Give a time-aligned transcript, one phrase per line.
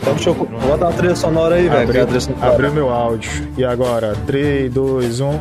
[0.00, 1.92] Então, deixa eu vou botar uma trilha sonora aí, velho.
[2.40, 3.48] Abriu meu áudio.
[3.56, 4.14] E agora?
[4.26, 5.40] 3, 2, 1.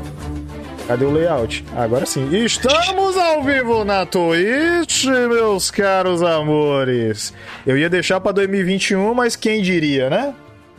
[0.87, 1.65] Cadê o layout?
[1.75, 2.33] Agora sim.
[2.33, 7.33] Estamos ao vivo na Twitch, meus caros amores.
[7.65, 10.33] Eu ia deixar pra 2021, mas quem diria, né?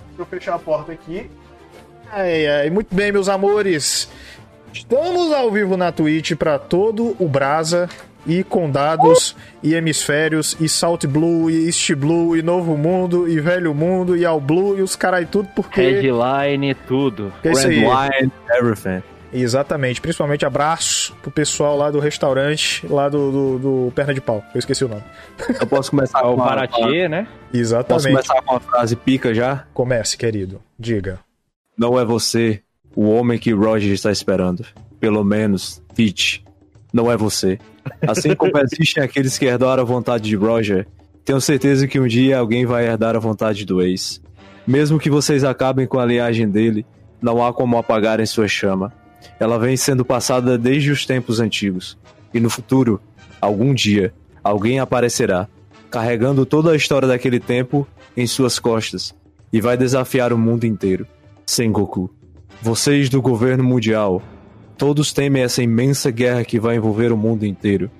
[0.08, 1.28] Deixa eu fechar a porta aqui.
[2.10, 4.08] Ai, ai, muito bem, meus amores.
[4.72, 7.86] Estamos ao vivo na Twitch pra todo o Brasa
[8.26, 13.74] e condados e hemisférios e Salt Blue e East Blue e Novo Mundo e Velho
[13.74, 17.30] Mundo e All Blue e os carai tudo porque Headline, tudo.
[17.42, 19.02] que é everything.
[19.32, 24.42] Exatamente, principalmente abraço pro pessoal lá do restaurante, lá do, do, do Perna de Pau.
[24.54, 25.02] Eu esqueci o nome.
[25.60, 27.24] Eu posso começar O com uma, Paraty, né?
[27.24, 28.08] Posso Exatamente.
[28.08, 29.64] começar com uma frase pica já?
[29.74, 30.60] Comece, querido.
[30.78, 31.20] Diga.
[31.76, 32.62] Não é você
[32.96, 34.64] o homem que Roger está esperando.
[34.98, 36.44] Pelo menos, Teach,
[36.92, 37.58] não é você.
[38.06, 40.86] Assim como existem aqueles que herdaram a vontade de Roger,
[41.24, 44.20] tenho certeza que um dia alguém vai herdar a vontade do ex.
[44.66, 46.84] Mesmo que vocês acabem com a linhagem dele,
[47.20, 48.92] não há como apagarem sua chama.
[49.38, 51.96] Ela vem sendo passada desde os tempos antigos.
[52.32, 53.00] E no futuro,
[53.40, 55.48] algum dia, alguém aparecerá,
[55.90, 59.14] carregando toda a história daquele tempo em suas costas,
[59.52, 61.06] e vai desafiar o mundo inteiro.
[61.46, 62.10] Sengoku.
[62.60, 64.20] Vocês do governo mundial,
[64.76, 67.90] todos temem essa imensa guerra que vai envolver o mundo inteiro,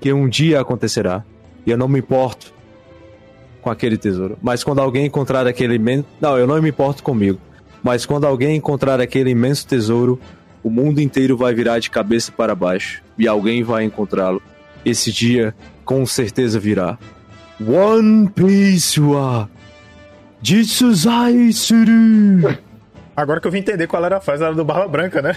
[0.00, 1.24] que um dia acontecerá.
[1.64, 2.54] E eu não me importo
[3.60, 4.38] com aquele tesouro.
[4.40, 6.06] Mas quando alguém encontrar aquele imenso.
[6.20, 7.40] Não, eu não me importo comigo.
[7.82, 10.20] Mas quando alguém encontrar aquele imenso tesouro,
[10.66, 13.00] o mundo inteiro vai virar de cabeça para baixo.
[13.16, 14.42] E alguém vai encontrá-lo.
[14.84, 16.98] Esse dia, com certeza, virá.
[17.64, 19.48] One Piece wa
[20.42, 22.58] Jitsuzai Suru.
[23.16, 25.34] Agora que eu vim entender qual era a frase, era do Barba Branca, né?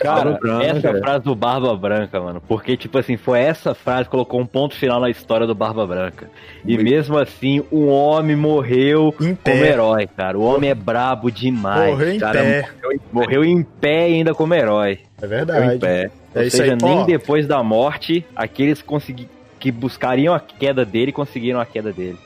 [0.00, 0.64] Cara, Branca.
[0.64, 2.42] essa frase do Barba Branca, mano.
[2.48, 5.86] Porque, tipo assim, foi essa frase que colocou um ponto final na história do Barba
[5.86, 6.30] Branca.
[6.64, 9.52] E mesmo assim, o homem morreu Em pé.
[9.52, 10.38] como herói, cara.
[10.38, 11.90] O homem é brabo demais.
[11.90, 12.38] Morreu em cara.
[12.40, 12.68] pé.
[13.12, 15.00] Morreu em pé e ainda como herói.
[15.20, 15.78] É Em verdade.
[15.78, 16.10] pé.
[16.34, 16.78] É Ou isso seja, aí.
[16.82, 19.28] nem Ó, depois da morte, aqueles consegui...
[19.60, 22.16] que buscariam a queda dele conseguiram a queda dele.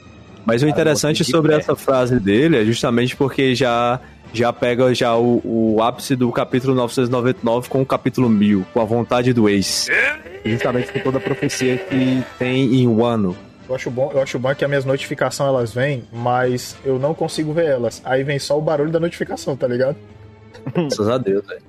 [0.45, 4.01] Mas o interessante sobre essa frase dele é justamente porque já
[4.33, 8.85] já pega já o, o ápice do capítulo 999 com o capítulo 1000, com a
[8.85, 9.89] vontade do ex.
[10.45, 13.37] Justamente com toda a profecia que tem em Wano.
[13.69, 17.15] Eu acho bom, eu acho bom que as minhas notificações elas vêm, mas eu não
[17.15, 18.03] consigo ver elas.
[18.05, 19.97] Aí vem só o barulho da notificação, tá ligado?
[20.75, 21.63] Graças a Deus, velho.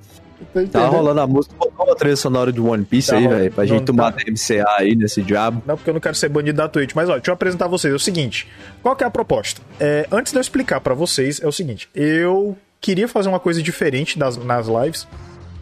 [0.71, 3.65] Tá rolando a música, botou uma trilha sonora de One Piece Tá aí, velho, pra
[3.65, 4.23] gente tomar tá.
[4.23, 5.63] DMCA aí nesse diabo.
[5.65, 6.93] Não, porque eu não quero ser banido da Twitch.
[6.95, 7.93] Mas, ó, deixa eu apresentar a vocês.
[7.93, 8.47] É o seguinte:
[8.81, 9.61] qual que é a proposta?
[9.79, 13.61] É, antes de eu explicar pra vocês, é o seguinte: eu queria fazer uma coisa
[13.61, 15.07] diferente das, nas lives,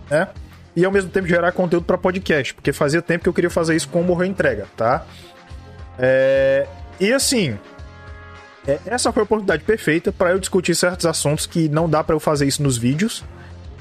[0.10, 0.28] né?
[0.76, 3.76] E ao mesmo tempo gerar conteúdo pra podcast, porque fazia tempo que eu queria fazer
[3.76, 5.06] isso com o Morreu Entrega, tá?
[6.00, 6.66] É,
[7.00, 7.58] e assim.
[8.66, 12.16] é, essa foi a oportunidade perfeita pra eu discutir certos assuntos que não dá pra
[12.16, 13.24] eu fazer isso nos vídeos,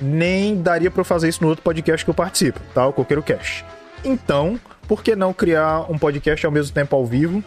[0.01, 2.87] nem daria pra eu fazer isso no outro podcast que eu participo, tá?
[2.87, 3.65] O Coqueiro Cast.
[4.05, 7.45] Então, por que não criar um podcast ao mesmo tempo ao vivo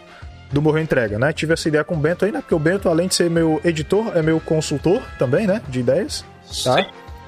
[0.52, 1.34] do Morreu Entrega, né?
[1.34, 2.40] Tive essa ideia com o Bento aí, né?
[2.40, 5.62] Porque o Bento, além de ser meu editor, é meu consultor também, né?
[5.68, 6.24] De ideias.
[6.64, 6.86] Tá?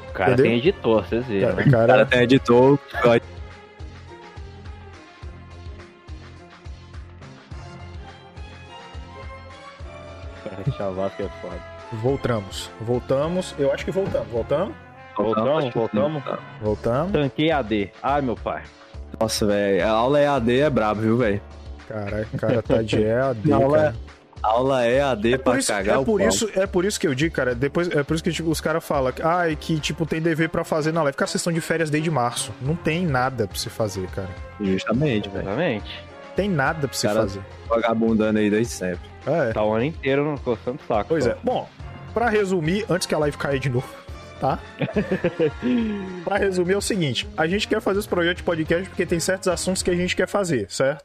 [0.10, 0.46] O cara Entendeu?
[0.52, 1.50] tem editor, vocês viram.
[1.50, 1.68] Cara, né?
[1.68, 3.22] O cara cara, tem editor, Cara,
[10.78, 11.62] Chavasco é foda.
[11.94, 12.70] voltamos.
[12.82, 13.56] Voltamos.
[13.58, 14.28] Eu acho que voltamos.
[14.30, 14.76] Voltamos?
[15.18, 16.24] Voltamos, voltamos.
[16.62, 17.12] Voltamos.
[17.12, 17.92] Tanquei AD.
[18.02, 18.64] Ai, meu pai.
[19.20, 21.42] Nossa, velho, a aula EAD é brabo, viu, velho?
[21.88, 23.96] Caraca, o cara tá de EAD, A aula, cara.
[24.44, 26.28] a aula EAD É pra isso, cagar é, o por pau.
[26.28, 27.56] isso, é por isso que eu digo, cara.
[27.56, 30.64] Depois, é por isso que tipo, os caras falam ah, que tipo, tem dever pra
[30.66, 31.16] fazer na live.
[31.16, 32.52] Cara, vocês estão de férias desde março.
[32.62, 34.30] Não tem nada pra você fazer, cara.
[34.60, 35.44] Justamente, velho.
[35.44, 36.04] Exatamente.
[36.36, 37.42] Tem nada pra você Cara, fazer.
[37.70, 39.10] Vagabundando aí desde sempre.
[39.26, 39.54] É.
[39.54, 41.06] Tá o ano inteiro no coçando saco.
[41.08, 41.30] Pois só.
[41.30, 41.38] é.
[41.42, 41.70] Bom,
[42.14, 43.88] pra resumir, antes que a live caia de novo,
[44.40, 44.60] tá?
[46.24, 49.20] pra resumir é o seguinte: a gente quer fazer esse projeto de podcast porque tem
[49.20, 51.04] certos assuntos que a gente quer fazer, certo?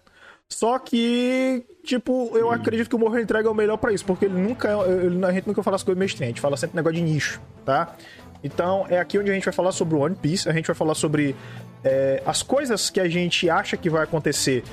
[0.48, 4.24] Só que, tipo, eu acredito que o Morro Entrega é o melhor pra isso, porque
[4.24, 4.68] ele nunca.
[4.88, 7.40] ele- a gente nunca fala as coisas mainstream, a gente fala sempre negócio de nicho,
[7.64, 7.94] tá?
[8.42, 10.74] Então, é aqui onde a gente vai falar sobre o One Piece, a gente vai
[10.74, 11.36] falar sobre
[11.84, 14.64] é, as coisas que a gente acha que vai acontecer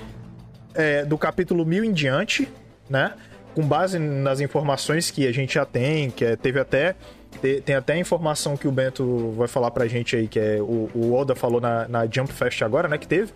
[0.74, 2.48] é, do capítulo 1000 em diante,
[2.90, 3.14] né?
[3.54, 6.96] Com base nas informações que a gente já tem, que é- teve até.
[7.42, 10.58] Te- Tem até a informação que o Bento vai falar pra gente aí, que é
[10.62, 12.98] o, o Oda falou na, na Jump Fest agora, né?
[12.98, 13.32] Que teve.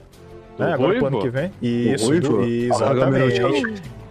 [0.58, 0.74] Né?
[0.74, 1.32] Agora pro ano Ruivo?
[1.32, 1.52] que vem.
[1.94, 2.38] Isso, Ruivo?
[2.38, 3.42] do- exatamente.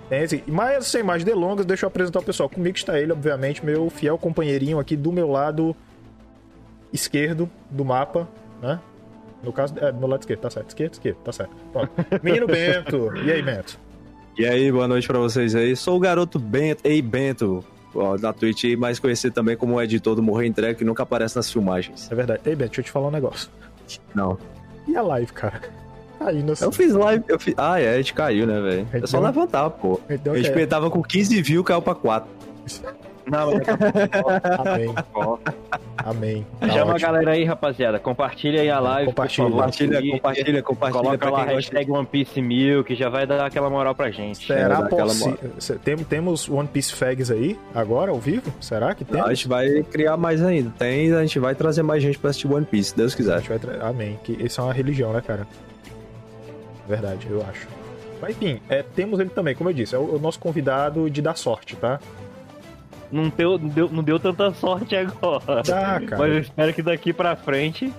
[0.09, 0.43] Tem sim.
[0.47, 2.49] Mas sem mais delongas, deixa eu apresentar o pessoal.
[2.49, 5.75] Comigo está ele, obviamente, meu fiel companheirinho aqui do meu lado
[6.93, 8.29] esquerdo do mapa,
[8.61, 8.81] né?
[9.43, 10.69] No caso, é, do meu lado esquerdo, tá certo.
[10.69, 11.53] Esquerdo, esquerdo, tá certo.
[11.73, 11.91] Pronto.
[12.23, 13.13] Menino Bento.
[13.25, 13.79] E aí, Bento?
[14.37, 15.75] E aí, boa noite pra vocês aí.
[15.77, 20.15] Sou o garoto Bento, ei Bento, ó, da Twitch, mais conhecido também como o editor
[20.15, 22.11] do Morrer Entrega, que nunca aparece nas filmagens.
[22.11, 22.41] É verdade.
[22.45, 23.49] Ei, Bento, deixa eu te falar um negócio.
[24.15, 24.39] Não.
[24.87, 25.61] E a live, cara?
[26.21, 27.55] Aí, não Eu fiz live, eu fiz...
[27.57, 28.87] Ah, é, a gente caiu, né, velho?
[28.93, 29.99] É só Então- levantar, pô.
[30.09, 30.67] Então, A gente é.
[30.67, 32.29] tava com 15 views, caiu pra 4.
[33.31, 33.63] Não, mas
[34.67, 34.95] Amém.
[36.05, 36.47] Amém.
[36.59, 36.99] Tá Chama a ótimo.
[37.01, 37.99] galera aí, rapaziada.
[37.99, 39.07] Compartilha aí a live.
[39.07, 39.45] por Compartilha.
[39.49, 41.55] favor, Compartilha, compartilha, compartilha Coloca lá a gosta.
[41.55, 44.47] hashtag One Piece Mil, que já vai dar aquela moral pra gente.
[44.47, 45.79] Será possível?
[45.85, 48.51] Tem, temos One Piece Fags aí, agora, ao vivo?
[48.61, 49.21] Será que tem?
[49.21, 50.73] A gente vai criar mais ainda.
[50.79, 53.39] Tem, a gente vai trazer mais gente pra assistir One Piece, se Deus A quiser.
[53.39, 54.19] gente vai tra- Amém.
[54.25, 55.47] Que isso é uma religião, né, cara?
[56.89, 57.69] Verdade, eu acho.
[58.21, 61.23] Mas enfim, é, temos ele também, como eu disse, é o, o nosso convidado de
[61.23, 61.99] dar sorte, tá?
[63.11, 65.63] Não deu, não, deu, não deu tanta sorte agora.
[65.67, 66.17] Dá, cara.
[66.19, 67.93] Mas eu espero que daqui pra frente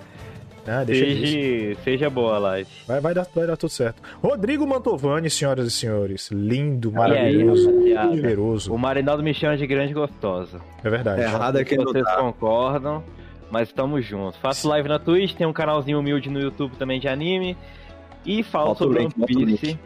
[0.66, 2.70] Ah, seja, seja boa a live.
[2.88, 4.02] Vai, vai, dar, vai dar tudo certo.
[4.24, 6.30] Rodrigo Mantovani, senhoras e senhores.
[6.32, 8.74] Lindo, aí, maravilhoso, generoso.
[8.74, 10.62] O Marinaldo me chama de grande gostosa.
[10.84, 11.22] É verdade.
[11.22, 11.26] É.
[11.26, 12.16] Errado é não vocês tá.
[12.18, 13.04] concordam,
[13.50, 14.40] mas estamos juntos.
[14.40, 17.58] Faço live na Twitch, tem um canalzinho humilde no YouTube também de anime.
[18.26, 19.78] E falo o sobre One Piece.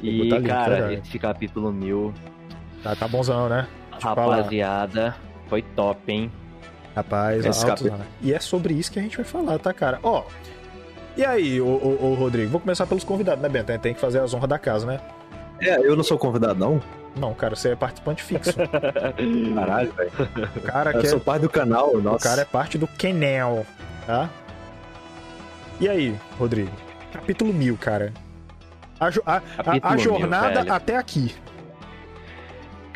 [0.00, 1.08] que E, link, cara, verdade.
[1.08, 2.12] esse capítulo mil,
[2.82, 3.66] Tá, tá bonzão, né?
[4.00, 5.16] Rapaziada,
[5.48, 6.32] foi top, hein?
[6.94, 7.96] Rapaz, Esse altos, capítulo.
[7.98, 8.04] né?
[8.20, 9.98] E é sobre isso que a gente vai falar, tá, cara?
[10.02, 10.24] Ó.
[11.16, 12.50] E aí, ô, ô, ô, Rodrigo?
[12.50, 13.76] Vou começar pelos convidados, né, Bento?
[13.78, 15.00] Tem que fazer as honras da casa, né?
[15.60, 16.80] É, eu não sou convidado, não?
[17.16, 18.52] Não, cara, você é participante fixo.
[19.54, 20.10] Caralho, velho.
[20.56, 21.08] O cara Eu quer.
[21.08, 22.28] sou pai do canal, O nossa.
[22.28, 23.66] cara é parte do Kenel,
[24.06, 24.28] tá?
[25.80, 26.70] E aí, Rodrigo?
[27.12, 28.12] Capítulo 1000, cara.
[29.00, 30.72] A, jo- a- a- a mil, jornada velho.
[30.72, 31.34] até aqui.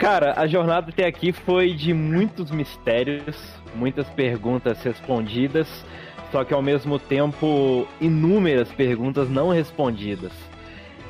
[0.02, 3.37] Cara, a jornada até aqui foi de muitos mistérios,
[3.72, 5.69] muitas perguntas respondidas,
[6.32, 10.32] só que ao mesmo tempo inúmeras perguntas não respondidas.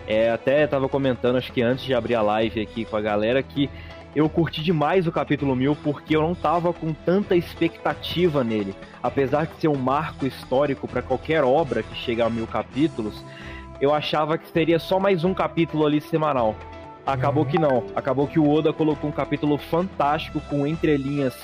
[0.07, 3.43] É, até tava comentando, acho que antes de abrir a live aqui com a galera,
[3.43, 3.71] que
[4.15, 8.75] eu curti demais o capítulo 1000 porque eu não tava com tanta expectativa nele.
[9.03, 13.25] Apesar de ser um marco histórico para qualquer obra que chega a mil capítulos,
[13.81, 16.55] eu achava que seria só mais um capítulo ali semanal.
[17.05, 17.87] Acabou que não.
[17.95, 21.35] Acabou que o Oda colocou um capítulo fantástico com entrelinhas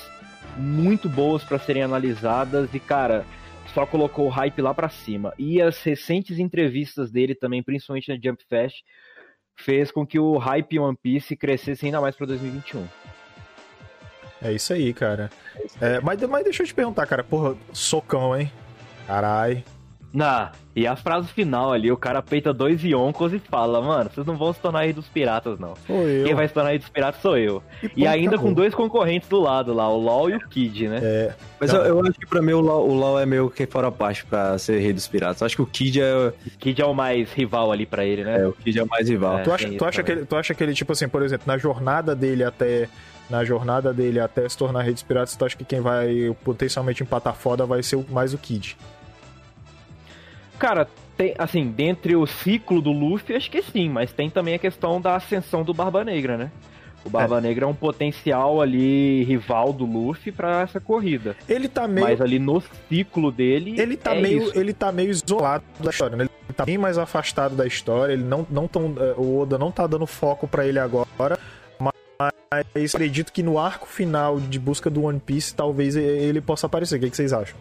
[0.57, 3.25] muito boas para serem analisadas e cara,
[3.73, 5.33] só colocou o hype lá pra cima.
[5.37, 8.77] E as recentes entrevistas dele também, principalmente na Jump Fest,
[9.55, 12.87] fez com que o hype One Piece crescesse ainda mais pra 2021.
[14.41, 15.29] É isso aí, cara.
[15.81, 17.23] É, mas, mas deixa eu te perguntar, cara.
[17.23, 18.49] Porra, socão, hein?
[19.05, 19.63] Carai.
[20.11, 24.25] Na, e a frase final ali, o cara peita dois Yonkos e fala, mano, vocês
[24.25, 25.75] não vão se tornar aí dos piratas, não.
[25.85, 26.25] Sou eu.
[26.25, 27.61] Quem vai se tornar aí dos piratas sou eu.
[27.83, 28.47] E pronto, ainda acabou.
[28.49, 30.99] com dois concorrentes do lado lá, o LOL e o Kid, né?
[31.03, 33.67] É, Mas eu, eu acho que pra mim o LoL, o LoL é meio que
[33.67, 35.43] fora parte pra ser rei dos piratas.
[35.43, 38.41] Acho que o Kid é, Kid é o mais rival ali pra ele, né?
[38.41, 39.37] é, o Kid é o mais rival.
[39.37, 39.43] É.
[39.43, 40.17] tu, acha, tu, acha que também.
[40.21, 42.89] ele, tu acha que ele, tipo assim, por exemplo, na jornada dele até.
[43.29, 47.03] Na jornada dele até se tornar rei dos piratas, tu acha que quem vai potencialmente
[47.03, 48.75] empatar foda vai ser o- mais o Kid?
[50.59, 54.59] Cara, tem, assim, dentre o ciclo do Luffy, acho que sim, mas tem também a
[54.59, 56.51] questão da ascensão do Barba Negra, né?
[57.05, 61.35] O Barba Negra é um potencial ali rival do Luffy pra essa corrida.
[61.47, 62.07] Ele tá meio.
[62.07, 63.79] Mas ali no ciclo dele.
[63.79, 64.59] Ele tá, é meio, isso.
[64.59, 66.23] ele tá meio isolado da história, né?
[66.23, 69.71] Ele tá bem mais afastado da história, ele não, não tão, eh, o Oda não
[69.71, 71.39] tá dando foco pra ele agora,
[71.79, 76.97] mas acredito que no arco final de busca do One Piece talvez ele possa aparecer.
[76.97, 77.57] O que, que vocês acham?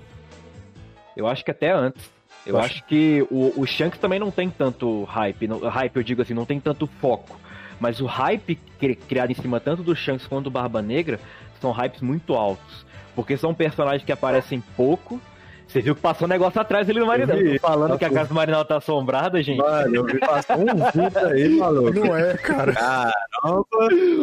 [1.16, 2.17] Eu acho que até antes.
[2.48, 5.46] Eu acho que o, o Shanks também não tem tanto hype.
[5.46, 7.38] Não, hype, eu digo assim, não tem tanto foco.
[7.80, 11.20] Mas o hype cri- criado em cima tanto do Shanks quanto do Barba Negra
[11.60, 12.86] são hypes muito altos.
[13.14, 15.20] Porque são personagens que aparecem pouco.
[15.66, 17.36] Você viu que passou um negócio atrás ali no Marinal.
[17.60, 19.58] Falando que a casa do Marinal tá assombrada, gente.
[19.58, 21.92] Mano, eu vi passar um vulto aí, maluco.
[21.92, 22.72] Não é, cara.
[22.72, 23.64] Caramba.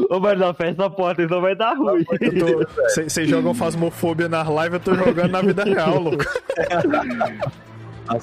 [0.10, 2.04] Ô, Marinal, fecha a porta, então vai dar ruim.
[3.08, 6.26] Vocês jogam Fasmofobia nas lives, eu tô jogando na vida real, louco.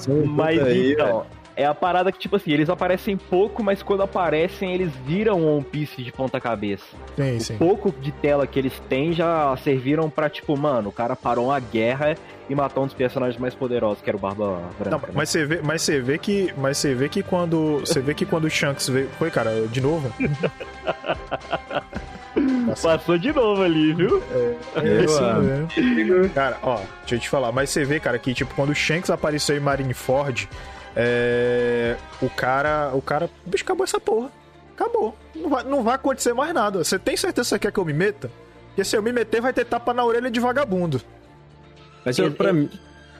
[0.07, 1.25] Um Mas aí, então,
[1.55, 5.63] é a parada que, tipo assim, eles aparecem pouco, mas quando aparecem, eles viram One
[5.63, 6.85] Piece de ponta cabeça.
[7.15, 7.57] Sim, O sim.
[7.57, 11.59] pouco de tela que eles têm já serviram pra, tipo, mano, o cara parou uma
[11.59, 12.15] guerra
[12.49, 14.89] e matou um dos personagens mais poderosos, que era o Barba Branca.
[14.89, 15.13] Não, né?
[15.13, 18.25] mas você vê, mas você vê que, mas você vê que quando, você vê que
[18.25, 20.11] quando o Shanks veio, foi, cara, de novo.
[22.83, 24.21] Passou de novo ali, viu?
[24.75, 25.69] É, isso mano.
[25.75, 26.29] mesmo.
[26.29, 29.09] Cara, ó, deixa eu te falar, mas você vê, cara, que tipo, quando o Shanks
[29.09, 30.49] apareceu em Marineford,
[30.95, 34.29] é, o cara, o cara, o bicho acabou essa porra.
[34.75, 35.15] Acabou.
[35.35, 36.83] Não vai, não vai acontecer mais nada.
[36.83, 38.29] Você tem certeza que você quer que eu me meta?
[38.69, 40.99] Porque se eu me meter, vai ter tapa na orelha de vagabundo.
[42.03, 42.69] Mas eu, pra mim.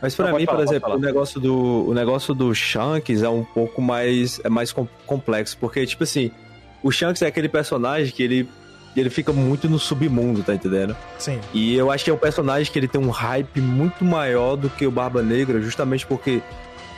[0.01, 3.21] Mas pra Não, mim, pode por falar, exemplo, o negócio, do, o negócio do Shanks
[3.21, 5.55] é um pouco mais, é mais com- complexo.
[5.59, 6.31] Porque, tipo assim,
[6.81, 8.49] o Shanks é aquele personagem que ele,
[8.99, 10.95] ele fica muito no submundo, tá entendendo?
[11.17, 11.39] Sim.
[11.53, 14.69] E eu acho que é um personagem que ele tem um hype muito maior do
[14.69, 16.41] que o Barba Negra, justamente porque,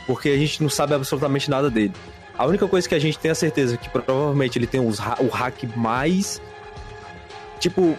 [0.06, 1.94] porque a gente não sabe absolutamente nada dele.
[2.38, 5.00] A única coisa que a gente tem a certeza é que provavelmente ele tem os,
[5.00, 6.42] o hack mais,
[7.60, 7.96] tipo,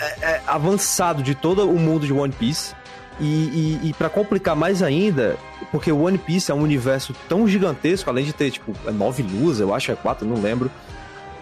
[0.00, 2.74] é- é avançado de todo o mundo de One Piece.
[3.20, 5.36] E, e, e para complicar mais ainda,
[5.70, 9.22] porque o One Piece é um universo tão gigantesco, além de ter, tipo, é nove
[9.22, 10.70] luas, eu acho, é quatro, não lembro.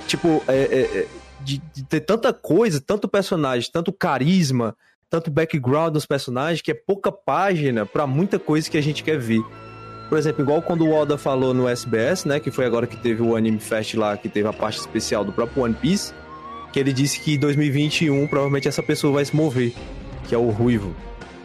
[0.06, 1.06] Tipo, é, é- é-
[1.44, 4.76] de, de ter tanta coisa, tanto personagem, tanto carisma,
[5.08, 9.18] tanto background dos personagens, que é pouca página pra muita coisa que a gente quer
[9.18, 9.42] ver.
[10.08, 13.22] Por exemplo, igual quando o Oda falou no SBS, né, que foi agora que teve
[13.22, 16.12] o Anime Fest lá, que teve a parte especial do próprio One Piece,
[16.72, 19.72] que ele disse que em 2021 provavelmente essa pessoa vai se mover,
[20.24, 20.94] que é o Ruivo.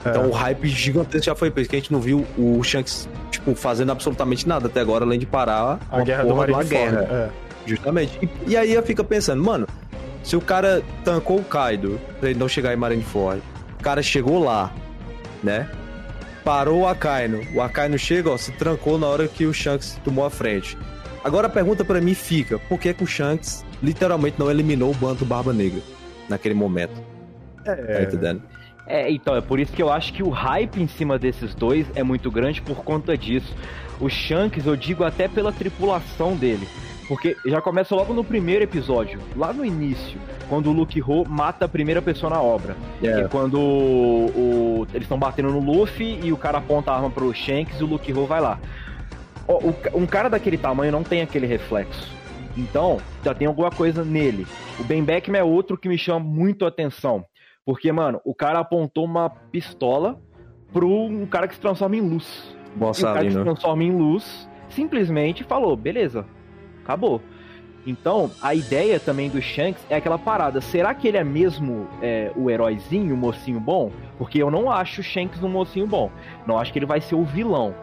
[0.07, 3.55] Então o hype gigantesco já foi preso, que a gente não viu o Shanks, tipo,
[3.55, 6.69] fazendo absolutamente nada até agora, além de parar A guerra do Marineford.
[6.69, 7.01] guerra.
[7.11, 7.45] É.
[7.65, 8.19] Justamente.
[8.21, 9.67] E, e aí eu fico pensando, mano,
[10.25, 13.41] se o cara tancou o Kaido pra ele não chegar em Marineford,
[13.79, 14.73] o cara chegou lá,
[15.43, 15.69] né?
[16.43, 17.41] Parou o Akainu.
[17.53, 20.77] O Akainu chega, ó, se trancou na hora que o Shanks tomou a frente.
[21.23, 24.93] Agora a pergunta pra mim fica, por que, que o Shanks literalmente não eliminou o
[24.93, 25.81] bando Barba Negra
[26.29, 26.93] naquele momento?
[27.63, 28.03] Tá É.
[28.03, 28.43] entendendo?
[28.87, 31.87] É, então, é por isso que eu acho que o hype em cima desses dois
[31.95, 33.51] é muito grande por conta disso.
[33.99, 36.67] O Shanks, eu digo até pela tripulação dele.
[37.07, 40.19] Porque já começa logo no primeiro episódio, lá no início,
[40.49, 42.75] quando o Luke Ho mata a primeira pessoa na obra.
[43.03, 43.21] É.
[43.21, 44.25] E quando o,
[44.81, 47.83] o- eles estão batendo no Luffy e o cara aponta a arma pro Shanks e
[47.83, 48.59] o Luke Ho vai lá.
[49.47, 52.11] O um cara daquele tamanho não tem aquele reflexo.
[52.57, 54.47] Então, já tem alguma coisa nele.
[54.79, 57.23] O Ben Beckman é outro que me chama muito a atenção.
[57.65, 60.19] Porque, mano, o cara apontou uma pistola
[60.73, 62.55] pro um cara que se transforma em luz.
[62.75, 66.25] Boa E o cara que se transforma em luz simplesmente falou: beleza,
[66.85, 67.19] acabou.
[67.85, 70.59] Então, a ideia também do Shanks é aquela parada.
[70.59, 73.91] Será que ele é mesmo é, o heróizinho, o mocinho bom?
[74.17, 76.09] Porque eu não acho o Shanks um mocinho bom.
[76.47, 77.75] Não acho que ele vai ser o vilão.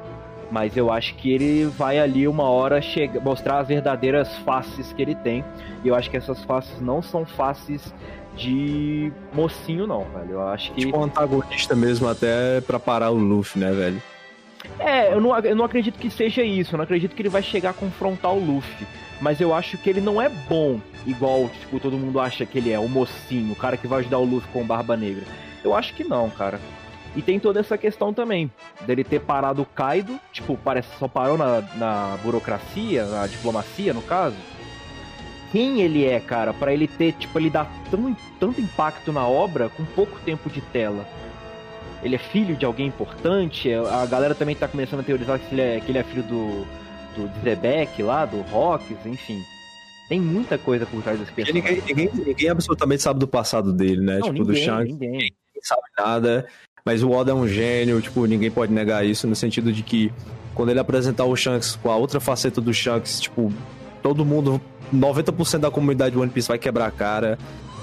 [0.50, 5.00] Mas eu acho que ele vai ali uma hora chega, mostrar as verdadeiras faces que
[5.00, 5.44] ele tem.
[5.84, 7.94] E eu acho que essas faces não são faces
[8.36, 10.32] de mocinho, não, velho.
[10.32, 10.86] Eu acho que.
[10.86, 14.02] Tipo um antagonista mesmo, até pra parar o Luffy, né, velho?
[14.78, 16.74] É, eu não, eu não acredito que seja isso.
[16.74, 18.86] Eu não acredito que ele vai chegar a confrontar o Luffy.
[19.20, 22.72] Mas eu acho que ele não é bom, igual, tipo, todo mundo acha que ele
[22.72, 25.22] é, o mocinho, o cara que vai ajudar o Luffy com Barba Negra.
[25.62, 26.60] Eu acho que não, cara.
[27.14, 28.50] E tem toda essa questão também,
[28.80, 34.02] dele ter parado o Kaido, tipo, parece só parou na, na burocracia, na diplomacia, no
[34.02, 34.36] caso.
[35.52, 39.68] Quem ele é, cara, pra ele ter, tipo, ele dar tão, tanto impacto na obra
[39.68, 41.06] com pouco tempo de tela?
[42.02, 43.72] Ele é filho de alguém importante?
[43.72, 46.66] A galera também tá começando a teorizar que ele é, que ele é filho do,
[47.16, 49.40] do Zebek lá, do Rocks, enfim.
[50.08, 51.80] Tem muita coisa por trás desse personagem.
[51.80, 54.18] ninguém, ninguém, ninguém absolutamente sabe do passado dele, né?
[54.18, 54.92] Não, tipo, do ninguém, Shanks.
[54.92, 55.10] ninguém.
[55.12, 55.32] ninguém
[55.62, 56.46] sabe nada.
[56.84, 60.12] Mas o Oda é um gênio, tipo, ninguém pode negar isso, no sentido de que
[60.54, 63.52] quando ele apresentar o Shanks com a outra faceta do Shanks, tipo,
[64.02, 64.60] todo mundo,
[64.92, 67.38] 90% da comunidade One Piece vai quebrar a cara,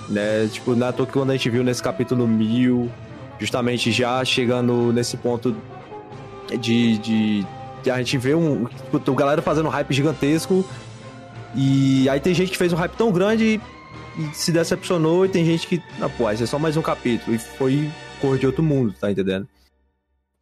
[0.09, 0.47] né?
[0.51, 2.91] Tipo, na toa que quando a gente viu nesse capítulo 1000,
[3.39, 5.55] justamente já chegando nesse ponto
[6.60, 7.46] de, de,
[7.81, 10.65] de a gente ver um, tipo, a galera fazendo um hype gigantesco
[11.55, 13.60] e aí tem gente que fez um hype tão grande
[14.17, 17.36] e se decepcionou e tem gente que, ah, pô, esse é só mais um capítulo
[17.36, 19.48] e foi cor de outro mundo, tá entendendo?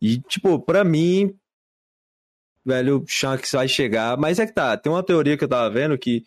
[0.01, 1.33] E, tipo, pra mim,
[2.65, 5.97] velho, Shanks vai chegar, mas é que tá, tem uma teoria que eu tava vendo
[5.97, 6.25] que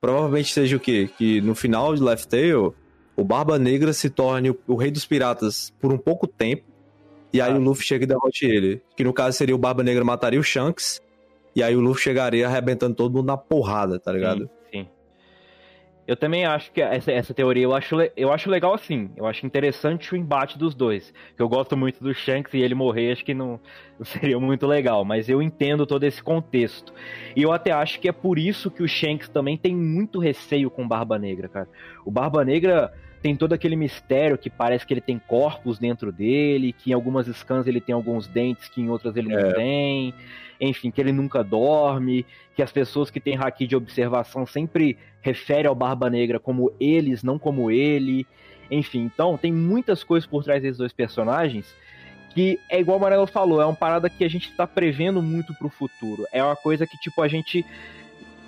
[0.00, 1.08] provavelmente seja o quê?
[1.16, 2.74] Que no final de Left Tail,
[3.18, 6.62] o Barba Negra se torne o, o rei dos piratas por um pouco tempo,
[7.32, 7.56] e aí Ah.
[7.56, 8.80] o Luffy chega e derrote ele.
[8.96, 11.02] Que no caso seria o Barba Negra mataria o Shanks,
[11.54, 14.48] e aí o Luffy chegaria arrebentando todo mundo na porrada, tá ligado?
[14.70, 14.86] Sim, sim.
[16.06, 19.10] Eu também acho que essa, essa teoria eu acho, eu acho legal assim.
[19.14, 21.12] Eu acho interessante o embate dos dois.
[21.36, 23.60] Eu gosto muito do Shanks e ele morrer, acho que não,
[23.98, 25.04] não seria muito legal.
[25.04, 26.94] Mas eu entendo todo esse contexto.
[27.36, 30.70] E eu até acho que é por isso que o Shanks também tem muito receio
[30.70, 31.68] com Barba Negra, cara.
[32.06, 32.90] O Barba Negra
[33.22, 37.26] tem todo aquele mistério que parece que ele tem corpos dentro dele, que em algumas
[37.26, 39.52] scans ele tem alguns dentes que em outras ele não É.
[39.52, 40.14] tem.
[40.60, 45.66] Enfim, que ele nunca dorme, que as pessoas que têm haki de observação sempre referem
[45.66, 48.26] ao Barba Negra como eles, não como ele.
[48.70, 51.66] Enfim, então tem muitas coisas por trás desses dois personagens
[52.34, 55.52] que é igual o Amarelo falou, é uma parada que a gente tá prevendo muito
[55.54, 56.24] pro futuro.
[56.30, 57.64] É uma coisa que, tipo, a gente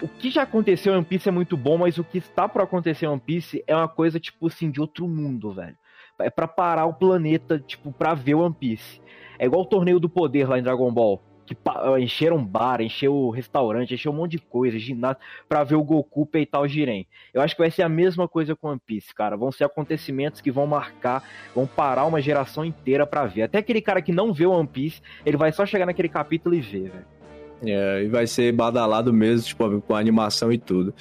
[0.02, 2.64] o que já aconteceu em One Piece é muito bom, mas o que está para
[2.64, 5.76] acontecer em One Piece é uma coisa, tipo assim, de outro mundo, velho.
[6.20, 9.00] É para parar o planeta, tipo, pra ver One Piece.
[9.38, 11.22] É igual o torneio do poder lá em Dragon Ball.
[11.46, 11.56] Que
[12.00, 16.60] encheram bar, encheu restaurante, encheu um monte de coisa, ginásio, pra ver o Goku peitar
[16.60, 17.06] o Jiren.
[17.34, 19.36] Eu acho que vai ser a mesma coisa com One Piece, cara.
[19.36, 23.42] Vão ser acontecimentos que vão marcar, vão parar uma geração inteira pra ver.
[23.42, 26.60] Até aquele cara que não vê One Piece, ele vai só chegar naquele capítulo e
[26.60, 27.19] ver, velho.
[27.62, 30.94] É, e vai ser badalado mesmo, tipo, com a animação e tudo.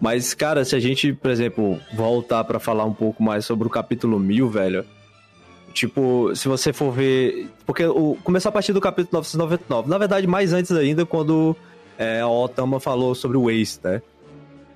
[0.00, 3.70] Mas, cara, se a gente, por exemplo, voltar para falar um pouco mais sobre o
[3.70, 4.84] capítulo 1000, velho.
[5.72, 7.48] Tipo, se você for ver.
[7.66, 9.88] Porque o, começou a partir do capítulo 999.
[9.88, 11.56] Na verdade, mais antes ainda, quando
[11.98, 14.02] é, a Otama falou sobre o Ace, né?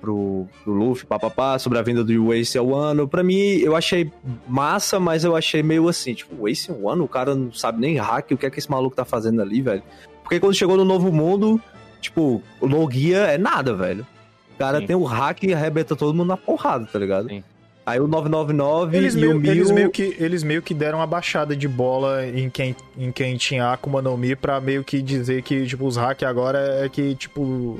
[0.01, 3.07] Pro, pro Luffy, papapá, sobre a vinda do Ace ao ano.
[3.07, 4.11] Pra mim, eu achei
[4.47, 7.81] massa, mas eu achei meio assim, tipo, o Ace ao ano, o cara não sabe
[7.81, 9.83] nem hack, o que é que esse maluco tá fazendo ali, velho.
[10.29, 11.59] Porque quando chegou no Novo Mundo,
[11.99, 14.05] tipo, o Logia é nada, velho.
[14.53, 14.85] O cara Sim.
[14.85, 17.27] tem o hack e arrebenta todo mundo na porrada, tá ligado?
[17.29, 17.43] Sim.
[17.83, 19.51] Aí o 999 eles e meio, o 1000...
[19.51, 23.37] Eles meio, que, eles meio que deram uma baixada de bola em quem, em quem
[23.37, 27.15] tinha Akuma no Mi pra meio que dizer que, tipo, os hack agora é que,
[27.15, 27.79] tipo...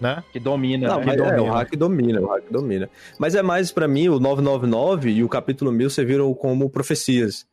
[0.00, 0.22] Né?
[0.32, 1.10] Que domina, Não, né?
[1.10, 1.36] que domina.
[1.36, 2.88] É, o hack domina, o hack domina.
[3.18, 7.49] Mas é mais para mim, o 999 e o capítulo 1000 você viram como profecias.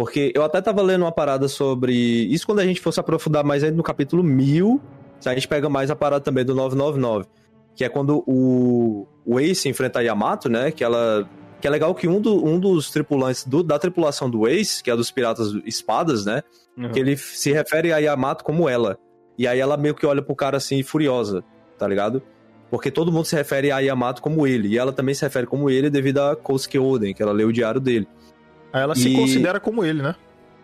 [0.00, 1.92] Porque eu até tava lendo uma parada sobre.
[2.32, 4.80] Isso quando a gente fosse aprofundar mais ainda no capítulo 1000,
[5.26, 7.26] a gente pega mais a parada também do 999.
[7.76, 10.70] Que é quando o, o Ace enfrenta a Yamato, né?
[10.70, 11.28] Que ela.
[11.60, 14.90] Que é legal que um, do, um dos tripulantes do, da tripulação do Ace, que
[14.90, 16.42] é dos piratas espadas, né?
[16.78, 16.92] Uhum.
[16.92, 18.96] Que ele se refere a Yamato como ela.
[19.36, 21.44] E aí ela meio que olha pro cara assim, furiosa,
[21.76, 22.22] tá ligado?
[22.70, 24.68] Porque todo mundo se refere a Yamato como ele.
[24.68, 27.52] E ela também se refere como ele devido a Kosuke Oden, que ela leu o
[27.52, 28.08] diário dele.
[28.72, 28.98] Aí ela e...
[28.98, 30.14] se considera como ele, né?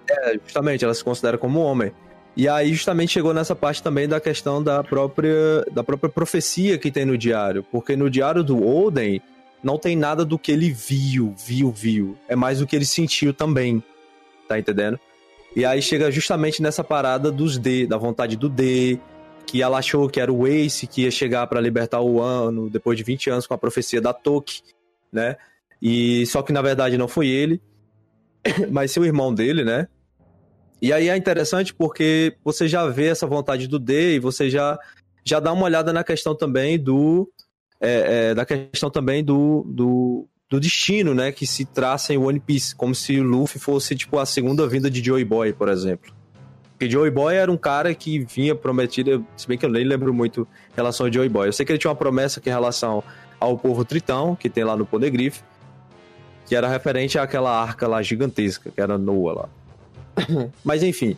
[0.08, 1.92] É, justamente, ela se considera como homem.
[2.36, 6.90] E aí justamente chegou nessa parte também da questão da própria, da própria profecia que
[6.90, 7.62] tem no diário.
[7.62, 9.22] Porque no diário do Oden
[9.62, 12.16] não tem nada do que ele viu, viu, viu.
[12.28, 13.82] É mais do que ele sentiu também.
[14.46, 15.00] Tá entendendo?
[15.56, 19.00] E aí chega justamente nessa parada dos D, da vontade do D,
[19.46, 22.98] que ela achou que era o Ace que ia chegar para libertar o ano depois
[22.98, 24.60] de 20 anos com a profecia da Toki,
[25.10, 25.36] né?
[25.80, 27.62] E só que na verdade não foi ele.
[28.70, 29.88] mas sim o irmão dele, né?
[30.80, 34.78] E aí é interessante porque você já vê essa vontade do D e você já,
[35.24, 37.30] já dá uma olhada na questão também do.
[37.80, 41.30] É, é, da questão também do, do, do, destino, né?
[41.30, 44.90] Que se traça em One Piece, como se o Luffy fosse, tipo, a segunda vinda
[44.90, 46.14] de Joey Boy, por exemplo.
[46.72, 50.12] Porque Joey Boy era um cara que vinha prometido, se bem que eu nem lembro
[50.12, 51.48] muito em relação a Joey Boy.
[51.48, 53.02] Eu sei que ele tinha uma promessa que em relação
[53.38, 55.40] ao povo Tritão, que tem lá no Poneglyph,
[56.46, 59.48] que era referente àquela arca lá gigantesca, que era Noah lá.
[60.64, 61.16] Mas enfim.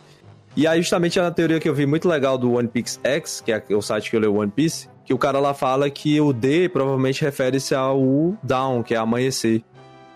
[0.55, 3.51] E aí, justamente, a teoria que eu vi muito legal do One Piece X, que
[3.51, 6.33] é o site que eu leio One Piece, que o cara lá fala que o
[6.33, 9.63] D provavelmente refere-se ao Down, que é amanhecer,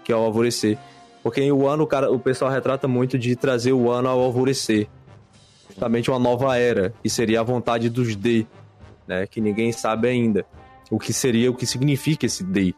[0.04, 0.78] que é o alvorecer.
[1.22, 4.20] Porque em o ano o, cara, o pessoal retrata muito de trazer o ano ao
[4.20, 4.88] alvorecer.
[5.70, 8.46] Justamente uma nova era, que seria a vontade dos D,
[9.08, 9.26] né?
[9.26, 10.46] Que ninguém sabe ainda.
[10.92, 12.76] O que seria, o que significa esse D,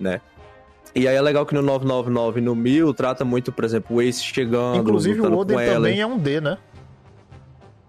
[0.00, 0.20] né?
[0.94, 4.22] E aí é legal que no 999 no 1000 trata muito, por exemplo, o Ace
[4.22, 4.78] chegando.
[4.78, 6.58] Inclusive o Oden também é um D, né?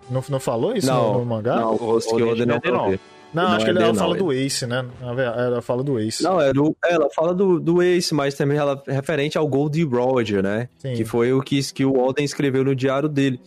[0.10, 1.56] Não, não falou isso não, no, no mangá?
[1.56, 2.92] Não, o Oden, Oden não, é não.
[2.92, 3.00] não.
[3.34, 4.86] Não, acho que ela, ela fala do Ace, né?
[5.02, 6.22] Ela fala do Ace.
[6.22, 9.84] Não, é do, ela fala do, do Ace, mas também ela é referente ao Goldie
[9.84, 10.70] Roger, né?
[10.78, 10.94] Sim.
[10.94, 13.42] Que foi o que, que o Oden escreveu no diário dele.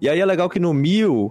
[0.00, 1.30] E aí é legal que no 1000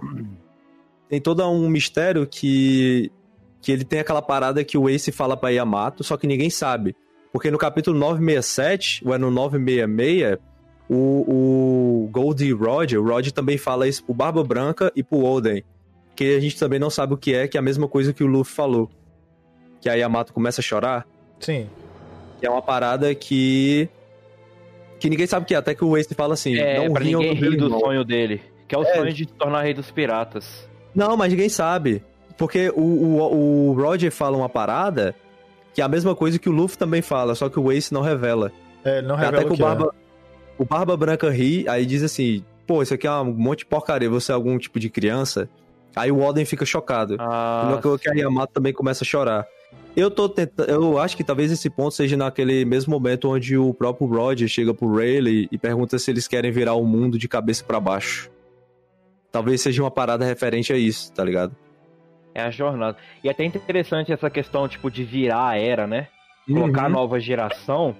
[1.10, 3.12] tem todo um mistério que
[3.60, 6.96] que ele tem aquela parada que o Ace fala para Yamato, só que ninguém sabe.
[7.32, 10.38] Porque no capítulo 967, ou é no 966,
[10.88, 15.64] o, o Goldie Roger, o Roger também fala isso pro Barba Branca e pro Oden.
[16.14, 18.22] Que a gente também não sabe o que é, que é a mesma coisa que
[18.22, 18.90] o Luffy falou.
[19.80, 21.06] Que a Yamato começa a chorar.
[21.40, 21.68] Sim.
[22.38, 23.88] Que é uma parada que.
[25.00, 26.54] Que ninguém sabe o que é, até que o Ace fala assim.
[26.54, 28.42] É, não pra ninguém rir do sonho dele.
[28.68, 28.94] Que é o é.
[28.94, 30.68] sonho de se tornar rei dos piratas.
[30.94, 32.04] Não, mas ninguém sabe.
[32.36, 35.14] Porque o, o, o Roger fala uma parada
[35.74, 38.02] que é a mesma coisa que o Luffy também fala, só que o Ace não
[38.02, 38.52] revela.
[38.84, 40.62] É, não revela Até que o, que Barba, é.
[40.62, 44.08] o Barba Branca ri, aí diz assim, pô, isso aqui é um monte de porcaria,
[44.08, 45.48] você é algum tipo de criança?
[45.94, 47.16] Aí o Oden fica chocado.
[47.18, 49.46] Ah, no que a Yamato também começa a chorar.
[49.94, 53.74] Eu tô tentando, eu acho que talvez esse ponto seja naquele mesmo momento onde o
[53.74, 57.62] próprio Roger chega pro Rayleigh e pergunta se eles querem virar o mundo de cabeça
[57.62, 58.30] para baixo.
[59.30, 61.54] Talvez seja uma parada referente a isso, tá ligado?
[62.34, 62.96] É a jornada.
[63.22, 66.08] E é até interessante essa questão, tipo, de virar a era, né?
[66.46, 66.86] Colocar uhum.
[66.86, 67.94] a nova geração.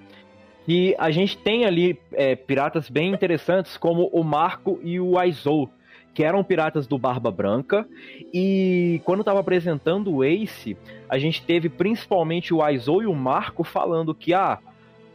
[0.67, 5.69] E a gente tem ali é, piratas bem interessantes, como o Marco e o Aizou.
[6.13, 7.87] que eram piratas do Barba Branca.
[8.33, 10.77] E quando estava apresentando o Ace,
[11.09, 14.59] a gente teve principalmente o Aizo e o Marco falando que, ah,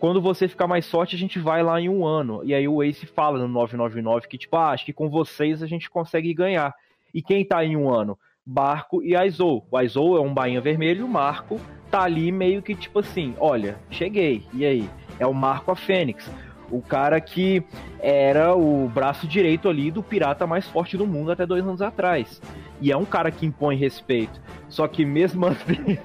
[0.01, 2.41] quando você ficar mais forte, a gente vai lá em um ano.
[2.45, 5.67] E aí o Ace fala no 999 que, tipo, ah, acho que com vocês a
[5.67, 6.75] gente consegue ganhar.
[7.15, 8.19] E quem tá em um ano?
[8.51, 9.63] Barco e Aizo.
[9.71, 13.77] O Aizo é um bainha vermelho, o Marco tá ali meio que tipo assim, olha,
[13.91, 14.89] cheguei, e aí?
[15.19, 16.31] É o Marco a Fênix.
[16.71, 17.63] O cara que
[18.01, 22.41] era o braço direito ali do pirata mais forte do mundo até dois anos atrás.
[22.81, 24.41] E é um cara que impõe respeito.
[24.69, 25.77] Só que mesmo assim.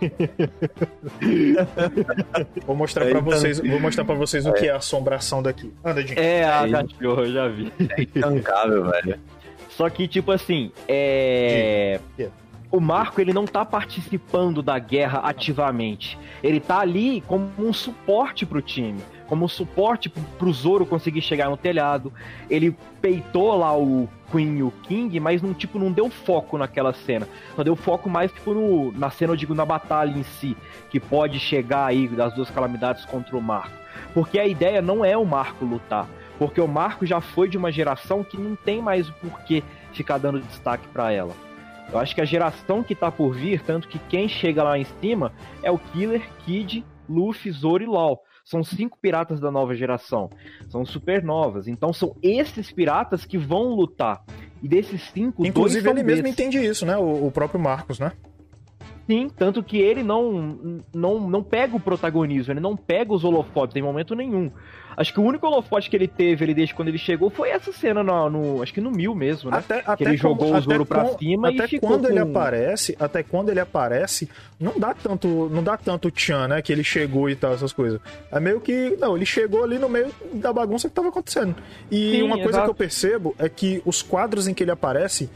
[2.66, 4.50] vou mostrar para vocês, vou mostrar para vocês é.
[4.50, 5.74] o que é a assombração daqui.
[5.84, 6.20] Anda, gente.
[6.20, 7.72] É, a cachorro, eu já vi.
[7.98, 9.20] É intancável, velho.
[9.76, 12.00] Só que, tipo assim, é.
[12.72, 16.18] O Marco, ele não tá participando da guerra ativamente.
[16.42, 19.00] Ele tá ali como um suporte pro time.
[19.28, 22.12] Como um suporte pro Zoro conseguir chegar no telhado.
[22.50, 26.94] Ele peitou lá o Queen e o King, mas não, tipo, não deu foco naquela
[26.94, 27.28] cena.
[27.56, 30.58] Só deu foco mais, tipo, no, na cena, eu digo, na batalha em si.
[30.90, 33.78] Que pode chegar aí das duas calamidades contra o Marco.
[34.16, 36.08] Porque a ideia não é o Marco lutar.
[36.38, 40.18] Porque o Marco já foi de uma geração que não tem mais o porquê ficar
[40.18, 41.34] dando destaque para ela.
[41.92, 44.86] Eu acho que a geração que tá por vir, tanto que quem chega lá em
[45.02, 48.20] cima é o Killer, Kid, Luffy, Zoro e Law.
[48.44, 50.30] São cinco piratas da nova geração.
[50.70, 51.68] São supernovas.
[51.68, 54.24] Então são esses piratas que vão lutar.
[54.62, 56.22] E desses cinco, Inclusive ele desses.
[56.24, 56.98] mesmo entende isso, né?
[56.98, 58.12] O, o próprio Marcos, né?
[59.06, 63.76] Sim, tanto que ele não, não, não pega o protagonismo, ele não pega os holofotes
[63.76, 64.50] em momento nenhum.
[64.96, 67.72] Acho que o único holofote que ele teve ele desde quando ele chegou foi essa
[67.72, 69.58] cena no, no acho que no Mil mesmo, né?
[69.58, 72.10] Até, que até ele jogou como, o Zoro com, cima até e ficou quando com...
[72.10, 76.72] ele aparece, até quando ele aparece, não dá tanto, não dá tanto tchan, né, que
[76.72, 78.00] ele chegou e tal essas coisas.
[78.32, 81.56] É meio que, não, ele chegou ali no meio da bagunça que tava acontecendo.
[81.92, 82.66] E Sim, uma coisa exato.
[82.66, 85.30] que eu percebo é que os quadros em que ele aparece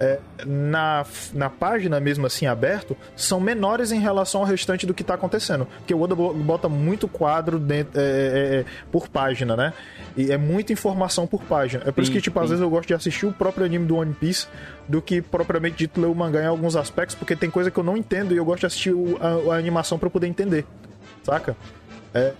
[0.00, 5.02] é, na, na página mesmo assim aberto são menores em relação ao restante do que
[5.02, 5.66] está acontecendo.
[5.78, 9.72] Porque o Oda bota muito quadro dentro, é, é, é, por página, né?
[10.16, 11.84] E é muita informação por página.
[11.86, 12.44] É por sim, isso que, tipo, sim.
[12.44, 14.48] às vezes eu gosto de assistir o próprio anime do One Piece
[14.88, 17.84] do que propriamente dito ler o mangá em alguns aspectos, porque tem coisa que eu
[17.84, 20.66] não entendo e eu gosto de assistir o, a, a, animação para poder entender.
[21.22, 21.56] Saca?
[22.12, 22.32] É,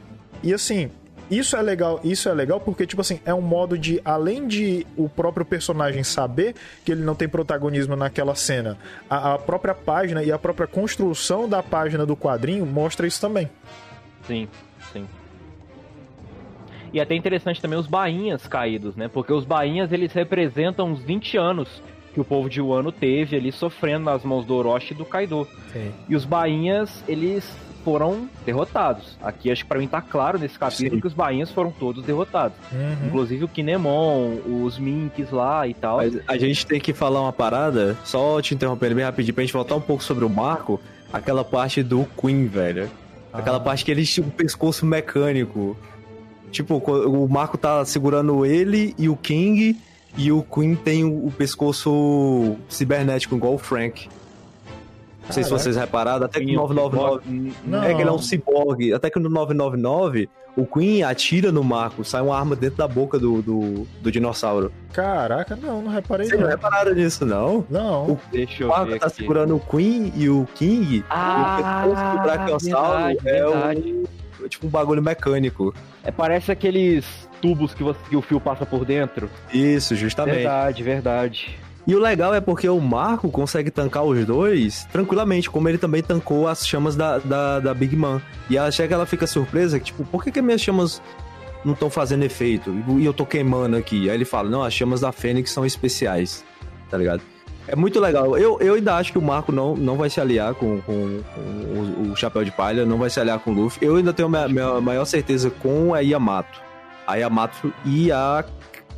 [0.42, 0.90] e assim,
[1.30, 4.86] isso é legal, isso é legal porque, tipo assim, é um modo de, além de
[4.96, 8.76] o próprio personagem saber que ele não tem protagonismo naquela cena,
[9.08, 13.48] a, a própria página e a própria construção da página do quadrinho mostra isso também.
[14.26, 14.48] Sim,
[14.92, 15.06] sim.
[16.92, 19.08] E até interessante também os bainhas caídos, né?
[19.08, 21.82] Porque os bainhas eles representam uns 20 anos
[22.12, 25.48] que o povo de Wano teve ali sofrendo nas mãos do Orochi e do Kaido.
[25.72, 25.92] Sim.
[26.08, 27.44] E os bainhas, eles
[27.84, 29.16] foram derrotados.
[29.22, 31.00] Aqui acho que para mim tá claro nesse capítulo Sim.
[31.00, 32.56] que os bainhas foram todos derrotados.
[32.72, 33.06] Uhum.
[33.06, 35.98] Inclusive o Kinemon, os Minks lá e tal.
[35.98, 39.52] Mas a gente tem que falar uma parada, só te interrompendo bem rapidinho pra gente
[39.52, 40.80] voltar um pouco sobre o Marco,
[41.12, 42.90] aquela parte do Queen, velho.
[43.32, 43.60] Aquela ah.
[43.60, 45.76] parte que ele tinha o pescoço mecânico.
[46.50, 49.76] Tipo, o Marco tá segurando ele e o King,
[50.16, 54.08] e o Queen tem o pescoço cibernético, igual o Frank.
[55.26, 57.52] Não sei se vocês repararam, até que no 999.
[57.64, 57.82] Não.
[57.82, 58.92] É que ele é um ciborgue.
[58.92, 63.18] Até que no 999, o Queen atira no Marco, sai uma arma dentro da boca
[63.18, 64.70] do, do, do dinossauro.
[64.92, 66.26] Caraca, não, não reparei.
[66.26, 66.48] Vocês não.
[66.48, 67.66] repararam nisso, não?
[67.68, 68.12] Não.
[68.12, 69.16] O Deixa Marco tá aqui.
[69.16, 71.04] segurando o Queen e o King.
[71.10, 73.80] Ah, e o do Brachiosauro é verdade.
[73.80, 74.24] o.
[74.48, 75.74] Tipo um bagulho mecânico.
[76.02, 77.06] É, parece aqueles
[77.40, 79.30] tubos que, você, que o fio passa por dentro.
[79.50, 80.36] Isso, justamente.
[80.36, 81.58] Verdade, verdade.
[81.86, 86.02] E o legal é porque o Marco consegue tancar os dois tranquilamente, como ele também
[86.02, 88.22] tancou as chamas da, da, da Big Man.
[88.48, 91.02] E ela chega ela fica surpresa, tipo, por que, que minhas chamas
[91.64, 92.74] não estão fazendo efeito?
[92.98, 94.08] E eu tô queimando aqui.
[94.08, 96.42] Aí ele fala, não, as chamas da Fênix são especiais,
[96.90, 97.22] tá ligado?
[97.66, 98.36] É muito legal.
[98.36, 101.40] Eu, eu ainda acho que o Marco não, não vai se aliar com, com, com
[101.40, 103.86] o, o, Chapéu de Palha, não vai se aliar com o Luffy.
[103.86, 106.60] Eu ainda tenho minha, minha maior certeza com a Yamato.
[107.06, 108.44] A Yamato e a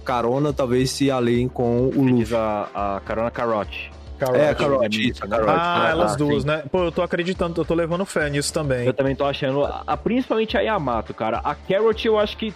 [0.06, 2.34] carona talvez se aliem com o Luffy.
[2.34, 3.90] A, a carona Carote.
[4.18, 4.38] Carote.
[4.38, 5.52] É, a Carote, isso, a Carote.
[5.60, 6.48] Ah, elas ah, duas, sim.
[6.48, 6.62] né?
[6.70, 8.86] Pô, eu tô acreditando, eu tô levando fé nisso também.
[8.86, 11.40] Eu também tô achando, a, principalmente a Yamato, cara.
[11.44, 12.54] A Carrot eu acho que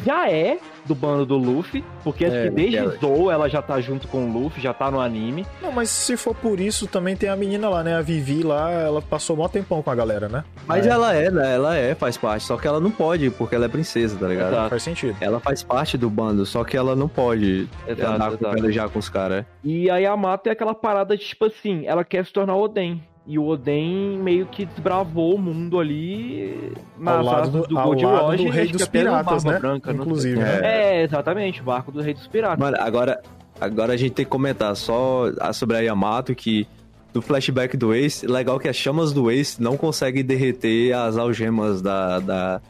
[0.00, 3.80] já é do bando do Luffy, porque acho é, que desde Zou ela já tá
[3.80, 5.46] junto com o Luffy, já tá no anime.
[5.60, 7.96] Não, mas se for por isso, também tem a menina lá, né?
[7.96, 10.44] A Vivi lá, ela passou mó tempão com a galera, né?
[10.66, 10.90] Mas é.
[10.90, 11.54] ela é, né?
[11.54, 14.52] Ela é, faz parte, só que ela não pode, porque ela é princesa, tá ligado?
[14.52, 14.70] Exato.
[14.70, 15.16] Faz sentido.
[15.20, 18.44] Ela faz parte do bando, só que ela não pode exato, andar exato.
[18.44, 19.44] com pelejar com os caras.
[19.62, 23.02] E a Yamato é aquela parada de, tipo assim, ela quer se tornar Oden.
[23.24, 28.04] E o Oden meio que desbravou o mundo ali nas ao lado do, do Gold
[28.04, 29.58] Roger, do Rei dos Piratas, né?
[29.58, 30.40] Branca, Inclusive.
[30.40, 30.60] Né?
[30.60, 31.00] É.
[31.00, 31.02] é.
[31.04, 32.58] exatamente, o barco do Rei dos Piratas.
[32.58, 33.22] Mano, agora,
[33.62, 36.66] Agora a gente tem que comentar só sobre a Yamato, que
[37.12, 41.80] do flashback do Ace, legal que as chamas do Ace não conseguem derreter as algemas
[41.80, 42.60] da, da,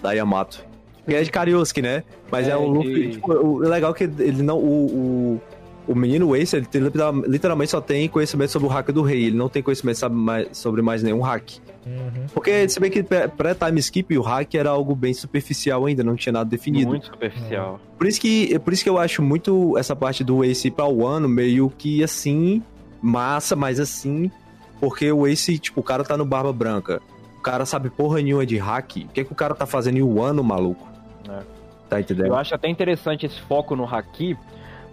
[0.00, 0.64] da Yamato.
[1.06, 2.02] Que é de Karioski, né?
[2.30, 3.10] Mas é, é um Luffy.
[3.10, 4.56] Tipo, o legal que ele não.
[4.56, 5.40] O, o,
[5.86, 6.82] o menino Ace, ele tem,
[7.26, 9.26] literalmente só tem conhecimento sobre o hack do rei.
[9.26, 11.58] Ele não tem conhecimento sobre mais, sobre mais nenhum hack.
[11.86, 12.26] Uhum.
[12.34, 16.32] Porque, se bem que pré-time skip, o hack era algo bem superficial ainda, não tinha
[16.32, 16.88] nada definido.
[16.88, 17.80] Muito superficial.
[17.96, 21.28] Por isso que, por isso que eu acho muito essa parte do Ace pra Wano
[21.28, 22.62] meio que assim,
[23.00, 24.30] massa, mas assim,
[24.80, 27.00] porque o Ace, tipo, o cara tá no Barba Branca.
[27.38, 28.96] O cara sabe porra nenhuma de hack.
[28.96, 30.88] O que, é que o cara tá fazendo em Wano, maluco?
[31.28, 31.56] É.
[31.88, 32.26] Tá entendendo?
[32.26, 34.36] Eu acho até interessante esse foco no haki,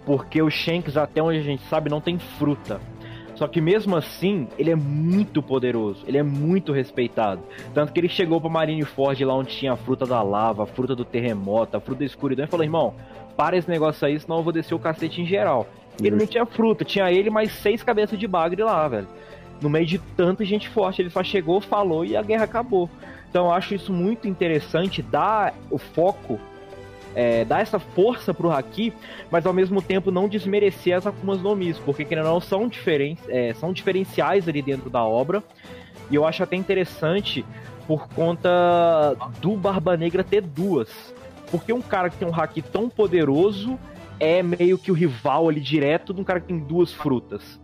[0.04, 2.80] porque o Shanks, até onde a gente sabe, não tem fruta.
[3.34, 7.42] Só que mesmo assim, ele é muito poderoso, ele é muito respeitado.
[7.72, 10.94] Tanto que ele chegou pra Marineford lá onde tinha a fruta da lava, a fruta
[10.94, 12.94] do terremoto, a fruta da escuridão e falou: irmão,
[13.36, 15.66] para esse negócio aí, senão eu vou descer o cacete em geral.
[16.00, 19.08] Ele não tinha fruta, tinha ele mais seis cabeças de bagre lá, velho.
[19.60, 22.88] No meio de tanta gente forte, ele só chegou, falou e a guerra acabou.
[23.30, 26.38] Então eu acho isso muito interessante, dar o foco
[27.14, 28.92] é, dar essa força pro Haki,
[29.30, 33.16] mas ao mesmo tempo não desmerecer as Akumas no Mi, porque que não são, diferen
[33.28, 35.42] é, são diferenciais ali dentro da obra.
[36.10, 37.44] E eu acho até interessante
[37.86, 41.14] por conta do Barba Negra ter duas.
[41.50, 43.78] Porque um cara que tem um Haki tão poderoso
[44.18, 47.60] é meio que o rival ali direto de um cara que tem duas frutas.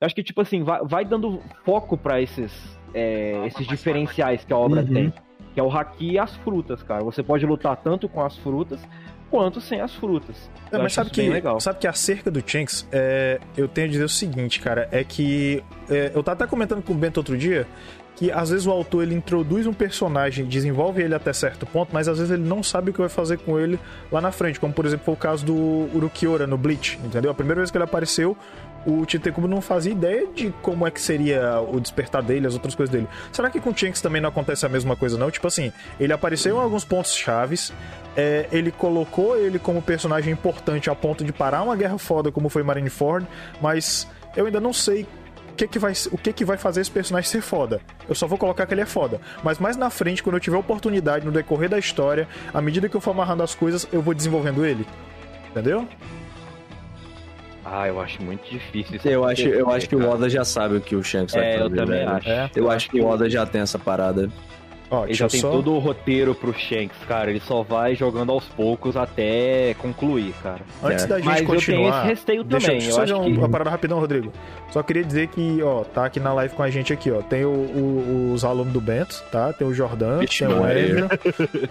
[0.00, 2.52] Eu acho que, tipo assim, vai, vai dando foco para esses,
[2.94, 4.86] é, esses diferenciais que a obra uhum.
[4.86, 5.12] tem
[5.58, 7.02] que é o haki e as frutas, cara.
[7.02, 8.78] Você pode lutar tanto com as frutas
[9.28, 10.48] quanto sem as frutas.
[10.70, 11.58] É, mas sabe que, legal.
[11.58, 15.62] sabe que acerca do Shanks, é, eu tenho a dizer o seguinte, cara, é que
[15.90, 17.66] é, eu tava até comentando com o Bento outro dia
[18.14, 22.08] que às vezes o autor ele introduz um personagem, desenvolve ele até certo ponto, mas
[22.08, 23.78] às vezes ele não sabe o que vai fazer com ele
[24.10, 25.54] lá na frente, como por exemplo foi o caso do
[25.94, 27.30] Urukiora no Bleach, entendeu?
[27.30, 28.36] A primeira vez que ele apareceu,
[28.88, 32.74] o Titekubo não fazia ideia de como é que seria o despertar dele, as outras
[32.74, 33.06] coisas dele.
[33.30, 35.30] Será que com o Shanks também não acontece a mesma coisa, não?
[35.30, 35.70] Tipo assim,
[36.00, 37.70] ele apareceu em alguns pontos chaves,
[38.16, 42.48] é, ele colocou ele como personagem importante a ponto de parar uma guerra foda como
[42.48, 43.26] foi Marineford,
[43.60, 45.06] mas eu ainda não sei
[45.54, 47.82] que, que vai, o que, que vai fazer esse personagem ser foda.
[48.08, 49.20] Eu só vou colocar que ele é foda.
[49.42, 52.96] Mas mais na frente, quando eu tiver oportunidade no decorrer da história, à medida que
[52.96, 54.86] eu for amarrando as coisas, eu vou desenvolvendo ele.
[55.50, 55.86] Entendeu?
[57.70, 59.08] Ah, eu acho muito difícil isso.
[59.08, 61.58] Eu acho, eu acho que o Oda já sabe o que o Shanks vai é,
[61.58, 61.64] fazer.
[61.64, 62.10] Eu também velho.
[62.10, 62.28] acho.
[62.28, 62.50] É?
[62.54, 64.30] Eu, eu acho que o Oda já tem essa parada.
[64.90, 65.50] Ó, ele já tem só...
[65.50, 67.30] todo o roteiro pro Shanks, cara.
[67.30, 70.60] Ele só vai jogando aos poucos até concluir, cara.
[70.82, 71.06] Antes é.
[71.06, 71.78] da gente Mas continuar...
[71.78, 72.78] eu tenho esse resteio também.
[72.78, 73.38] Deixa eu, acho que...
[73.38, 74.32] uma parada rapidão, Rodrigo.
[74.70, 77.22] Só queria dizer que, ó, tá aqui na live com a gente aqui, ó.
[77.22, 79.52] Tem o, o, os alunos do Bento, tá?
[79.52, 81.08] Tem o Jordan, Vixe, tem o Edna,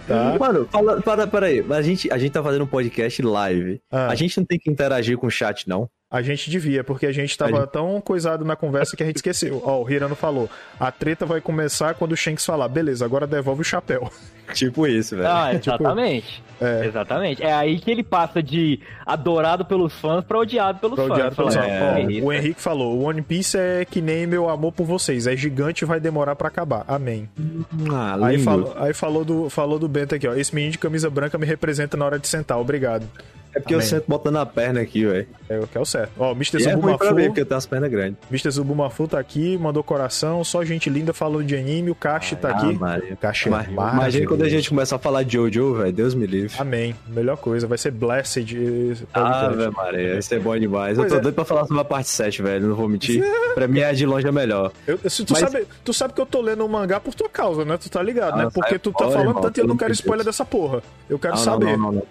[0.06, 0.36] tá?
[0.38, 1.64] Mano, fala, para, para aí.
[1.70, 3.80] A gente, a gente tá fazendo um podcast live.
[3.90, 4.08] Ah.
[4.08, 5.88] A gente não tem que interagir com o chat, não?
[6.10, 7.70] A gente devia, porque a gente tava gente...
[7.70, 9.60] tão coisado na conversa que a gente esqueceu.
[9.62, 10.48] Ó, o Hirano falou:
[10.80, 14.10] a treta vai começar quando o Shanks falar, beleza, agora devolve o chapéu.
[14.54, 15.28] Tipo isso, velho.
[15.28, 16.42] Ah, exatamente.
[16.42, 16.86] Tipo, é.
[16.86, 17.42] Exatamente.
[17.42, 21.18] É aí que ele passa de adorado pelos fãs pra odiado pelos pra fãs.
[21.18, 22.22] Odiado pelos é.
[22.22, 25.26] Ó, o Henrique falou: o One Piece é que nem meu amor por vocês.
[25.26, 26.86] É gigante e vai demorar para acabar.
[26.88, 27.28] Amém.
[27.92, 30.34] Ah, aí, falou, aí falou, do, falou do Bento aqui, ó.
[30.34, 32.58] Esse menino de camisa branca me representa na hora de sentar.
[32.58, 33.06] Obrigado.
[33.54, 33.84] É porque Amém.
[33.84, 35.26] eu sento botando a perna aqui, velho.
[35.48, 35.97] É o que é o certo.
[36.18, 36.62] Ó, o Mr.
[36.62, 37.04] Zubumafu.
[37.04, 38.18] É porque eu tenho as pernas grandes.
[38.30, 38.50] Mr.
[38.50, 41.90] Zubumafu tá aqui, mandou coração, só gente linda falando de anime.
[41.90, 42.74] O Kashi tá aqui.
[42.74, 43.16] Maria.
[43.16, 45.92] Kashi é Imagina quando a gente começa a falar de Jojo, velho.
[45.92, 46.54] Deus me livre.
[46.58, 46.94] Amém.
[47.06, 47.66] Melhor coisa.
[47.66, 49.06] Vai ser Blessed.
[49.12, 50.12] Ah, velho, Maria.
[50.14, 50.96] Vai ser bom demais.
[50.96, 51.22] Pois eu tô é.
[51.22, 52.68] doido pra falar sobre a parte 7, velho.
[52.68, 53.22] Não vou mentir.
[53.54, 54.72] pra mim, é de longe a melhor.
[54.86, 55.38] Eu, tu, Mas...
[55.38, 57.76] sabe, tu sabe que eu tô lendo o um mangá por tua causa, né?
[57.76, 58.50] Tu tá ligado, ah, né?
[58.52, 60.82] Porque tu tá falando irmão, tanto e eu não quero spoiler dessa porra.
[61.08, 61.76] Eu quero saber.
[61.76, 62.06] Não, não, não.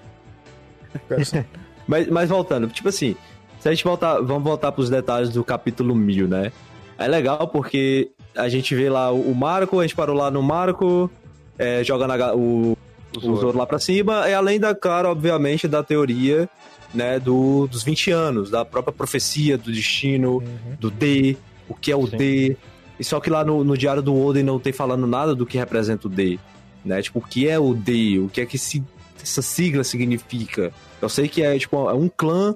[1.07, 1.45] Quero saber.
[1.87, 3.15] Mas, mas voltando, tipo assim,
[3.59, 6.51] se a gente voltar, vamos voltar pros detalhes do capítulo 1000, né?
[6.97, 11.09] É legal porque a gente vê lá o Marco, a gente parou lá no Marco,
[11.57, 12.77] é, joga na, o,
[13.15, 16.49] o Zoro lá pra cima, e além da, claro, obviamente, da teoria,
[16.93, 20.75] né, do, dos 20 anos, da própria profecia, do destino, uhum.
[20.79, 22.17] do D, o que é o Sim.
[22.17, 22.57] D.
[22.99, 25.57] E só que lá no, no diário do Oden não tem falando nada do que
[25.57, 26.39] representa o D,
[26.83, 27.01] né?
[27.01, 28.83] Tipo, o que é o D, o que é que se,
[29.21, 30.71] essa sigla significa.
[31.01, 32.55] Eu sei que é tipo é um clã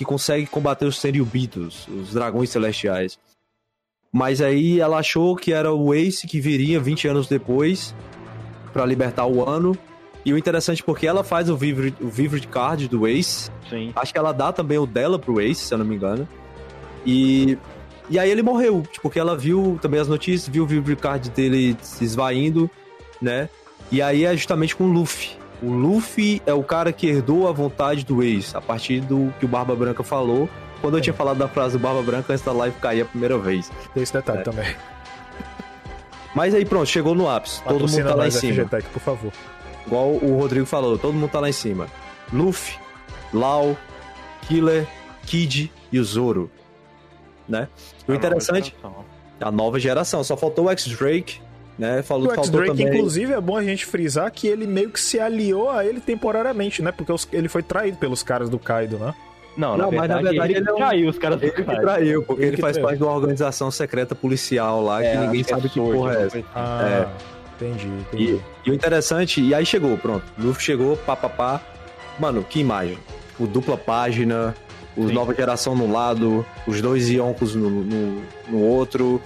[0.00, 3.18] que consegue combater os Seriubitos, os dragões celestiais.
[4.10, 7.94] Mas aí ela achou que era o Ace que viria 20 anos depois
[8.72, 9.76] para libertar o ano.
[10.24, 13.50] E o interessante é porque ela faz o Vivre, o Vivre Card do Ace.
[13.68, 13.92] Sim.
[13.94, 16.26] Acho que ela dá também o dela pro Ace, se eu não me engano.
[17.04, 17.58] E,
[18.08, 21.28] e aí ele morreu, tipo, porque ela viu também as notícias, viu o Vivre Card
[21.28, 22.70] dele se esvaindo,
[23.20, 23.50] né?
[23.92, 27.52] E aí é justamente com o Luffy O Luffy é o cara que herdou a
[27.52, 30.48] vontade do ex, a partir do que o Barba Branca falou.
[30.80, 33.36] Quando eu tinha falado da frase do Barba Branca antes da live cair a primeira
[33.36, 33.70] vez.
[33.92, 34.42] Tem esse detalhe É.
[34.42, 34.74] também.
[36.34, 37.62] Mas aí pronto, chegou no ápice.
[37.64, 38.62] Todo mundo tá lá em cima.
[38.64, 39.32] FGTech, por favor.
[39.86, 41.86] Igual o Rodrigo falou, todo mundo tá lá em cima.
[42.32, 42.78] Luffy,
[43.32, 43.76] Lau,
[44.42, 44.86] Killer,
[45.26, 46.50] Kid e o Zoro.
[47.48, 47.68] Né?
[48.06, 48.74] O interessante,
[49.40, 50.22] a nova geração.
[50.22, 51.40] Só faltou o X-Drake,
[51.80, 52.02] né?
[52.02, 52.98] Falou, O faltou X-Drake, também.
[52.98, 56.82] inclusive, é bom a gente frisar que ele meio que se aliou a ele temporariamente,
[56.82, 56.92] né?
[56.92, 59.14] Porque os- ele foi traído pelos caras do Kaido, né?
[59.56, 61.52] Não, Não, na mas na verdade, verdade ele ele é traiu os caras do Ele
[61.52, 62.86] que traiu, porque Ele ele, faz traiu.
[62.86, 66.14] parte de uma organização secreta policial lá É, que ninguém acho sabe é que porra
[66.14, 66.44] é essa.
[66.54, 67.08] Ah,
[67.56, 68.24] entendi, entendi.
[68.64, 70.24] E, e o interessante, e aí chegou, pronto.
[70.38, 71.60] Luffy chegou, pá, pá, pá.
[72.18, 72.96] Mano, que imagem.
[73.38, 74.54] O dupla página,
[74.96, 75.14] os Sim.
[75.14, 79.20] nova geração no lado, os dois Yonkos no, no, no outro.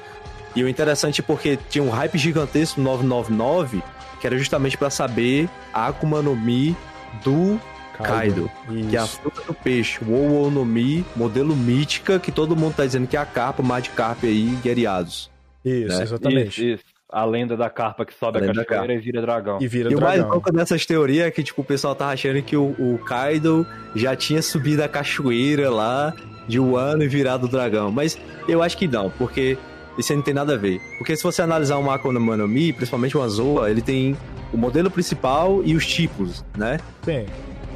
[0.54, 3.82] E o interessante é porque tinha um hype gigantesco no 999,
[4.20, 6.76] que era justamente pra saber a Akuma no Mi
[7.24, 7.60] do
[8.02, 8.50] Kaido,
[8.90, 12.74] que é a fruta do peixe, o Ou no Mi, modelo mítica, que todo mundo
[12.74, 15.30] tá dizendo que é a carpa, Madcarp aí, guerreados.
[15.64, 16.02] Isso, né?
[16.02, 16.48] exatamente.
[16.48, 16.94] Isso, isso.
[17.10, 19.58] A lenda da carpa que sobe A a, cachoeira e vira dragão.
[19.60, 20.32] E vira E o mais dragão.
[20.32, 23.64] louco dessas teorias é que, tipo, o pessoal tava achando que o, o Kaido
[23.94, 26.12] já tinha subido a cachoeira lá
[26.48, 27.92] de Wano e virado o dragão.
[27.92, 29.56] Mas eu acho que não, porque
[29.98, 30.80] isso aí não tem nada a ver.
[30.98, 34.16] Porque se você analisar uma Akuma no Mi, principalmente uma Zoa, ele tem
[34.52, 36.78] o modelo principal e os tipos, né?
[37.04, 37.26] Tem.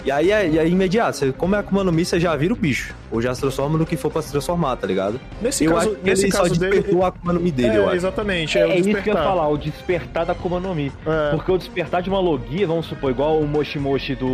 [0.04, 2.56] E aí é, aí, imediato, você, como é Akuma no Mi, você já vira o
[2.56, 2.94] bicho.
[3.10, 5.20] Ou já se transforma no que for pra se transformar, tá ligado?
[5.42, 6.72] Nesse eu caso, acho que nesse ele só caso dele.
[6.76, 7.96] despertou a Akuma no Mi dele, eu É, acho.
[7.96, 10.92] exatamente, é, É, o isso que eu ia falar, o despertar da Akuma no Mi.
[11.04, 14.28] É, Porque o despertar de uma Logia, vamos supor, igual o Moshi Moshi do.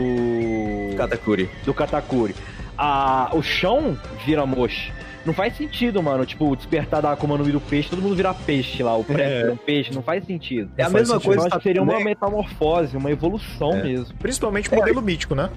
[0.97, 1.49] Katakuri.
[1.65, 2.35] do Katakuri.
[2.77, 4.93] A, o chão vira Moshi.
[5.25, 6.27] Não faz sentido, mano.
[6.27, 8.95] Tipo, o despertar da Akuma no Mi do peixe, todo mundo vira peixe lá.
[8.97, 9.51] O pré É.
[9.51, 10.71] um peixe, não faz sentido.
[10.77, 11.33] É a mesma sentido.
[11.33, 13.83] Eu coisa acho que seria uma também- metamorfose, uma evolução É.
[13.83, 14.15] mesmo.
[14.19, 15.49] principalmente o modelo mítico, né?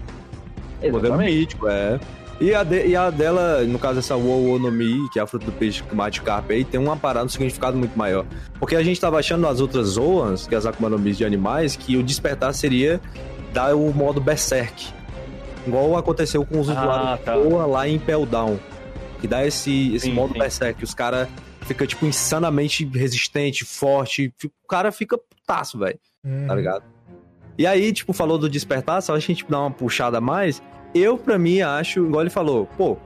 [0.82, 1.36] Modelo Exatamente.
[1.38, 2.00] mítico, é.
[2.40, 5.28] E a, de- e a dela, no caso dessa Wo no Mi, que é a
[5.28, 8.26] fruta do peixe Mate Carpe, aí tem uma parada, um significado muito maior.
[8.60, 11.26] Porque a gente tava achando nas outras Zoans, que é as Akuma no Mi de
[11.26, 13.02] animais, que o despertar seria
[13.54, 14.86] dar o modo Berserk.
[15.66, 17.34] Igual aconteceu com os Ah, usuários tá.
[17.36, 18.58] Zoa lá em Impel Down.
[19.20, 20.40] Que dá esse, esse Sim, modo sim.
[20.40, 20.84] Berserk.
[20.84, 21.28] Os caras
[21.62, 24.34] fica tipo, insanamente resistente, forte.
[24.64, 26.46] O cara fica putaço, velho Hum.
[26.48, 26.84] tá ligado?
[27.58, 30.62] E aí, tipo, falou do despertar, só a gente dar uma puxada a mais.
[30.94, 32.98] Eu, pra mim, acho, igual ele falou, pô,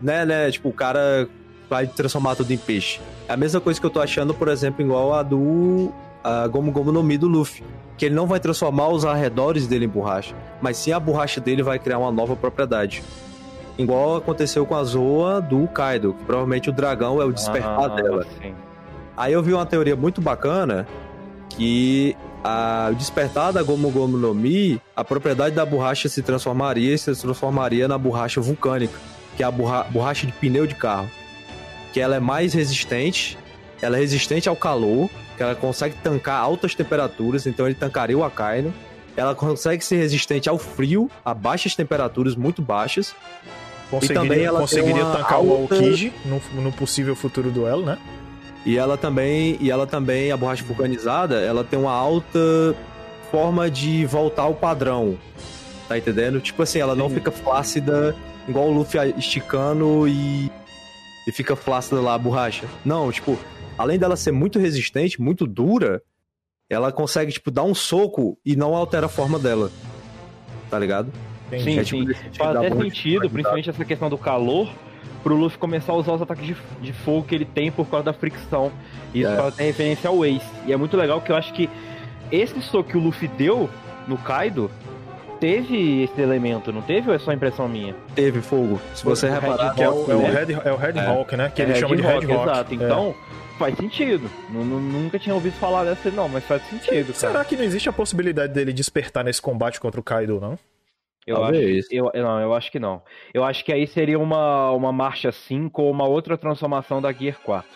[0.00, 1.28] né, né, tipo, o cara
[1.68, 3.00] vai transformar tudo em peixe.
[3.28, 5.92] É a mesma coisa que eu tô achando, por exemplo, igual a do
[6.24, 7.62] a Gomu Gomu no Mi do Luffy.
[7.96, 11.62] Que ele não vai transformar os arredores dele em borracha, mas sim a borracha dele
[11.62, 13.02] vai criar uma nova propriedade.
[13.78, 17.88] Igual aconteceu com a Zoa do Kaido, que provavelmente o dragão é o despertar Ah,
[17.88, 18.24] dela.
[18.40, 18.54] sim.
[19.16, 20.86] Aí eu vi uma teoria muito bacana
[21.50, 26.94] que a, o despertar da Gomu Gomu no Mi, a propriedade da borracha se transformaria
[26.94, 28.98] e se transformaria na borracha vulcânica,
[29.36, 31.08] que é a borra, borracha de pneu de carro.
[31.92, 33.38] Que ela é mais resistente,
[33.80, 38.24] ela é resistente ao calor, que ela consegue tancar altas temperaturas, então ele tancaria o
[38.24, 38.72] Akainu.
[39.16, 43.14] Ela consegue ser resistente ao frio, a baixas temperaturas muito baixas.
[43.90, 47.98] Conseguiria, também ela conseguiria uma tancar o alta- Aokiji no, no possível futuro duelo, né?
[48.64, 52.74] E ela também, e ela também, a borracha vulcanizada, ela tem uma alta
[53.30, 55.16] forma de voltar ao padrão.
[55.88, 56.40] Tá entendendo?
[56.40, 57.14] Tipo assim, ela não Sim.
[57.14, 58.16] fica flácida
[58.48, 60.50] igual o Luffy esticando e
[61.28, 62.66] e fica flácida lá a borracha.
[62.84, 63.36] Não, tipo,
[63.76, 66.00] além dela ser muito resistente, muito dura,
[66.70, 69.70] ela consegue tipo dar um soco e não altera a forma dela.
[70.70, 71.10] Tá ligado?
[71.46, 71.64] Entendi.
[71.64, 72.14] Sim, É tipo sim.
[72.14, 74.68] sentido Faz até sentido, principalmente essa questão do calor,
[75.22, 78.04] pro Luffy começar a usar os ataques de, de fogo que ele tem por causa
[78.06, 78.70] da fricção.
[79.14, 79.36] Isso É.
[79.36, 80.46] faz até referência ao Ace.
[80.66, 81.68] E é muito legal que eu acho que
[82.30, 83.68] esse soco que o Luffy deu
[84.08, 84.70] no Kaido
[85.40, 87.94] teve esse elemento, não teve ou é só impressão minha?
[88.14, 88.80] Teve fogo.
[88.94, 90.30] Se você reparar, Que é o, é o né?
[90.30, 91.06] Red, é o Red É.
[91.06, 91.52] Hawk, né?
[91.54, 92.32] Que ele chama de Red Hawk.
[92.32, 92.74] Exato, É.
[92.76, 93.14] então
[93.58, 94.30] faz sentido.
[94.50, 97.14] Nu- nu- Nunca tinha ouvido falar dessa não, mas faz sentido, cara.
[97.32, 100.58] Será que não existe a possibilidade dele despertar nesse combate contra o Kaido, não?
[101.26, 101.86] Eu acho, Talvez.
[101.90, 103.02] eu, não, eu acho que não.
[103.34, 107.40] Eu acho que aí seria uma, uma marcha 5 ou uma outra transformação da Gear
[107.42, 107.68] 4.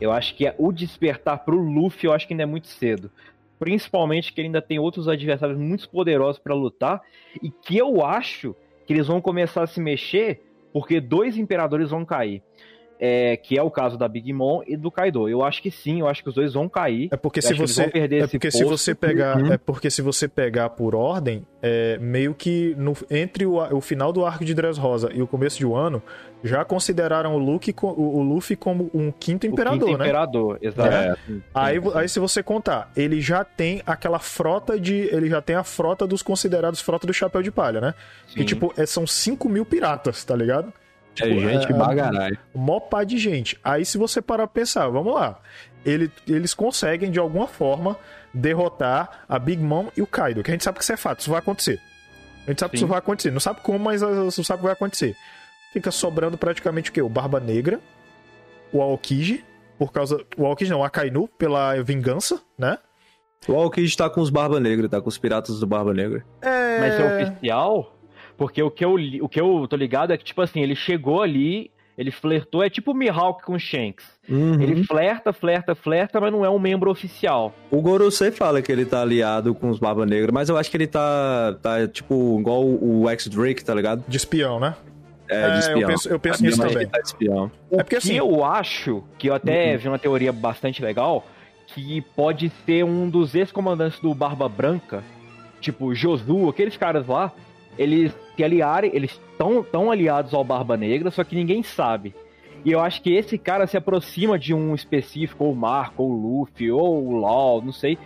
[0.00, 3.10] Eu acho que é o despertar pro Luffy, eu acho que ainda é muito cedo.
[3.58, 7.00] Principalmente que ele ainda tem outros adversários muito poderosos pra lutar.
[7.42, 8.54] E que eu acho
[8.86, 10.42] que eles vão começar a se mexer
[10.72, 12.42] porque dois imperadores vão cair.
[12.98, 15.28] É, que é o caso da Big Mom e do Kaido.
[15.28, 17.08] Eu acho que sim, eu acho que os dois vão cair.
[17.12, 19.52] É porque se que você é porque se você pegar Uhum.
[19.52, 24.12] é porque se você pegar por ordem é meio que no, entre o, o final
[24.12, 26.02] do arco de Dressrosa e o começo de Wano
[26.42, 30.04] já consideraram o Luffy o, o Luffy como um quinto imperador, quinto né?
[30.04, 30.88] imperador, exato.
[30.88, 31.16] É.
[31.52, 34.94] Aí, aí se você contar, ele já tem aquela frota de.
[34.94, 37.94] Ele já tem a frota dos considerados frota do chapéu de palha, né?
[38.28, 38.44] Que Sim.
[38.44, 40.72] tipo, é, são 5 mil piratas, tá ligado?
[41.22, 42.38] É Tipo, gente é- bagaralho.
[42.54, 43.58] Mó pá de gente.
[43.62, 45.40] Aí se você parar pra pensar, vamos lá.
[45.84, 47.96] Ele, eles conseguem, de alguma forma,
[48.32, 50.42] derrotar a Big Mom e o Kaido.
[50.42, 51.80] Que a gente sabe que isso é fato, isso vai acontecer.
[52.46, 52.84] A gente sabe que Sim.
[52.84, 53.30] isso vai acontecer.
[53.30, 55.16] Não sabe como, mas uh, sabe que vai acontecer.
[55.72, 57.02] Fica sobrando praticamente o quê?
[57.02, 57.78] O Barba Negra,
[58.72, 59.44] o Aokiji,
[59.78, 60.18] por causa.
[60.36, 62.78] O Aokiji não, o Akainu, pela vingança, né?
[63.46, 66.24] O Alkid tá com os Barba Negra, tá com os piratas do Barba Negra.
[66.42, 66.80] É...
[66.80, 67.97] Mas é oficial?
[68.38, 70.74] Porque o que, eu, li- o que eu tô ligado é que, tipo assim, ele
[70.76, 74.04] chegou ali, ele flertou, é tipo o Mihawk com o Shanks.
[74.28, 74.54] Uhum.
[74.62, 77.52] Ele flerta, flerta, flerta, mas não é um membro oficial.
[77.70, 80.76] O Gorosei fala que ele tá aliado com os Barba Negra, mas eu acho que
[80.76, 84.04] ele tá, tá tipo, igual o X-Drake, tá ligado?
[84.06, 84.76] De espião, né?
[85.28, 85.80] É, É, de espião.
[85.80, 86.86] eu penso- eu penso nisso também.
[86.86, 87.50] Tá de espião.
[87.72, 88.14] É porque que assim.
[88.16, 91.26] eu acho, que eu até vi uma teoria bastante legal,
[91.66, 95.02] que pode ser um dos ex-comandantes do Barba Branca,
[95.60, 97.32] tipo Josu, aqueles caras lá,
[97.78, 102.14] eles se aliarem, eles estão tão aliados ao Barba Negra, só que ninguém sabe.
[102.64, 106.10] E eu acho que esse cara se aproxima de um específico, ou o Marco, ou
[106.10, 107.96] o Luffy, ou o LOL, não sei.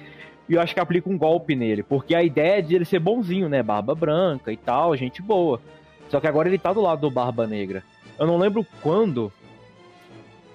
[0.49, 2.99] E eu acho que aplica um golpe nele, porque a ideia é de ele ser
[2.99, 3.63] bonzinho, né?
[3.63, 5.61] Barba branca e tal, gente boa.
[6.09, 7.83] Só que agora ele tá do lado do Barba Negra.
[8.19, 9.33] Eu não lembro quando.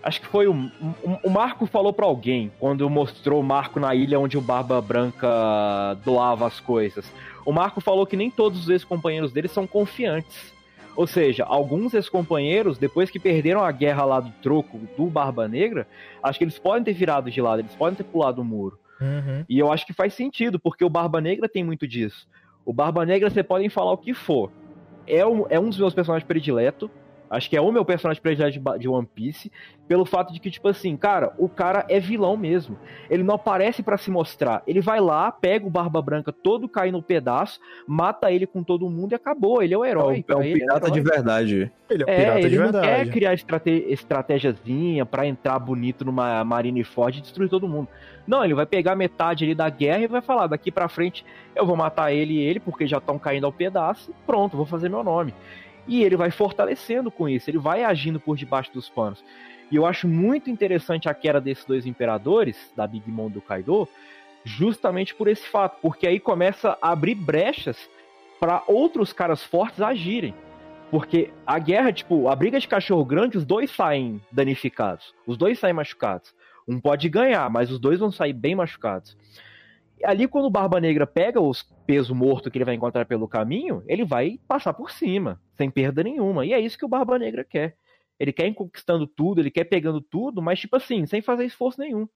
[0.07, 3.93] Acho que foi o, o, o Marco falou pra alguém quando mostrou o Marco na
[3.93, 5.27] ilha onde o Barba Branca
[6.05, 7.11] doava as coisas.
[7.45, 10.53] O Marco falou que nem todos os ex-companheiros dele são confiantes.
[10.95, 15.85] Ou seja, alguns ex-companheiros, depois que perderam a guerra lá do troco do Barba Negra,
[16.23, 18.79] acho que eles podem ter virado de lado, eles podem ter pulado o muro.
[19.01, 19.43] Uhum.
[19.49, 22.29] E eu acho que faz sentido, porque o Barba Negra tem muito disso.
[22.63, 24.53] O Barba Negra, você podem falar o que for.
[25.05, 26.89] É um, é um dos meus personagens prediletos.
[27.29, 29.51] Acho que é o meu personagem predileto de, One Piece.
[29.87, 32.77] Pelo fato de que, tipo assim, cara, o cara é vilão mesmo.
[33.09, 34.61] Ele não aparece pra se mostrar.
[34.67, 38.89] Ele vai lá, pega o Barba Branca todo cair no pedaço, mata ele com todo
[38.89, 39.63] mundo e acabou.
[39.63, 40.25] Ele é o É, herói.
[40.27, 41.71] um- é um ele, pirata o de verdade.
[41.89, 42.87] Ele é um É, pirata ele de não verdade.
[42.87, 47.87] quer criar estrate estratégiazinha pra entrar bonito numa Marineford e destruir todo mundo.
[48.27, 51.25] Não, ele vai pegar metade ali da guerra e vai falar, daqui pra frente
[51.55, 54.89] eu vou matar ele e ele, porque já estão caindo ao pedaço, pronto, vou fazer
[54.89, 55.33] meu nome.
[55.87, 59.23] E ele vai fortalecendo com isso, ele vai agindo por debaixo dos panos.
[59.71, 63.41] E eu acho muito interessante a queda desses dois imperadores, da Big Mom e do
[63.41, 63.87] Kaido,
[64.43, 67.89] justamente por esse fato, porque aí começa a abrir brechas
[68.39, 70.33] para outros caras fortes agirem.
[70.89, 75.13] Porque a guerra, tipo, a briga de cachorro grande, os dois saem danificados.
[75.25, 76.33] Os dois saem machucados.
[76.65, 79.17] Um pode ganhar, mas os dois vão sair bem machucados.
[79.99, 83.27] E ali, quando o Barba Negra pega os peso morto que ele vai encontrar pelo
[83.27, 86.45] caminho, ele vai passar por cima, sem perda nenhuma.
[86.45, 87.75] E é isso que o Barba Negra quer.
[88.19, 91.79] Ele quer ir conquistando tudo, ele quer pegando tudo, mas, tipo assim, sem fazer esforço
[91.79, 92.07] nenhum.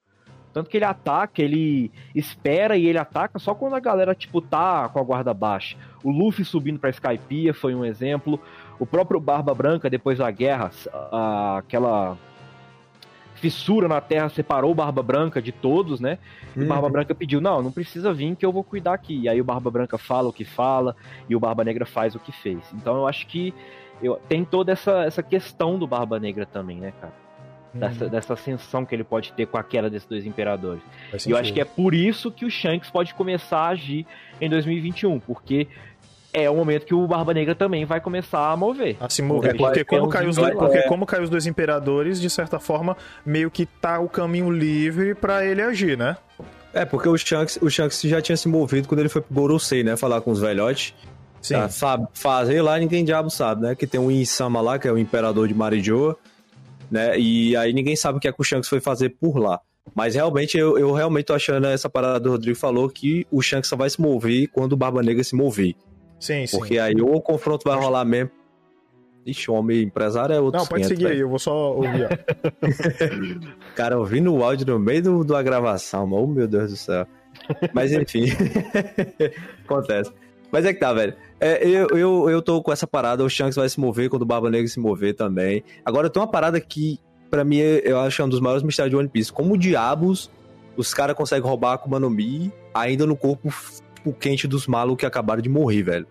[0.52, 4.88] Tanto que ele ataca, ele espera e ele ataca só quando a galera, tipo, tá
[4.88, 5.76] com a guarda baixa.
[6.04, 8.38] O Luffy subindo pra Skypiea foi um exemplo.
[8.78, 10.70] O próprio Barba Branca, depois da guerra,
[11.56, 12.18] aquela
[13.42, 16.16] fissura na terra separou o Barba Branca de todos, né?
[16.56, 19.22] E o Barba Branca pediu: não, não precisa vir que eu vou cuidar aqui.
[19.22, 20.94] E aí o Barba Branca fala o que fala
[21.28, 22.60] e o Barba Negra faz o que fez.
[22.72, 23.52] Então eu acho que
[24.00, 27.12] eu, tem toda essa, essa questão do Barba Negra também, né, cara?
[27.74, 30.82] Dessa, dessa ascensão que ele pode ter com a queda desses dois imperadores.
[31.26, 34.06] E eu acho que é por isso que o Shanks pode começar a agir
[34.38, 35.66] em 2021, porque
[36.32, 38.96] é o momento que o Barba Negra também vai começar a mover.
[38.98, 39.54] A se mover.
[39.54, 40.82] É, Porque é como, um caiu os, desenho, porque é.
[40.82, 45.44] como caiu os dois imperadores, de certa forma, meio que tá o caminho livre pra
[45.44, 46.16] ele agir, né?
[46.72, 49.84] É, porque o Shanks, o Shanks já tinha se movido quando ele foi pro Gorosei,
[49.84, 49.96] né?
[49.96, 50.94] Falar com os velhotes.
[51.42, 51.54] Sim.
[51.54, 53.74] Tá, sabe, fazer lá ninguém diabo sabe, né?
[53.74, 56.16] Que tem um Insama lá, que é o imperador de Marijoa,
[56.90, 57.18] né?
[57.18, 59.60] E aí ninguém sabe o que é que o Shanks foi fazer por lá.
[59.94, 63.68] Mas realmente, eu, eu realmente tô achando essa parada do Rodrigo falou que o Shanks
[63.68, 65.74] só vai se mover quando o Barba Negra se mover.
[66.22, 66.56] Sim, sim.
[66.56, 68.30] Porque aí ou o confronto vai rolar mesmo.
[69.26, 71.24] Ixi, o homem empresário é outro Não, pode 500, seguir aí, velho.
[71.24, 72.08] eu vou só ouvir.
[73.74, 76.22] Cara, ouvindo o áudio no meio do, da gravação, mano.
[76.22, 77.06] Oh, meu Deus do céu.
[77.72, 78.26] Mas enfim.
[79.64, 80.12] Acontece.
[80.52, 81.14] Mas é que tá, velho.
[81.40, 84.26] É, eu, eu, eu tô com essa parada, o Shanks vai se mover quando o
[84.26, 85.64] Barba Negra se mover também.
[85.84, 87.00] Agora tem uma parada que,
[87.30, 89.32] pra mim, eu acho um dos maiores mistérios de One Piece.
[89.32, 90.30] Como diabos
[90.76, 93.52] os caras conseguem roubar a Akuma no Mi ainda no corpo
[94.02, 96.06] tipo, quente dos malucos que acabaram de morrer, velho.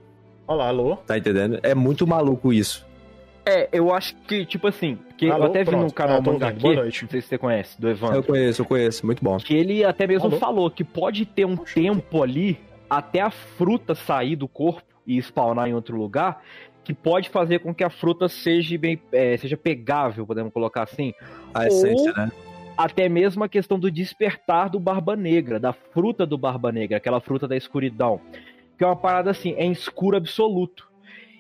[0.48, 0.96] Olá, alô.
[0.98, 1.60] Tá entendendo?
[1.62, 2.86] É muito maluco isso.
[3.46, 5.86] É, eu acho que, tipo assim, que Alô, eu até vi pronto.
[5.86, 6.62] no canal Ah, Manga ouvindo.
[6.62, 7.04] Boa aqui, noite.
[7.04, 8.18] não sei se você conhece, do Evandro.
[8.18, 9.38] Eu conheço, eu conheço, muito bom.
[9.38, 10.38] Que ele até mesmo Alô?
[10.38, 15.68] falou que pode ter um tempo ali até a fruta sair do corpo e spawnar
[15.68, 16.44] em outro lugar,
[16.84, 21.12] que pode fazer com que a fruta seja bem, é, seja pegável, podemos colocar assim.
[21.54, 22.32] A essência, né?
[22.78, 27.20] Até mesmo a questão do despertar do Barba Negra, da fruta do Barba Negra, aquela
[27.20, 28.20] fruta da escuridão.
[28.78, 30.90] Que é uma parada assim, é em escuro absoluto.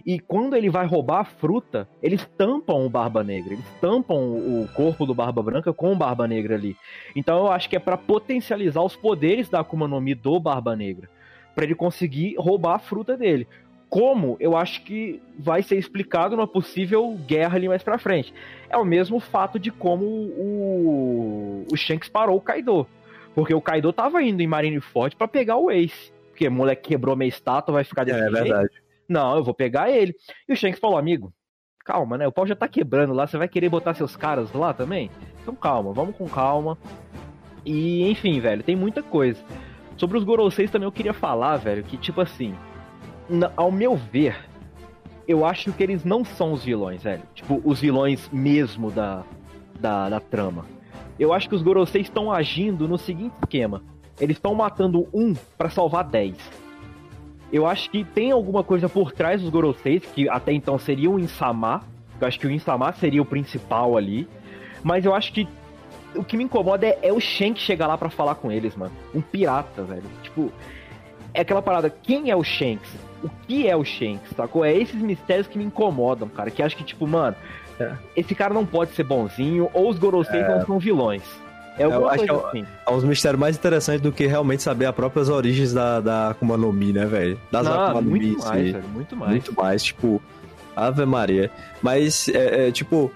[0.05, 4.67] E quando ele vai roubar a fruta, eles tampam o Barba Negra, eles tampam o
[4.73, 6.75] corpo do Barba Branca com o Barba Negra ali.
[7.15, 10.75] Então eu acho que é pra potencializar os poderes da Akuma no Mi do Barba
[10.75, 11.09] Negra,
[11.53, 13.47] Pra ele conseguir roubar a fruta dele.
[13.91, 18.33] Como eu acho que vai ser explicado numa possível guerra ali mais pra frente.
[18.69, 22.87] É o mesmo fato de como o, o Shanks parou o Kaido.
[23.35, 26.13] Porque o Kaido tava indo em Marineford pra pegar o Ace.
[26.29, 28.43] Porque o moleque quebrou minha estátua, vai ficar desse É, é jeito.
[28.43, 28.69] verdade.
[29.09, 30.15] Não, eu vou pegar ele.
[30.47, 31.33] E o Shanks falou, amigo,
[31.83, 32.25] calma, né?
[32.25, 35.11] O pau já tá quebrando lá, você vai querer botar seus caras lá também?
[35.41, 36.77] Então calma, vamos com calma.
[37.65, 39.43] E, enfim, velho, tem muita coisa.
[39.97, 42.55] Sobre os Goroseis também eu queria falar, velho, que tipo assim,
[43.55, 44.35] ao meu ver,
[45.27, 47.23] eu acho que eles não são os vilões, velho.
[47.33, 49.23] Tipo, os vilões mesmo da,
[49.79, 50.65] da, da trama.
[51.19, 53.83] Eu acho que os Goroseis estão agindo no seguinte esquema.
[54.19, 56.35] Eles estão matando um pra salvar 10.
[57.51, 61.19] Eu acho que tem alguma coisa por trás dos Goroseis, que até então seria o
[61.19, 61.81] Insama.
[62.19, 64.27] Eu acho que o Insama seria o principal ali.
[64.83, 65.47] Mas eu acho que
[66.15, 68.91] o que me incomoda é, é o Shank chegar lá pra falar com eles, mano.
[69.13, 70.03] Um pirata, velho.
[70.23, 70.51] Tipo,
[71.33, 73.10] é aquela parada, quem é o Shanks?
[73.23, 74.65] O que é o Shanks, sacou?
[74.65, 76.49] É esses mistérios que me incomodam, cara.
[76.49, 77.35] Que acho que, tipo, mano,
[77.79, 77.93] É.
[78.15, 81.23] esse cara não pode ser bonzinho, ou os Goroseis não são vilões.
[81.77, 82.65] É Eu acho que é assim.
[82.87, 86.57] É uns mistérios mais interessantes do que realmente saber as próprias origens da, da Akuma
[86.57, 87.39] no Mi, né, velho?
[87.51, 88.71] Das Não, Akuma no Mi, muito mais, sim.
[88.73, 89.31] velho, muito mais.
[89.31, 90.21] Muito mais, tipo,
[90.75, 91.49] Ave Maria.
[91.81, 93.09] Mas, é, é, tipo,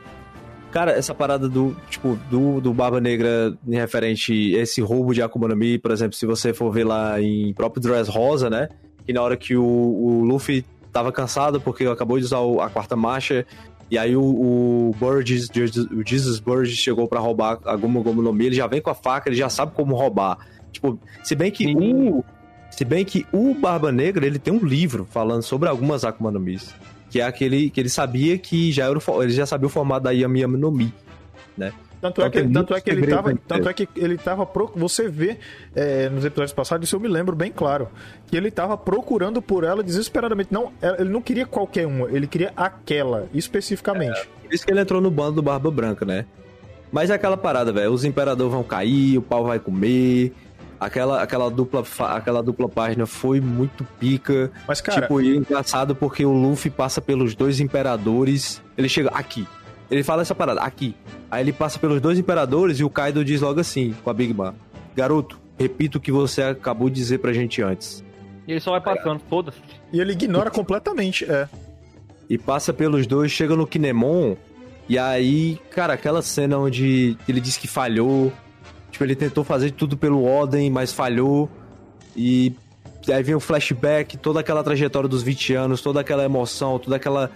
[0.72, 5.22] cara, essa parada do, tipo, do, do Barba Negra em referente a esse roubo de
[5.22, 8.70] Akuma no Mi, por exemplo, se você for ver lá em próprio Dress Rosa, né?
[9.06, 12.70] Que na hora que o, o Luffy tava cansado porque acabou de usar o- a
[12.70, 13.46] quarta marcha,
[13.92, 15.50] e aí o, o Burgess,
[15.92, 18.90] o Jesus Burgess chegou pra roubar a Guma Guma no Mi, ele já vem com
[18.90, 20.38] a faca, ele já sabe como roubar.
[20.72, 22.24] Tipo, se bem que o...
[22.72, 26.42] Se bem que o Barba Negra, ele tem um livro falando sobre algumas Akuma no
[26.42, 26.74] Mis.
[27.10, 30.12] Que é aquele que ele sabia que já era ele já sabia o formato da
[30.12, 30.94] Yami Yami no Mi.
[32.02, 34.46] Tanto é Então que, tem tanto é que ele tava, tanto é que ele tava
[34.46, 35.38] pro, você vê
[35.76, 37.90] é, nos episódios passados, isso eu me lembro bem claro,
[38.28, 40.54] que ele tava procurando por ela desesperadamente.
[40.54, 44.28] Não, é, ele não queria qualquer uma, ele queria aquela especificamente.
[44.44, 46.26] Por isso que ele entrou no bando do Barba Branca, né?
[46.92, 47.92] Mas é aquela parada, velho.
[47.92, 50.34] Os imperadores vão cair, o pau vai comer.
[50.80, 54.52] Aquela, aquela, dupla, aquela dupla página foi muito pica.
[54.68, 58.62] Mas cara, tipo, e é engraçado porque o Luffy passa pelos dois imperadores.
[58.78, 59.48] Ele chega aqui.
[59.90, 60.96] Ele fala essa parada, aqui.
[61.30, 64.34] Aí ele passa pelos dois imperadores e o Kaido diz logo assim, com a Big
[64.34, 64.54] Mom:
[64.96, 68.04] Garoto, repito o que você acabou de dizer pra gente antes.
[68.48, 69.58] E ele só vai passando, foda-se.
[69.92, 71.48] e ele ignora completamente, é.
[72.30, 74.36] e passa pelos dois, chega no Kinemon,
[74.88, 78.32] e aí, cara, aquela cena onde ele disse que falhou,
[78.92, 81.50] tipo, ele tentou fazer tudo pelo Oden, mas falhou,
[82.16, 82.54] e
[83.12, 87.32] aí vem o flashback, toda aquela trajetória dos 20 anos, toda aquela emoção, toda aquela,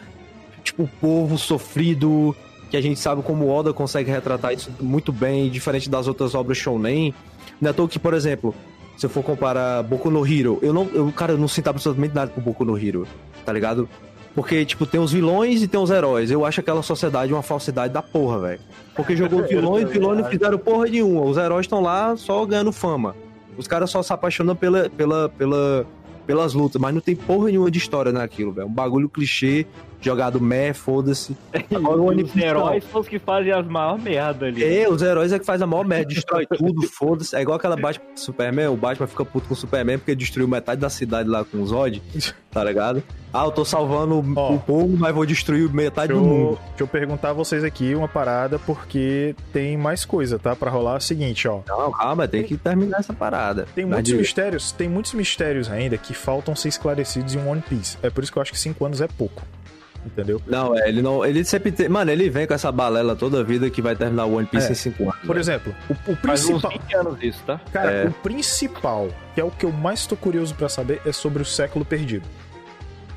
[0.64, 2.36] tipo, o povo sofrido,
[2.70, 6.36] que a gente sabe como o Oda consegue retratar isso muito bem, diferente das outras
[6.36, 7.14] obras shounen.
[7.60, 8.53] Não é toa que, por exemplo,
[8.97, 12.14] se eu for comparar Boku no Hero, eu não, eu, cara, eu não sinto absolutamente
[12.14, 13.07] nada com Boku no Hero,
[13.45, 13.88] tá ligado?
[14.36, 16.30] Porque, tipo, tem os vilões e tem os heróis.
[16.30, 18.60] Eu acho aquela sociedade uma falsidade da porra, velho.
[18.95, 21.22] Porque jogou vilões, os vilões não fizeram porra nenhuma.
[21.22, 23.16] Os heróis estão lá só ganhando fama.
[23.57, 25.86] Os caras só se apaixonam pela, pela, pela,
[26.26, 28.68] pelas lutas, mas não tem porra nenhuma de história naquilo, velho.
[28.68, 29.66] Um bagulho clichê,
[30.01, 31.35] jogado meh, foda-se.
[31.75, 32.51] Agora o One os Piece não.
[32.51, 34.63] heróis são os que fazem as maiores merda ali.
[34.63, 37.35] É, os heróis é que faz a maior merda, destrói tudo, foda-se.
[37.35, 40.47] É igual aquela Batman com Superman, o Batman fica puto com o Superman porque destruiu
[40.47, 42.01] metade da cidade lá com o Zod,
[42.51, 43.03] tá ligado?
[43.31, 44.53] Ah, eu tô salvando o- Ó.
[44.55, 46.59] o povo, mas vou destruir metade do eu, mundo.
[46.69, 50.55] deixa eu perguntar a vocês aqui uma parada, porque tem mais coisa, tá?
[50.55, 51.59] Pra rolar é o seguinte, ó.
[51.67, 53.67] Não, calma, tem que terminar essa parada.
[53.75, 54.17] Tem muitos diga.
[54.17, 57.97] mistérios, tem muitos mistérios ainda que faltam ser esclarecidos em One Piece.
[58.01, 59.43] É por isso que eu acho que 5 anos é pouco.
[60.05, 60.41] Entendeu?
[60.47, 61.25] Não, é, ele não.
[61.25, 61.89] Ele sempre tem.
[61.89, 64.69] Mano, ele vem com essa balela toda a vida que vai terminar o One Piece
[64.69, 64.71] É.
[64.71, 65.15] em 5 anos.
[65.17, 65.39] Por velho.
[65.39, 66.71] exemplo, o, o Faz uns principal.
[66.71, 67.59] 20 anos isso, tá?
[67.71, 68.05] Cara, É.
[68.07, 71.45] o principal, que é o que eu mais tô curioso pra saber, é sobre o
[71.45, 72.25] século perdido.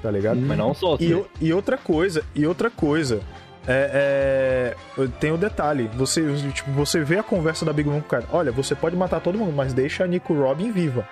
[0.02, 0.40] Tá ligado?
[0.40, 0.96] Mas não só.
[0.98, 3.20] E, o- e outra coisa, e outra coisa,
[3.68, 6.20] é, é, tem o detalhe, você,
[6.52, 9.20] tipo, você vê a conversa da Big Mom com o cara, olha, você pode matar
[9.20, 11.06] todo mundo, mas deixa a Nico Robin viva.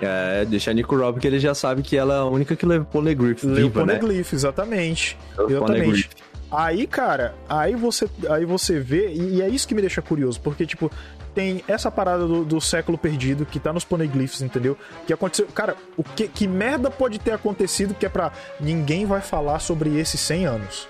[0.00, 2.66] É, deixa a Nico Rob que ele já sabe que ela é a única que
[2.66, 3.94] leva o Poneglyph Leu o viva, né?
[3.94, 5.16] Poneglyph, exatamente.
[5.32, 5.60] Exatamente.
[5.60, 6.06] Poneglyph.
[6.50, 10.40] Aí, cara, aí você, aí você vê, e, e é isso que me deixa curioso,
[10.40, 10.90] porque, tipo,
[11.34, 14.78] tem essa parada do, do, século perdido que tá nos poneglyphs, entendeu?
[15.06, 15.46] Que aconteceu.
[15.48, 18.30] Cara, o que, que merda pode ter acontecido que é pra.
[18.60, 20.88] Ninguém vai falar sobre esses 100 anos.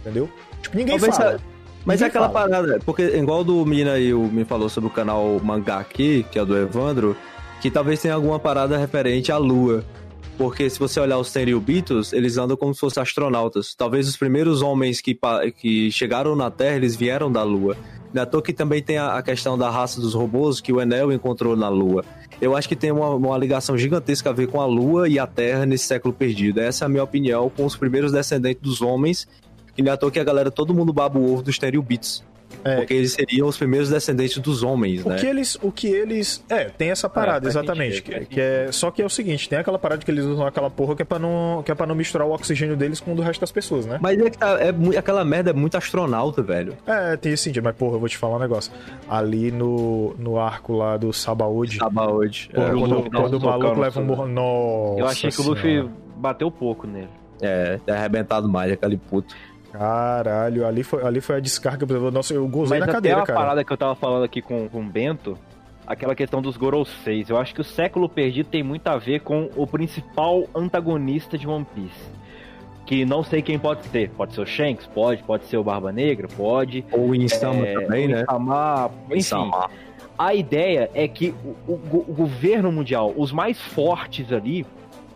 [0.00, 0.28] Entendeu?
[0.62, 1.40] Tipo, ninguém Talvez fala.
[1.84, 2.48] Mas ninguém é aquela fala.
[2.48, 6.38] parada, porque igual do Mina aí, o me falou sobre o canal Mangá aqui, que
[6.38, 7.16] é do Evandro,
[7.62, 9.84] que talvez tenha alguma parada referente à lua.
[10.36, 13.72] Porque se você olhar os Tenryubitos, eles andam como se fossem astronautas.
[13.72, 15.16] Talvez os primeiros homens que,
[15.56, 17.76] que chegaram na Terra, eles vieram da Lua.
[18.12, 21.54] Na toa que também tem a, questão da raça dos robôs que o Enel encontrou
[21.54, 22.04] na Lua.
[22.40, 25.26] Eu acho que tem uma, uma ligação gigantesca a ver com a Lua e a
[25.26, 26.60] Terra nesse século perdido.
[26.60, 29.28] Essa é a minha opinião com os primeiros descendentes dos homens.
[29.78, 32.24] E não é toa que a galera, todo mundo baba o ovo dos Tenryubits.
[32.64, 32.76] É.
[32.76, 35.16] Porque eles seriam os primeiros descendentes dos homens, o né?
[35.16, 36.44] Que eles, o que eles.
[36.48, 37.96] É, tem essa parada, é, exatamente.
[37.96, 40.46] Sentido, que, que, é, só que é o seguinte: tem aquela parada que eles usam
[40.46, 43.12] aquela porra que é pra não, que é pra não misturar o oxigênio deles com
[43.12, 43.98] o do resto das pessoas, né?
[44.00, 46.76] Mas é que tá, é, aquela merda é muito astronauta, velho.
[46.86, 48.72] É, tem esse sentido, mas porra, eu vou te falar um negócio.
[49.08, 51.78] Ali no, no arco lá do Sabaody.
[51.78, 52.50] Sabaody.
[52.54, 54.26] Porra, é, quando, quando o maluco leva um morro.
[54.26, 55.00] Nossa.
[55.00, 57.08] Eu achei que o Luffy bateu pouco nele.
[57.40, 59.34] É, tá arrebentado mais aquele puto.
[59.72, 61.86] Caralho, ali foi, ali foi a descarga.
[62.10, 63.32] Nossa, eu gozei Mas na cadeira, cara.
[63.32, 65.38] Mas parada que eu tava falando aqui com, com o Bento,
[65.86, 67.30] aquela questão dos Gorou 6.
[67.30, 71.48] Eu acho que o século perdido tem muito a ver com o principal antagonista de
[71.48, 72.22] One Piece.
[72.84, 74.10] Que não sei quem pode ser.
[74.10, 74.86] Pode ser o Shanks?
[74.88, 75.22] Pode.
[75.22, 76.28] Pode ser o Barba Negra?
[76.28, 76.84] Pode.
[76.92, 78.22] Ou o Insama é, também, né?
[78.22, 79.18] Insama, enfim.
[79.18, 79.70] Insama.
[80.18, 84.66] A ideia é que o, o, o governo mundial, os mais fortes ali,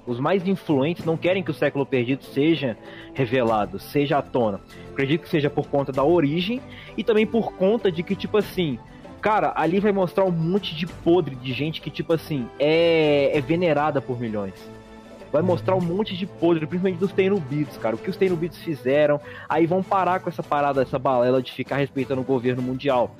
[0.06, 2.76] os mais influentes não querem que o século perdido seja
[3.12, 4.60] revelado, seja à tona.
[4.92, 6.60] Acredito que seja por conta da origem
[6.96, 8.78] e também por conta de que, tipo assim,
[9.20, 13.40] cara, ali vai mostrar um monte de podre de gente que, tipo assim, é, é
[13.40, 14.54] venerada por milhões.
[15.32, 17.96] Vai mostrar um monte de podre, principalmente dos Tenubitos, cara.
[17.96, 19.20] O que os Tenubitos fizeram.
[19.48, 23.10] Aí vão parar com essa parada, essa balela de ficar respeitando o governo mundial.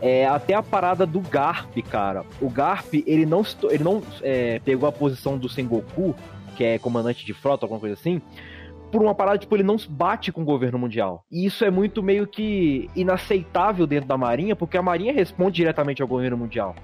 [0.00, 2.24] É, até a parada do Garp, cara.
[2.40, 6.14] O Garp, ele não, ele não é, pegou a posição do Sengoku,
[6.54, 8.20] que é comandante de frota, alguma coisa assim,
[8.90, 11.24] por uma parada, tipo, ele não bate com o governo mundial.
[11.30, 16.02] E isso é muito meio que inaceitável dentro da Marinha, porque a Marinha responde diretamente
[16.02, 16.74] ao governo mundial.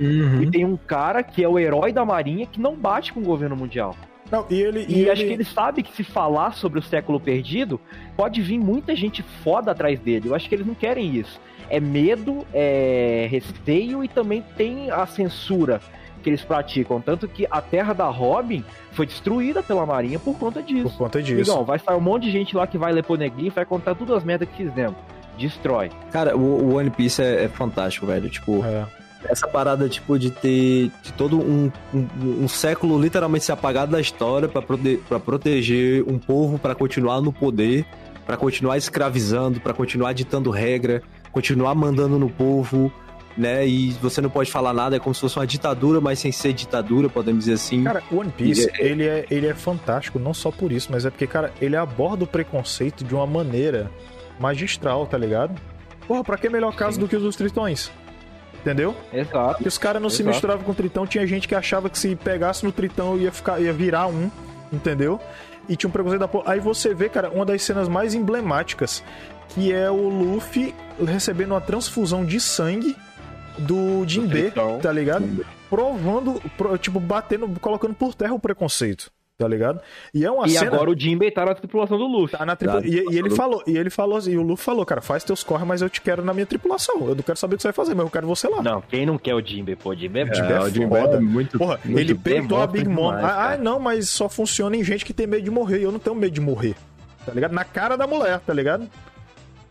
[0.00, 0.42] Uhum.
[0.42, 3.24] E tem um cara que é o herói da Marinha que não bate com o
[3.24, 3.94] governo mundial.
[4.30, 7.20] Não, e ele, e, e acho que ele sabe que se falar sobre o século
[7.20, 7.80] perdido,
[8.16, 10.28] pode vir muita gente foda atrás dele.
[10.28, 15.06] Eu acho que eles não querem isso é medo, é receio e também tem a
[15.06, 15.80] censura
[16.24, 17.00] que eles praticam.
[17.00, 20.88] Tanto que a terra da Robin foi destruída pela Marinha por conta disso.
[20.88, 21.50] Por conta disso.
[21.50, 23.94] Então, vai sair um monte de gente lá que vai ler Poneglyph e vai contar
[23.94, 24.96] todas as merdas que fizemos.
[25.38, 25.90] Destrói.
[26.10, 28.28] Cara, o, o One Piece é, é, fantástico, velho.
[28.30, 28.86] Tipo, é.
[29.24, 34.00] essa parada, tipo, de ter de todo um, um, um, século literalmente se apagado da
[34.00, 37.84] história para prote proteger um povo para continuar no poder,
[38.24, 41.02] para continuar escravizando, para continuar ditando regra,
[41.34, 42.92] continuar mandando no povo,
[43.36, 43.66] né?
[43.66, 46.52] E você não pode falar nada, é como se fosse uma ditadura, mas sem ser
[46.52, 47.82] ditadura, podemos dizer assim.
[47.82, 48.86] Cara, One Piece, é...
[48.86, 52.22] ele, é, ele é fantástico, não só por isso, mas é porque, cara, ele aborda
[52.22, 53.90] o preconceito de uma maneira
[54.38, 55.60] magistral, tá ligado?
[56.06, 57.00] Porra, pra que melhor caso Sim.
[57.00, 57.90] do que os dos tritões?
[58.60, 58.94] Entendeu?
[59.12, 59.62] Exato.
[59.62, 60.22] E os caras não Exato.
[60.22, 63.32] se misturavam com o tritão, tinha gente que achava que se pegasse no tritão ia,
[63.32, 64.30] ficar, ia virar um,
[64.72, 65.20] entendeu?
[65.68, 66.52] E tinha um preconceito da porra.
[66.52, 69.02] Aí você vê, cara, uma das cenas mais emblemáticas
[69.50, 70.74] que é o Luffy
[71.04, 72.96] recebendo uma transfusão de sangue
[73.58, 75.44] do Jinbe, tá ligado?
[75.70, 76.40] Provando,
[76.78, 79.80] tipo, batendo, colocando por terra o preconceito tá ligado?
[80.12, 80.74] E é uma e cena...
[80.74, 82.38] agora o Jinbei tá na tripulação do Luffy.
[82.38, 82.80] Tá na tripula...
[82.80, 85.24] Tá, e, e, ele falou, e ele falou assim, e o Luffy falou, cara, faz
[85.24, 87.08] teus corre, mas eu te quero na minha tripulação.
[87.08, 88.62] Eu não quero saber o que você vai fazer, mas eu quero você lá.
[88.62, 91.58] Não, quem não quer o Jinbei, pô, o Jinbei é, é, o Jinbei é muito,
[91.58, 93.10] Porra, muito ele peitou a Big Mom.
[93.10, 95.82] Ah, ah, não, mas só funciona em gente que tem medo de morrer.
[95.82, 96.76] Eu não tenho medo de morrer.
[97.26, 97.52] Tá ligado?
[97.52, 98.88] Na cara da mulher, tá ligado?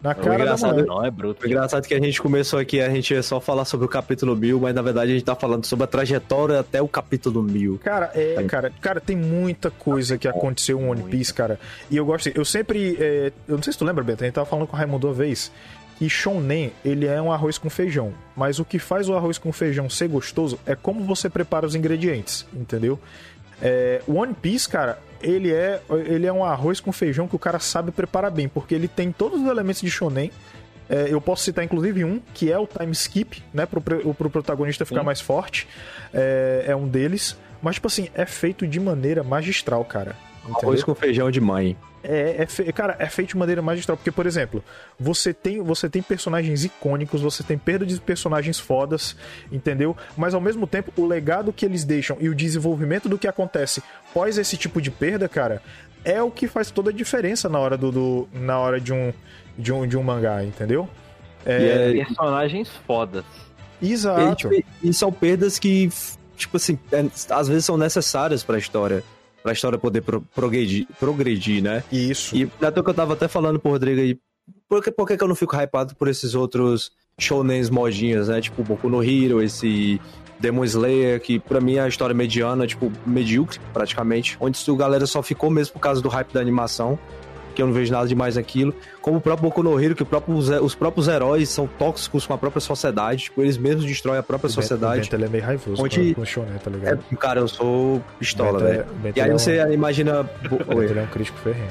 [0.03, 0.85] Na cara da mulher.
[0.85, 1.45] Não, é bruto.
[1.45, 3.89] O engraçado é que a gente começou aqui, a gente ia só falar sobre o
[3.89, 7.41] capítulo 1000, mas na verdade a gente tá falando sobre a trajetória até o capítulo
[7.41, 7.79] 1000.
[7.81, 8.43] Cara, é, tá.
[8.43, 11.57] cara, cara, tem muita coisa que aconteceu em One Piece, cara.
[11.89, 14.35] E eu gosto, eu sempre, é, eu não sei se tu lembra, Beto, a gente
[14.35, 15.49] tava falando com o Raimundo uma vez,
[15.97, 19.53] que shonen, ele é um arroz com feijão, mas o que faz o arroz com
[19.53, 22.99] feijão ser gostoso é como você prepara os ingredientes, entendeu?
[23.63, 27.57] É, One Piece, cara, ele é, ele é um arroz com feijão que o cara
[27.57, 30.29] sabe preparar bem, porque ele tem todos os elementos de shonen.
[30.89, 33.65] É, eu posso citar inclusive um, que é o time skip, né?
[33.65, 35.05] Pro, pro protagonista ficar Sim.
[35.05, 35.65] mais forte.
[36.13, 37.37] É, é um deles.
[37.61, 40.17] Mas, tipo assim, é feito de maneira magistral, cara.
[40.41, 40.59] entendeu?
[40.61, 41.77] Arroz com feijão de mãe.
[42.03, 43.95] É, é fe- cara, é feito de maneira magistral.
[43.95, 44.61] Porque, por exemplo,
[44.99, 49.15] você tem, você tem personagens icônicos, você tem perda de personagens fodas,
[49.51, 49.95] entendeu?
[50.17, 53.81] Mas ao mesmo tempo, o legado que eles deixam e o desenvolvimento do que acontece
[54.13, 55.61] pós esse tipo de perda, cara,
[56.03, 59.13] é o que faz toda a diferença na hora do, do- na hora de um,
[59.57, 60.89] de um de um mangá, entendeu?
[61.45, 63.23] É, Personagens fodas.
[63.81, 64.49] e, Exato.
[64.49, 65.89] tipo, e são perdas que,
[66.35, 69.03] tipo assim, é, às vezes são necessárias pra história.
[69.43, 71.83] Pra história poder pro- progredir, progredir, né?
[71.91, 72.35] Isso.
[72.35, 74.17] E toa que eu tava até falando pro Rodrigo aí,
[74.69, 78.39] por que, por que, que eu não fico hypado por esses outros shounens modinhas, né?
[78.41, 79.99] Tipo, Boku no Hero, esse
[80.39, 84.35] Demon Slayer, que pra mim é a história mediana, tipo, medíocre, praticamente.
[84.39, 86.97] Onde a galera só ficou mesmo por causa do hype da animação,
[87.53, 88.73] que eu não vejo nada demais naquilo.
[89.01, 92.33] Como o próprio Boku no Hero, que o próprio, os próprios heróis são tóxicos com
[92.33, 95.01] a própria sociedade, tipo, eles mesmos destroem a própria O Bento- O sociedade.
[95.01, 97.03] Bento, ele é meio raivoso Onde- com o shonen, tá É, ligado?
[97.17, 98.85] cara, eu sou pistola, é- velho.
[99.01, 100.21] Bento E aí é um- você imagina...
[100.21, 100.25] o
[100.65, 101.67] Bento, ele é um crítico ferrenho.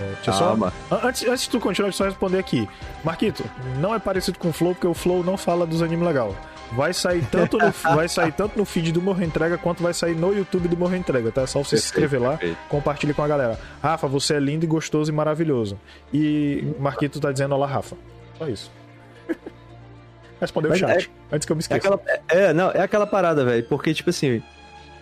[0.00, 0.54] É, eu só.
[0.54, 0.72] An-
[1.04, 2.66] Antes, antes de tu continuar, deixa eu só responder aqui.
[3.04, 3.44] Marquito,
[3.78, 6.34] não é parecido com o Flow, porque o Flow não fala dos animes legal.
[6.72, 10.14] Vai sair tanto no, vai sair tanto no feed do Morro Entrega quanto vai sair
[10.14, 11.42] no YouTube do Morro Entrega, tá?
[11.42, 12.58] É só você se inscrever lá, Perfeito.
[12.68, 13.58] compartilhe com a galera.
[13.82, 15.78] Rafa, você é lindo e gostoso e maravilhoso.
[16.12, 17.96] E Marquito tá dizendo olá, Rafa.
[18.38, 18.70] Só isso.
[20.40, 21.78] Respondeu o Mas chat, antes que eu me É esqueça.
[21.94, 23.62] aquela, é, é, não, é aquela parada, velho.
[23.64, 24.42] Porque, tipo assim,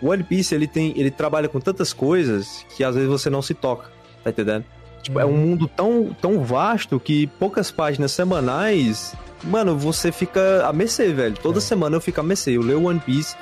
[0.02, 0.92] o One Piece, ele tem.
[0.96, 3.90] Ele trabalha com tantas coisas que às vezes você não se toca,
[4.24, 4.64] tá entendendo?
[5.02, 9.14] Tipo, é um mundo tão, tão vasto que poucas páginas semanais.
[9.45, 11.36] Mano, você fica a mercê, velho.
[11.41, 11.61] Toda É.
[11.61, 12.53] semana eu fico a mercê.
[12.57, 13.36] Eu leio One Piece,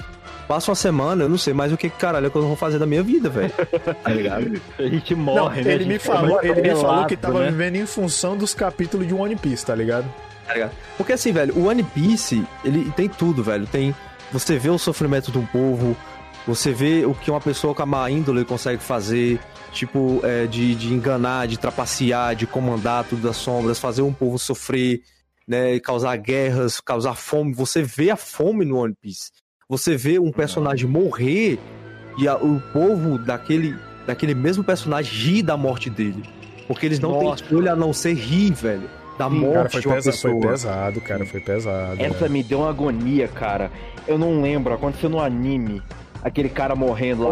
[0.46, 2.78] passo uma semana, eu não sei mais o que caralho é que eu vou fazer
[2.78, 3.52] da minha vida, velho.
[4.02, 4.60] Tá ligado?
[4.78, 5.70] A gente Não, morre, né?
[5.70, 7.50] A ele me falou, ele me falou que tava né?
[7.50, 10.06] vivendo em função dos capítulos de One Piece, tá ligado?
[10.46, 10.72] Tá ligado?
[10.96, 13.66] Porque assim, velho, o One Piece, ele tem tudo, velho.
[13.66, 13.94] Tem.
[14.32, 15.96] Você vê o sofrimento de um povo,
[16.46, 19.40] você vê o que uma pessoa com a má índole consegue fazer,
[19.72, 24.38] tipo, é, de, de enganar, de trapacear, de comandar tudo das sombras, fazer um povo
[24.38, 25.00] sofrer,
[25.46, 25.78] né?
[25.80, 27.52] Causar guerras, causar fome.
[27.54, 29.30] Você vê a fome no One Piece.
[29.68, 31.58] Você vê um personagem morrer
[32.18, 33.76] e a- o povo daquele,
[34.06, 36.22] daquele mesmo personagem rir da morte dele.
[36.66, 37.42] Porque eles não têm Nossa.
[37.44, 38.88] escolha a não ser rir, velho.
[39.18, 40.32] Da Sim, morte Cara, foi, de uma pesa- pessoa.
[40.40, 42.02] foi pesado, cara, foi pesado.
[42.02, 42.28] Essa né?
[42.28, 43.70] me deu uma agonia, cara.
[44.06, 45.82] Eu não lembro, aconteceu no anime.
[46.22, 47.30] Aquele cara morrendo lá.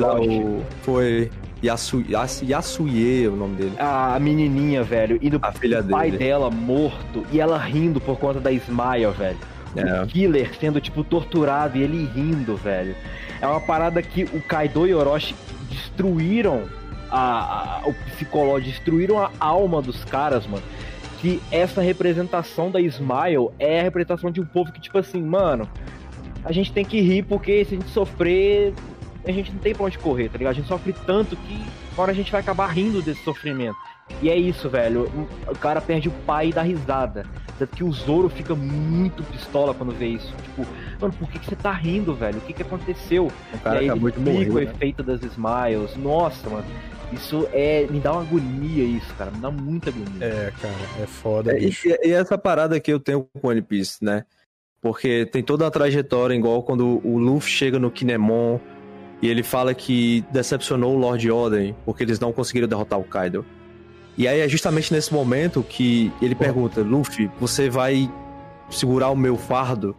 [0.00, 0.64] Lá, o...
[0.82, 1.30] Foi...
[1.62, 2.04] Yasu...
[2.08, 3.72] Yas- Yasuye é o nome dele.
[3.78, 8.18] A menininha, velho, e do A filha o pai dela morto e ela rindo por
[8.18, 9.38] conta da Smile, velho.
[9.76, 10.02] É.
[10.02, 12.94] O Killer sendo, tipo, torturado e ele rindo, velho.
[13.40, 15.34] É uma parada que o Kaido e o Orochi
[15.70, 16.62] destruíram
[17.10, 20.62] a, a- o psicológico, destruíram a alma dos caras, mano.
[21.20, 25.68] Que essa representação da Smile é a representação de um povo que, tipo assim, mano,
[26.44, 28.72] a gente tem que rir porque se a gente sofrer,
[29.26, 30.52] a gente não tem pra onde correr, tá ligado?
[30.52, 33.76] A gente sofre tanto que agora a gente vai acabar rindo desse sofrimento.
[34.22, 35.10] E é isso, velho.
[35.48, 37.26] O cara perde o pai e dá risada.
[37.58, 40.32] Tanto que o Zoro fica muito pistola quando vê isso.
[40.42, 40.66] Tipo,
[41.00, 42.38] mano, por que, que você tá rindo, velho?
[42.38, 43.32] O que, que aconteceu?
[43.52, 44.50] O cara e aí acabou ele de morrer.
[44.50, 44.62] o né?
[44.62, 45.96] efeito das smiles.
[45.96, 46.66] Nossa, mano.
[47.12, 47.86] Isso é.
[47.90, 49.30] Me dá uma agonia isso, cara.
[49.30, 50.24] Me dá muita agonia.
[50.24, 51.88] É, cara, é foda, É, e, bicho.
[51.88, 54.24] e essa parada que eu tenho com One Piece, né?
[54.80, 58.60] Porque tem toda uma trajetória, igual quando o Luffy chega no Kinemon
[59.22, 63.44] e ele fala que decepcionou o Lord Oden porque eles não conseguiram derrotar o Kaido.
[64.18, 68.10] E aí é justamente nesse momento que ele pergunta, Luffy, você vai
[68.70, 69.94] segurar o meu fardo?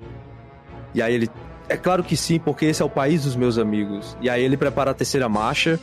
[0.94, 1.30] E aí ele,
[1.70, 4.18] é claro que sim, porque esse é o país dos meus amigos.
[4.22, 5.80] E aí ele prepara a terceira marcha.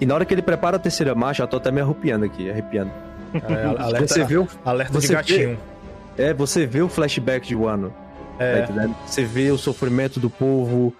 [0.00, 2.50] E na hora que ele prepara a terceira marcha, eu tô até me arrepiando aqui,
[2.50, 2.90] arrepiando.
[3.32, 5.58] É, alerta, Você vê o alerta você de gatinho.
[6.18, 7.90] é, você vê o flashback de Wano,
[8.38, 8.94] tá É, entendendo?
[9.06, 10.92] Você vê o sofrimento do povo,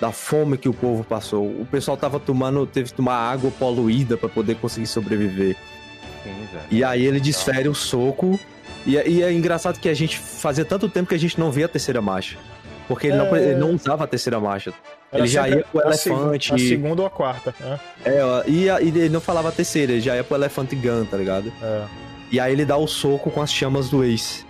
[0.00, 1.44] da fome que o povo passou.
[1.46, 5.56] O pessoal tava tomando, teve que tomar água poluída pra poder conseguir sobreviver.
[6.22, 6.32] Sim.
[6.70, 8.38] E aí ele desfere o soco.
[8.86, 11.50] E, é- e é engraçado que a gente fazia tanto tempo que a gente não
[11.52, 12.38] via a terceira marcha.
[12.88, 13.42] Porque ele, não, É.
[13.42, 14.72] ele não usava a terceira marcha.
[15.12, 16.54] era ele já ia pro a seg- elefante.
[16.54, 17.78] A segunda ou a quarta, né?
[18.04, 20.74] É, ó, e, a- e ele não falava a terceira, ele já ia pro Elefante
[20.76, 21.52] Gun, tá ligado?
[21.62, 21.82] É,
[22.32, 24.44] E aí ele dá o soco com as chamas do Ace.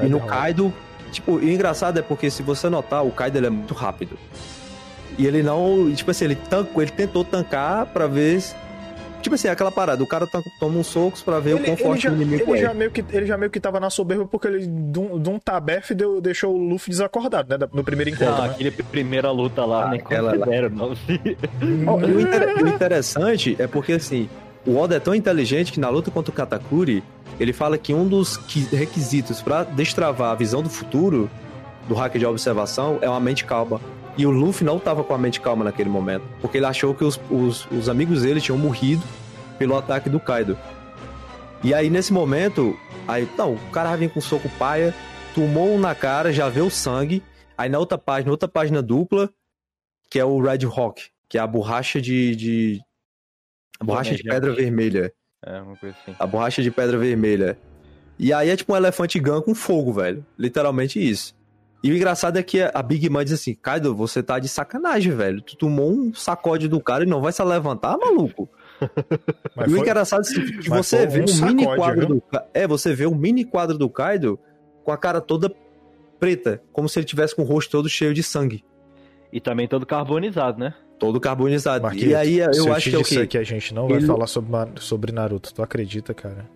[0.00, 0.20] é E no.
[0.20, 0.72] Kaido,
[1.12, 4.18] tipo, e o engraçado é porque se você notar, o Kaido ele é muito rápido.
[5.18, 8.40] E ele não, tipo assim, ele tancou, ele tentou tancar pra ver.
[8.40, 8.54] se-
[9.20, 10.26] Tipo assim, aquela parada, o cara
[10.58, 12.62] toma uns socos pra ver o Ele, quão ele forte já, o inimigo ele, é.
[12.66, 15.30] já meio que, ele já meio que tava na soberba porque ele, de um, de
[15.30, 17.68] um tabef, deu, deixou o Luffy desacordado, né?
[17.72, 18.50] No primeiro encontro, Não, né?
[18.50, 20.38] aquele primeira luta lá, Ah, nem aquela lá.
[20.38, 20.88] considero, não.
[20.88, 24.28] O, inter- o interessante é porque assim,
[24.66, 27.02] o Oda é tão inteligente que na luta contra o Katakuri,
[27.40, 28.36] ele fala que um dos
[28.70, 31.30] requisitos pra destravar a visão do futuro
[31.88, 33.80] do hacker de observação é uma mente calma.
[34.16, 36.24] E o Luffy não tava com a mente calma naquele momento.
[36.40, 39.02] Porque ele achou que os, os, os amigos dele tinham morrido
[39.58, 40.56] pelo ataque do Kaido.
[41.64, 42.76] E aí, nesse momento,
[43.08, 44.94] aí, não, o cara vir com soco paia,
[45.34, 47.22] tomou um na cara, já vê o sangue.
[47.56, 49.30] Aí na outra página, outra página dupla,
[50.10, 52.36] que é o Red Rock, que é a borracha de.
[52.36, 52.80] de...
[53.82, 55.12] A borracha de pedra vermelha.
[55.44, 56.14] É, uma coisa assim.
[56.18, 57.58] A borracha de pedra vermelha.
[58.18, 60.24] E aí é tipo um elefante gun com fogo, velho.
[60.38, 61.34] Literalmente isso.
[61.82, 65.12] E o engraçado é que a Big Mom diz assim: Kaido, você tá de sacanagem,
[65.12, 65.42] velho.
[65.42, 68.48] Tu tomou um sacode do cara e não vai se levantar, maluco?
[69.56, 72.06] Mas e o foi- engraçado é que mas você vê um um mini sacode, quadro
[72.06, 72.08] viu?
[72.16, 72.22] do
[72.54, 74.38] É, você vê um mini quadro do Kaido
[74.84, 75.52] com a cara toda
[76.20, 78.64] preta, como se ele tivesse com o rosto todo cheio de sangue.
[79.32, 80.74] E também todo carbonizado, né?
[81.02, 81.82] Todo carbonizado.
[81.82, 83.26] Marquinhos, e aí se eu eu acho te que é o quê?
[83.26, 86.48] que a gente não vai Ele- falar sobre, sobre Naruto, tu acredita, cara?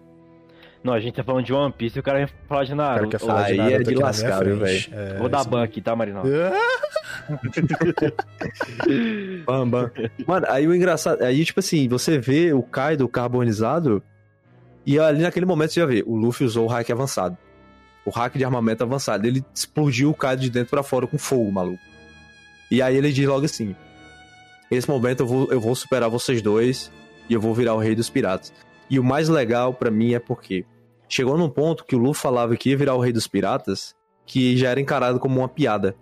[0.84, 2.76] Não, a gente tá falando de One Piece e o cara ia falar de O
[2.76, 3.10] cara Naruto.
[3.10, 4.90] quer falar aí de é Naruto de aqui na lascar, frente.
[4.94, 6.22] É, Vou dar isso- ban aqui, tá, Marinal?
[9.44, 9.90] Bam, bam.
[10.26, 11.22] Mano, aí o engraçado.
[11.22, 14.02] Aí, tipo assim, você vê o Kaido carbonizado.
[14.84, 17.36] E ali naquele momento você já vê, o Luffy usou o hack avançado.
[18.04, 19.26] O hack de armamento avançado.
[19.26, 21.82] Ele explodiu o Kaido de dentro pra fora com fogo, maluco.
[22.70, 23.74] E aí ele diz logo assim:
[24.70, 26.90] Nesse momento eu vou, eu vou superar vocês dois
[27.28, 28.52] e eu vou virar o rei dos piratas.
[28.90, 30.64] E o mais legal pra mim é porque
[31.08, 33.94] chegou num ponto que o Luffy falava que ia virar o rei dos piratas,
[34.24, 35.96] que já era encarado como uma piada.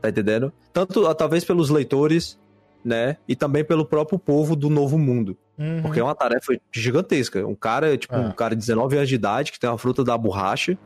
[0.00, 0.52] Tá entendendo?
[0.72, 2.38] Tanto ah, talvez pelos leitores,
[2.84, 3.16] né?
[3.28, 5.36] E também pelo próprio povo do novo mundo.
[5.58, 5.82] Uhum.
[5.82, 7.46] Porque é uma tarefa gigantesca.
[7.46, 8.20] Um cara, tipo, Ah.
[8.20, 10.78] um cara de 19 anos de idade, que tem uma fruta da borracha,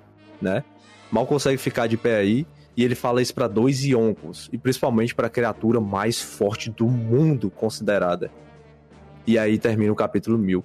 [0.42, 0.64] né?
[1.12, 2.46] Mal consegue ficar de pé aí.
[2.76, 4.48] E ele fala isso pra dois Yonkos.
[4.52, 8.30] E principalmente pra criatura mais forte do mundo considerada.
[9.26, 10.64] E aí termina o capítulo 1000.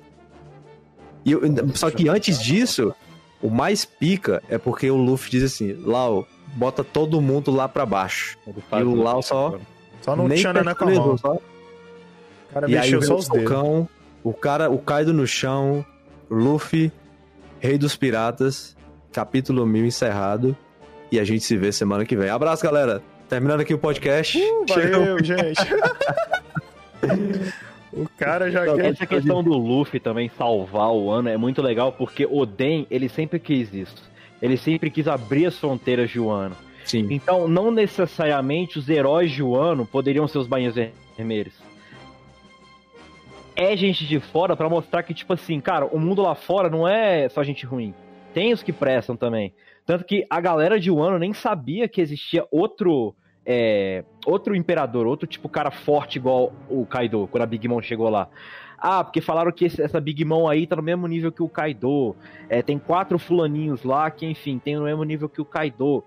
[1.23, 1.41] E eu-
[1.75, 2.93] só que antes disso,
[3.41, 7.85] o mais pica é porque o Luffy diz assim: Lau, bota todo mundo lá pra
[7.85, 8.37] baixo.
[8.47, 9.57] E o Lau só-
[10.01, 11.17] Só não Nem tchanana com a percebeu, mão.
[11.17, 11.37] só
[12.53, 13.87] cara e aí só o os socão,
[14.23, 15.85] o cara, o Kaido no chão,
[16.29, 16.91] Luffy,
[17.59, 18.75] Rei dos Piratas,
[19.11, 20.55] capítulo 1000 encerrado.
[21.11, 22.29] E a gente se vê semana que vem.
[22.29, 23.01] Abraço, galera.
[23.27, 24.37] Terminando aqui o podcast.
[24.67, 24.99] Chegou.
[24.99, 25.61] Valeu, gente.
[27.93, 28.85] o cara já quer.
[28.85, 33.39] Essa questão do Luffy também salvar o ano é muito legal porque Oden, ele sempre
[33.39, 34.09] quis isso.
[34.41, 36.55] Ele sempre quis abrir as fronteiras de Wano.
[36.85, 37.07] Sim.
[37.11, 40.75] Então, não necessariamente os heróis de Wano poderiam ser os bainhas
[41.15, 41.53] vermelhos.
[43.55, 46.87] É gente de fora pra mostrar que, tipo assim, cara, o mundo lá fora não
[46.87, 47.93] é só gente ruim.
[48.33, 49.53] Tem os que prestam também.
[49.89, 55.25] Tanto que a galera de Wano nem sabia que existia outro é, outro imperador, outro
[55.25, 58.29] tipo cara forte igual o Kaido, quando a Big Mom chegou lá.
[58.77, 61.49] Ah, porque falaram que esse- essa Big Mom aí tá no mesmo nível que o
[61.49, 62.15] Kaido.
[62.47, 66.03] É, tem quatro fulaninhos lá que, enfim, tem no mesmo nível que o Kaido.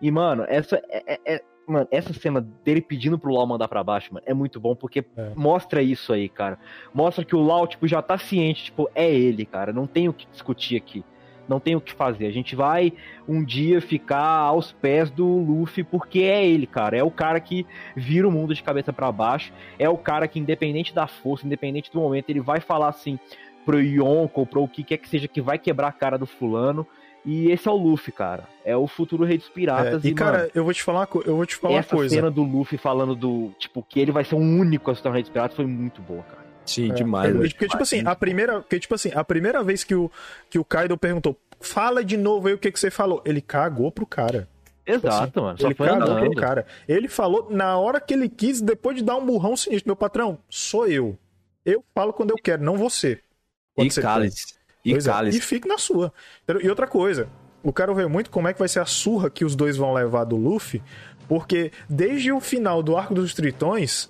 [0.00, 3.84] E, mano, essa é, é- é- mano, essa cena dele pedindo pro Lau mandar pra
[3.84, 5.32] baixo, mano, é muito bom, porque É.
[5.36, 6.58] mostra isso aí, cara.
[6.94, 9.70] Mostra que o Lau, tipo, já tá ciente, tipo, é ele, cara.
[9.70, 11.04] Não tem o que discutir aqui.
[11.48, 12.26] Não tem o que fazer.
[12.26, 12.92] A gente vai
[13.26, 16.96] um dia ficar aos pés do Luffy, porque é ele, cara.
[16.96, 19.52] É o cara que vira o mundo de cabeça pra baixo.
[19.78, 23.18] É o cara que, independente da força, independente do momento, ele vai falar assim
[23.64, 26.86] pro Yonko, pro o que quer que seja, que vai quebrar a cara do fulano.
[27.24, 28.44] E esse é o Luffy, cara.
[28.64, 30.04] É o futuro rei dos É, piratas.
[30.04, 32.14] e, e, cara, mano, eu vou te falar, eu vou te falar essa coisa.
[32.14, 35.16] cena do Luffy falando do, tipo, que ele vai ser o único a se tornar
[35.16, 36.47] rei dos piratas foi muito boa, cara.
[36.68, 37.34] Sim, É, demais.
[37.36, 40.10] Porque, tipo assim, a primeira, porque, tipo assim, a primeira vez que o,
[40.50, 43.22] que o Kaido perguntou, fala de novo aí o que, que você falou.
[43.24, 44.48] Ele cagou pro cara.
[44.86, 45.58] Exato, mano.
[45.58, 46.30] Só ele foi cagou andando.
[46.30, 46.66] pro cara.
[46.88, 49.88] Ele falou na hora que ele quis, depois de dar um burrão sinistro.
[49.88, 51.18] Meu patrão, sou eu.
[51.64, 53.20] Eu falo quando eu quero, não você.
[53.74, 54.54] Quando E você cálice.
[54.84, 55.38] E é, cálice.
[55.38, 56.12] E fique na sua.
[56.62, 57.28] E outra coisa,
[57.62, 59.92] eu quero ver muito como é que vai ser a surra que os dois vão
[59.92, 60.82] levar do Luffy,
[61.28, 64.08] porque desde o final do Arco dos Tritões,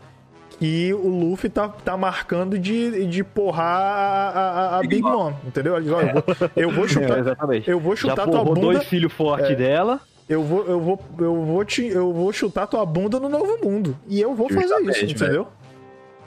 [0.59, 5.33] que o Luffy tá, tá marcando de, de porrar a, a- a- a Big Mom,
[5.47, 5.77] entendeu?
[5.77, 6.25] Ele diz, "Ó, eu, vou,
[6.57, 7.19] eu vou É, chutar.
[7.19, 7.71] exatamente.
[7.71, 8.61] Eu vou Já chutar tua porrou bunda.
[8.61, 9.55] dois filhos fortes É.
[9.55, 10.01] dela.
[10.29, 13.97] Eu vou, eu vou, eu vou te, eu vou chutar tua bunda no novo mundo.
[14.09, 15.49] E eu vou fazer Justamente, isso, entendeu?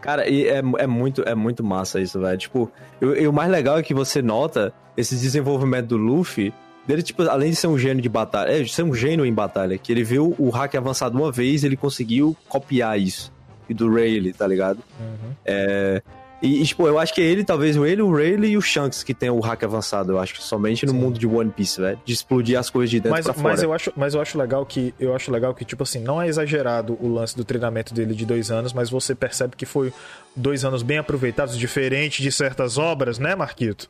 [0.01, 2.37] Cara, e é, é, muito, é muito massa isso, velho.
[2.37, 6.51] Tipo, eu- e o mais legal é que você nota esse desenvolvimento do Luffy.
[6.87, 9.31] Dele, tipo, além de ser um gênio de batalha, é, de ser um gênio em
[9.31, 13.31] batalha, que ele viu o hack avançado uma vez, ele conseguiu copiar isso.
[13.71, 14.79] E do Rayleigh, tá ligado?
[14.99, 15.31] Uhum.
[15.45, 16.01] É,
[16.41, 19.03] e, e, tipo, eu acho que ele, talvez o ele, o Rayleigh e o Shanks
[19.03, 20.97] que tem o hack avançado, eu acho que somente no Sim.
[20.97, 21.99] mundo de One Piece, velho.
[22.03, 23.49] De explodir as coisas de dentro Mas, pra fora.
[23.49, 26.19] mas, eu acho, mas eu acho legal que eu acho legal que tipo assim não
[26.19, 29.93] é exagerado o lance do treinamento dele de dois anos, mas você percebe que foi
[30.35, 33.89] dois anos bem aproveitados, diferente de certas obras, né, Marquito?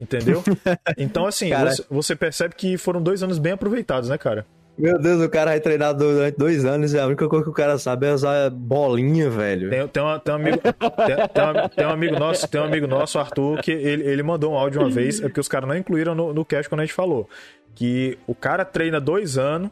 [0.00, 0.42] Entendeu?
[0.96, 4.46] Então assim você, você percebe que foram dois anos bem aproveitados, né, cara?
[4.78, 7.54] Meu Deus, o cara vai treinar durante dois anos e a única coisa que o
[7.54, 9.68] cara sabe é usar bolinha, velho.
[9.68, 13.18] Tem, tem, uma- tem um amigo, tem, tem um amigo nosso, tem um amigo nosso,
[13.18, 16.14] Arthur, que ele, ele mandou um áudio uma vez, é porque os caras não incluíram
[16.14, 17.28] no, no cast quando a gente falou.
[17.74, 19.70] Que o cara treina dois anos,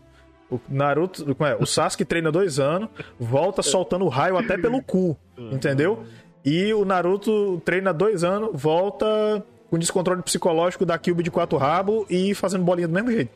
[0.50, 1.56] o Naruto, como é?
[1.56, 2.88] O Sasuke treina dois anos,
[3.18, 5.16] volta soltando raio até pelo cu,
[5.52, 6.04] entendeu?
[6.44, 9.06] E o Naruto treina dois anos, volta
[9.70, 13.30] com descontrole psicológico da Cube de quatro rabos e fazendo bolinha do mesmo jeito.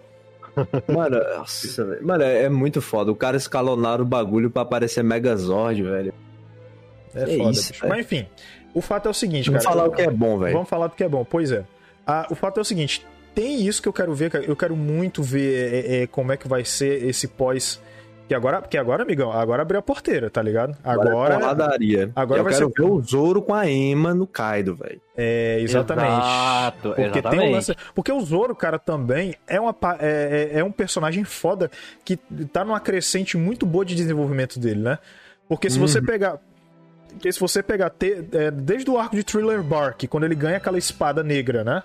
[0.89, 2.07] Mano, nossa, velho.
[2.07, 3.11] Mano, é, é muito foda.
[3.11, 6.15] O cara escalonaram o bagulho pra parecer Megazord, velho.
[7.15, 7.73] É Que foda, isso.
[7.87, 8.27] Mas enfim,
[8.73, 9.77] o fato é o seguinte, Vamos cara.
[9.77, 10.53] falar o que é bom, velho.
[10.53, 11.25] Vamos falar do que é bom.
[11.25, 11.65] Pois é.
[12.07, 14.45] Ah, o fato é o seguinte: tem isso que eu quero ver, cara.
[14.45, 17.81] Eu quero muito ver é, é, como é que vai ser esse pós.
[18.27, 20.75] Que agora, porque agora, amigão, agora abriu a porteira, tá ligado?
[20.83, 21.35] Agora.
[21.35, 22.11] é porradaria.
[22.17, 24.99] agora eu vai quero ser- ver o Zoro com a Emma no Kaido, velho.
[25.15, 26.09] é, exatamente.
[26.09, 27.53] Exato, Porque tem um exatamente.
[27.53, 27.77] lance.
[27.95, 31.71] Porque o Zoro, cara, também é, uma, é, é- é um personagem foda
[32.03, 32.17] que
[32.51, 34.99] tá numa crescente muito boa de desenvolvimento dele, né?
[35.47, 36.39] Porque se você pegar.
[37.11, 40.57] Porque se você pegar te- é, desde o arco de Thriller Bark, quando ele ganha
[40.57, 41.83] aquela espada negra, né?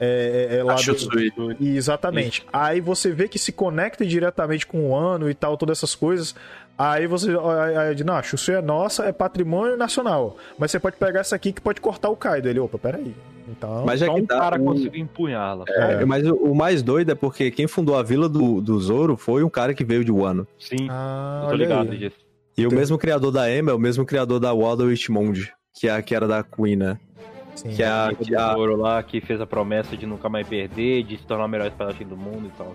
[0.00, 2.44] É, é- é lá do- e Exatamente.
[2.52, 6.34] Aí você vê que se conecta diretamente com o ano e tal, todas essas coisas.
[6.76, 10.36] Aí você aí, aí diz, não, a Shusui é nossa, é patrimônio nacional.
[10.56, 12.48] Mas você pode pegar essa aqui que pode cortar o Kaido.
[12.48, 13.12] Ele, opa, peraí.
[13.48, 13.84] Então.
[13.86, 15.64] Mas é Só que um tá, cara o- conseguiu empunhá-la.
[15.66, 19.42] É, mas o, mais doido é porque quem fundou a vila do, do Zoro foi
[19.42, 20.46] um cara que veio de Wano.
[20.58, 22.16] Sim, Ah, tô ligado disso.
[22.56, 25.92] E o mesmo criador da Emma é o mesmo criador da Water Richmond, que, é,
[25.92, 26.98] a- que era da Queen, né?
[27.58, 27.68] Sim.
[27.70, 30.46] Que é a, que do a- Zoro lá que fez a promessa de nunca mais
[30.46, 32.74] perder, de se tornar o melhor espadachim do mundo e tal.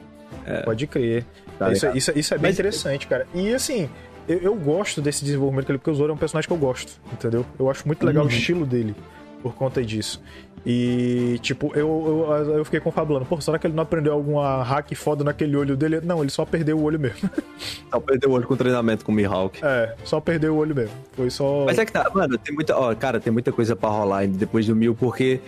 [0.66, 1.26] Pode crer.
[1.58, 1.98] Tá isso, ligado?
[1.98, 3.28] isso, isso é bem Mas- interessante, cara.
[3.34, 3.90] E assim,
[4.28, 7.00] eu, eu gosto desse desenvolvimento dele, porque o Zoro é um personagem que eu gosto,
[7.14, 7.46] entendeu?
[7.58, 8.30] Eu acho muito legal Uhum.
[8.30, 8.96] o estilo dele
[9.42, 10.22] por conta disso.
[10.66, 14.94] E, tipo, eu, eu, eu fiquei confabulando, pô, será que ele não aprendeu alguma hack
[14.96, 16.00] foda naquele olho dele?
[16.02, 17.30] Não, ele só perdeu o olho mesmo.
[17.92, 19.60] Só perdeu o olho com o treinamento com o Mihawk.
[19.64, 20.96] É, só perdeu o olho mesmo.
[21.16, 21.64] Foi só.
[21.66, 22.76] Mas é que tá, mano, tem muita.
[22.76, 25.40] Ó, cara, tem muita coisa pra rolar ainda depois do mil, porque.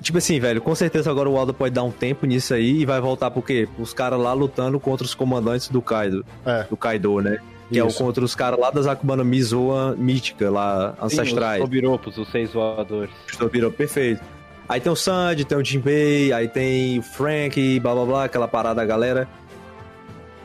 [0.00, 2.86] Tipo assim, velho, com certeza agora o Aldo pode dar um tempo nisso aí e
[2.86, 3.68] vai voltar por quê?
[3.76, 6.24] Os caras lá lutando contra os comandantes do Kaido.
[6.46, 6.62] É.
[6.62, 7.38] Do Kaido, né?
[7.70, 7.98] Que é o Isso.
[7.98, 11.58] contra os caras lá das Akubana Mizoa mítica, lá, ancestrais.
[11.58, 13.10] Sim, os Tobiropos, os seis voadores.
[13.28, 14.22] Estou virou perfeito.
[14.70, 18.46] Aí tem o Sandy, tem o Jinbei, aí tem o Frank, blá blá blá, aquela
[18.46, 19.26] parada da galera.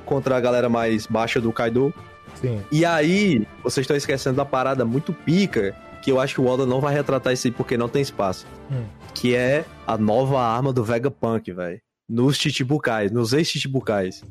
[0.04, 1.94] Contra a galera mais baixa do Kaido.
[2.42, 2.60] Sim.
[2.72, 6.66] E aí, vocês estão esquecendo da parada muito pica, que eu acho que o Oda
[6.66, 8.48] não vai retratar isso aí porque não tem espaço.
[8.72, 8.84] Hum.
[9.14, 11.80] Que é a nova arma do Vegapunk, velho.
[12.10, 14.24] Nos Chichibukais, nos ex-Chichibukais.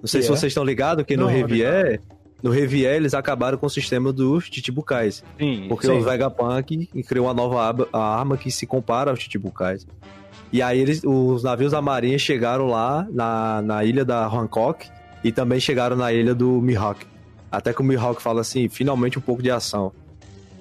[0.00, 0.36] Não sei Que se é?
[0.36, 2.00] vocês estão ligados que no Não, Revier,
[2.42, 5.22] no Revier eles acabaram com o sistema dos Chichibukais.
[5.38, 5.92] Sim, Porque Sim.
[5.98, 9.86] o Vegapunk criou uma nova aba- arma que se compara aos Chichibukais.
[10.52, 14.86] E aí eles, os navios da marinha chegaram lá na, na ilha da Hancock
[15.24, 17.06] e também chegaram na ilha do Mihawk.
[17.50, 19.92] Até que o Mihawk fala assim, finalmente um pouco de ação.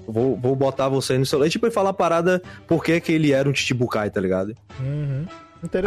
[0.07, 1.53] Vou, vou botar você no seu leite.
[1.53, 4.53] Tipo, ele fala a parada por que que ele era um Chichibukai, tá ligado?
[4.79, 5.25] Uhum.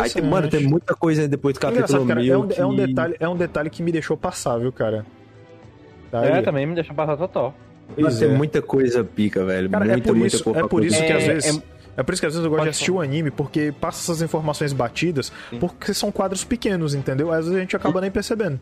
[0.01, 2.67] Aí tem, mano, tem muita coisa aí depois do capítulo cara, 1000 é, um, é
[2.67, 5.05] um que- detalhe, é um detalhe que me deixou passar, viu, cara?
[6.21, 6.43] Tá É, aí.
[6.43, 7.53] também me deixa passar total.
[8.01, 8.33] Pois tem é.
[8.33, 9.69] muita coisa pica, velho.
[9.69, 11.63] Cara, muita, é por muita isso, é por isso que às É, vezes.
[11.97, 12.03] É...
[12.05, 14.23] por isso que às vezes eu gosto Pode de assistir o anime, porque passa essas
[14.23, 15.59] informações batidas, Sim.
[15.59, 17.33] porque são quadros pequenos, entendeu?
[17.33, 18.61] Às vezes a gente acaba nem percebendo.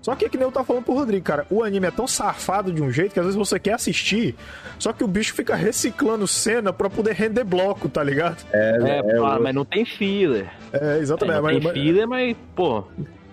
[0.00, 2.72] Só que, que nem eu tava falando pro Rodrigo, cara, o anime é tão safado
[2.72, 4.34] de um jeito que às vezes você quer assistir,
[4.78, 8.44] só que o bicho fica reciclando cena pra poder render bloco, tá ligado?
[8.52, 10.46] É, ah, eu- mas não tem filler.
[10.72, 11.36] É, É, exatamente.
[11.36, 12.84] não mas- tem mas- filler, mas, pô,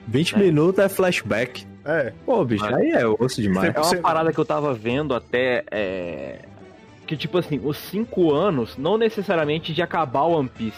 [0.07, 1.65] 20 minutos é flashback.
[1.86, 3.73] É, Pô, bicho, Mas- aí é osso demais.
[3.75, 5.63] É uma parada que eu tava vendo até.
[5.71, 6.39] é,
[7.07, 10.77] Que, tipo assim, os cinco anos, não necessariamente de acabar o One Piece.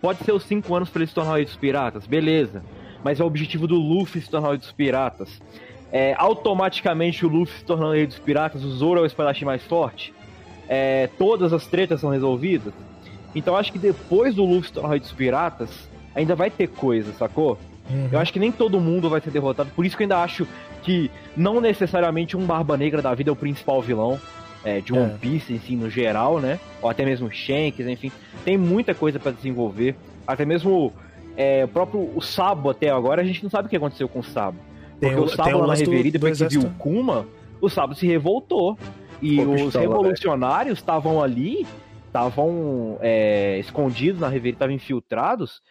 [0.00, 2.62] Pode ser os cinco anos pra ele se tornar o rei dos piratas, beleza.
[3.02, 5.40] Mas é o objetivo do Luffy se tornar o rei dos piratas.
[5.90, 9.44] É, automaticamente o Luffy se tornando o rei dos piratas, o Zoro é o espadachim
[9.44, 10.14] mais forte.
[10.68, 12.72] É, todas as tretas são resolvidas.
[13.34, 16.68] Então acho que depois do Luffy se tornar o rei dos piratas, ainda vai ter
[16.68, 17.58] coisa, sacou?
[17.90, 18.08] Uhum.
[18.12, 20.46] Eu acho que nem todo mundo vai ser derrotado, por isso que eu ainda acho
[20.82, 24.20] que não necessariamente um Barba Negra da vida é o principal vilão
[24.64, 25.16] é, de One É.
[25.18, 26.58] Piece em si, no geral, né?
[26.80, 28.10] Ou até mesmo Shanks, enfim.
[28.44, 29.94] Tem muita coisa pra desenvolver.
[30.26, 30.92] Até mesmo
[31.36, 34.20] é, o próprio o Sabo até agora, a gente não sabe o que aconteceu com
[34.20, 34.58] o Sabo.
[35.00, 36.70] Porque o- o Sabo lá na do depois que viu o.
[36.78, 37.26] Kuma,
[37.60, 38.78] o Sabo se revoltou.
[39.22, 41.66] E Pô, os pistola, revolucionários estavam ali,
[42.06, 45.62] estavam é, escondidos na Reverie, estavam infiltrados,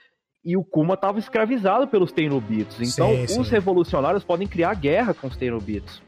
[0.44, 2.78] e o Kuma estava escravizado pelos Tennobitos.
[2.82, 3.54] Então, Sim, os sim.
[3.54, 6.02] revolucionários podem criar guerra com os Tennobitos.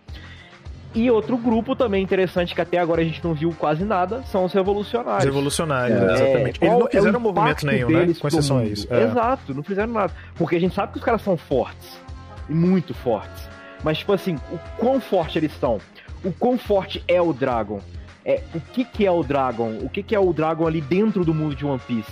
[0.94, 4.46] E outro grupo também interessante que até agora a gente não viu quase nada são
[4.46, 5.26] os Os revolucionários.
[5.26, 6.60] revolucionários, É, exatamente.
[6.64, 8.14] Eles não é fizeram o movimento nenhum, né?
[8.20, 8.88] Com exceção a isso.
[8.90, 9.04] É.
[9.04, 10.14] Exato, não fizeram nada.
[10.36, 12.00] Porque a gente sabe que os caras são fortes.
[12.48, 13.50] e muito fortes.
[13.84, 15.80] Mas, tipo assim, o quão forte eles são?
[16.24, 17.82] O quão forte é o Dragon?
[18.24, 19.78] É, o que, que é o Dragon?
[19.82, 22.12] O que, que é o Dragon ali dentro do mundo de One Piece?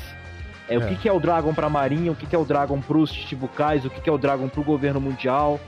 [0.67, 0.77] É, é.
[0.77, 2.11] O que, que é o Dragon pra Marinha?
[2.11, 3.85] O que, que é o Dragon pros Chichibukais?
[3.85, 5.59] O que, que é o Dragon pro governo mundial?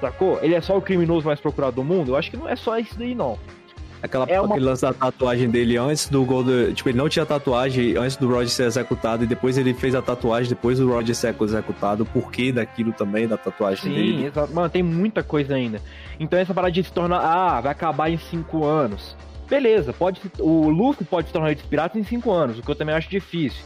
[0.00, 0.38] Sacou?
[0.42, 2.12] Ele é só o criminoso mais procurado do mundo?
[2.12, 3.38] Eu acho que não é só isso daí, não.
[4.04, 4.56] Aquela, é uma...
[4.56, 6.74] Lance da tatuagem dele antes do Gold.
[6.74, 10.02] Tipo, ele não tinha tatuagem antes do Roger ser executado e depois ele fez a
[10.02, 12.02] tatuagem depois do Roger ser executado.
[12.02, 14.18] O porquê daquilo também, da tatuagem Sim, dele.
[14.18, 14.52] Sim, exato.
[14.52, 15.80] Mano, tem muita coisa ainda.
[16.20, 17.20] Então essa parada de se tornar.
[17.20, 19.16] Ah, vai acabar em 5 anos.
[19.48, 20.20] Beleza, pode.
[20.38, 23.08] O Luffy pode se tornar de pirata em 5 anos, o que eu também acho
[23.08, 23.64] difícil.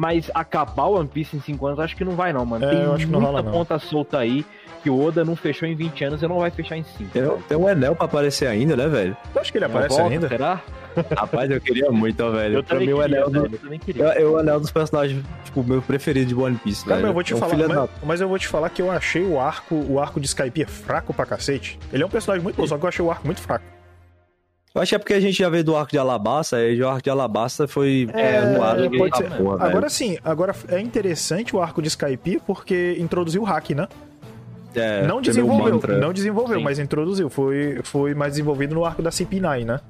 [0.00, 2.64] Mas acabar o One Piece em 5 anos, acho que não vai, não, mano.
[2.64, 4.46] É, tem muita rola, ponta solta aí
[4.82, 7.10] que o Oda não fechou em 20 anos e não vai fechar em 5.
[7.10, 9.14] Tem, tem um Enel pra aparecer ainda, né, velho?
[9.30, 10.28] Tu acha que ele aparece volta, ainda?
[10.28, 10.62] Será?
[11.14, 12.54] Rapaz, eu queria muito, ó, velho.
[12.54, 13.28] Eu pra mim, queria, o Enel.
[13.28, 13.44] Do...
[13.44, 14.04] Eu também queria.
[14.04, 17.10] Eu, eu, o Enel dos personagens, tipo, meu preferido de One Piece, Cara, velho.
[17.10, 19.22] Eu vou te é um falar, mas, mas, eu vou te falar que eu achei
[19.22, 21.78] o arco, o arco de Skype fraco pra cacete.
[21.92, 23.79] Ele é um personagem muito bom, só que eu achei o arco muito fraco.
[24.72, 26.88] Eu acho que é porque a gente já veio do arco de Alabasta, e o
[26.88, 28.88] arco de Alabasta foi é.
[28.96, 29.30] Pode ser.
[29.36, 33.88] Porra, agora sim, agora é interessante o arco de Skype porque introduziu o hack, né?
[34.74, 36.64] É, não desenvolveu, não desenvolveu, Sim.
[36.64, 37.28] mas introduziu.
[37.28, 39.80] Foi, foi mais desenvolvido no arco da CP9, né?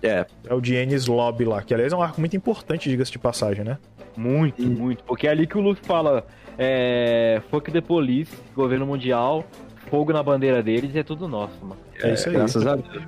[0.00, 0.24] É.
[0.46, 3.18] É o de Ennis Lobby lá, que aliás é um arco muito importante, diga-se de
[3.18, 3.78] passagem, né?
[4.16, 5.02] Muito, muito.
[5.02, 6.24] Porque é ali que o Luffy fala:
[6.56, 9.44] é, fuck the police, governo mundial,
[9.88, 11.80] fogo na bandeira deles e é tudo nosso, mano.
[12.02, 12.34] É, é isso aí.
[12.34, 13.02] Graças a Deus.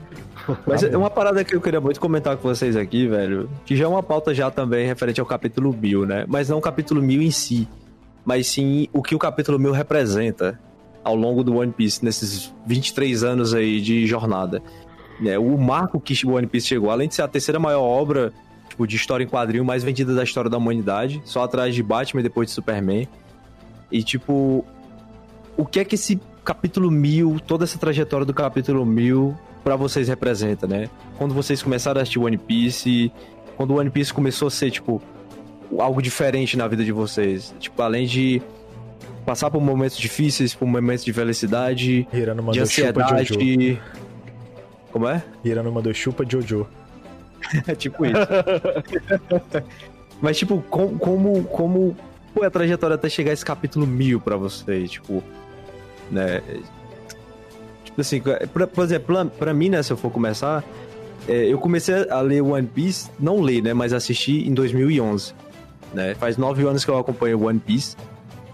[0.67, 3.85] Mas é uma parada que eu queria muito comentar com vocês aqui, velho, que já
[3.85, 6.25] é uma pauta já também referente ao capítulo 1000, né?
[6.29, 7.69] Mas não o capítulo 1000 em si,
[8.25, 10.59] mas sim o que o capítulo 1000 representa
[11.03, 14.63] ao longo do One Piece, nesses 23 anos aí de jornada.
[15.25, 18.33] É, o marco que o One Piece chegou, além de ser a terceira maior obra
[18.69, 22.21] tipo, de história em quadrinho mais vendida da história da humanidade, só atrás de Batman
[22.21, 23.07] e depois de Superman.
[23.91, 24.65] E, tipo,
[25.57, 30.09] o que é que esse capítulo 1000, toda essa trajetória do capítulo 1000 para vocês
[30.09, 30.89] representa, né?
[31.19, 33.13] Quando vocês começaram a assistir One Piece,
[33.57, 35.03] quando o One Piece começou a ser, tipo,
[35.79, 37.55] algo diferente na vida de vocês.
[37.59, 38.43] Tipo, além de
[39.25, 42.09] passar por momentos difíceis, por momentos de felicidade,
[42.53, 43.81] de ansiedade.
[44.91, 45.23] Como é?
[45.45, 46.67] Hirano mandou chupa Jojo.
[47.67, 48.15] é tipo isso.
[50.21, 51.97] Mas, tipo, como, como, como
[52.35, 54.91] foi a trajetória até chegar a esse capítulo mil pra vocês?
[54.91, 55.23] Tipo,
[56.11, 56.43] né?
[57.85, 58.21] Tipo assim,
[58.53, 60.65] pra, por exemplo, pra mim, né, se eu for começar,
[61.29, 65.35] é, eu comecei a ler One Piece, não ler, né, mas assistir em 2011.
[65.93, 66.15] Né?
[66.15, 67.97] Faz nove anos que eu acompanho One Piece.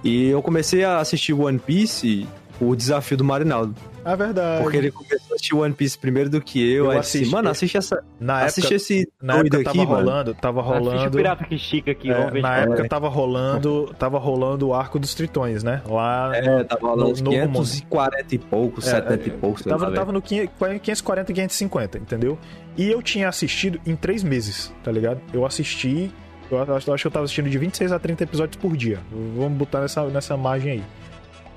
[0.03, 2.27] E eu comecei a assistir One Piece
[2.61, 3.75] o desafio do Marinaldo.
[4.07, 4.63] É verdade.
[4.63, 6.85] Porque ele começou a assistir One Piece primeiro do que eu.
[6.85, 8.05] eu assisti, mano, assiste essa.
[8.21, 10.35] Na assiste época, esse na época tava aqui, rolando, mano.
[10.41, 10.91] tava rolando.
[10.91, 15.01] Assiste o Pirata que estica aqui, é, Na época tava rolando, tava rolando o arco
[15.01, 15.83] dos tritões, né?
[15.89, 19.63] Lá É, tava rolando no, 540 e poucos, é, 70 e poucos.
[19.65, 22.39] Tava, tava no 540 e 550, entendeu?
[22.77, 25.21] E eu tinha assistido em três meses, tá ligado?
[25.33, 26.13] Eu assisti
[26.51, 29.01] eu acho, eu acho que eu tava assistindo de 26 a 30 episódios por dia.
[29.37, 30.85] Vamos botar nessa, nessa margem aí.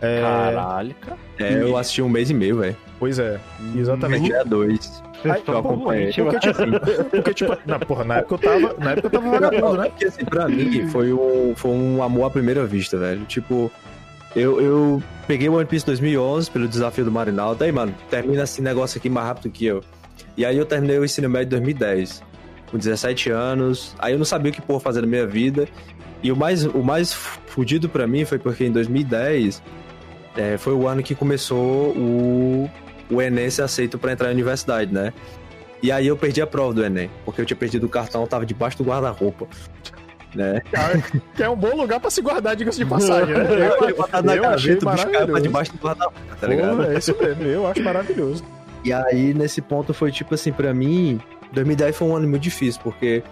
[0.02, 0.22] É...
[0.22, 1.18] Caralho, cara.
[1.38, 2.76] É, eu assisti um mês e meio, velho.
[3.00, 3.40] Pois é,
[3.76, 4.26] exatamente.
[4.26, 5.02] Dia dois.
[5.24, 6.14] Aí, eu acompanhei.
[6.14, 6.60] Porque, tipo,
[7.12, 8.76] porque, tipo, na, porra, na época eu tava.
[8.78, 9.90] Na época eu tava vagabundo, né?
[9.90, 13.26] Porque assim, pra mim foi um, foi um amor à primeira vista, velho.
[13.26, 13.72] Tipo,
[14.36, 17.64] eu, eu peguei o One Piece 2011 pelo desafio do Marinaldo.
[17.64, 19.84] Aí, mano, termina esse negócio aqui mais rápido que eu.
[20.38, 22.24] E aí eu terminei o ensino médio em 2010
[22.72, 23.96] com 17 anos.
[24.00, 25.68] Aí eu não sabia o que por fazer na minha vida.
[26.22, 29.62] E o mais, o mais fudido para mim foi porque em 2010
[30.36, 32.70] é, foi o ano que começou o,
[33.10, 35.14] o Enem ser aceito para entrar na universidade, né?
[35.82, 38.46] E aí eu perdi a prova do Enem, porque eu tinha perdido o cartão, tava
[38.46, 39.48] debaixo do guarda-roupa.
[40.36, 40.62] Né?
[41.36, 43.46] Que é um bom lugar para se guardar, diga-se de passagem, né?
[43.50, 45.42] Eu, eu, eu, na eu achei maravilhoso.
[45.42, 46.78] debaixo do guarda-roupa, tá ligado?
[46.78, 48.44] Pô, é isso mesmo, eu acho maravilhoso.
[48.84, 51.20] E aí, nesse ponto, foi tipo assim, para mim,
[51.52, 53.24] 2010 foi um ano muito difícil, porque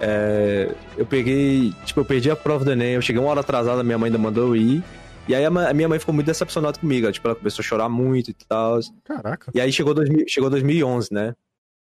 [0.00, 3.82] é, eu peguei, tipo, eu perdi a prova do Enem, eu cheguei uma hora atrasada,
[3.82, 4.84] minha mãe ainda mandou eu ir.
[5.28, 8.30] E aí a, minha mãe ficou muito decepcionada comigo, tipo, ela começou a chorar muito
[8.30, 8.80] e tal.
[9.04, 9.50] Caraca.
[9.54, 11.34] E aí chegou, 2000, chegou 2011, né?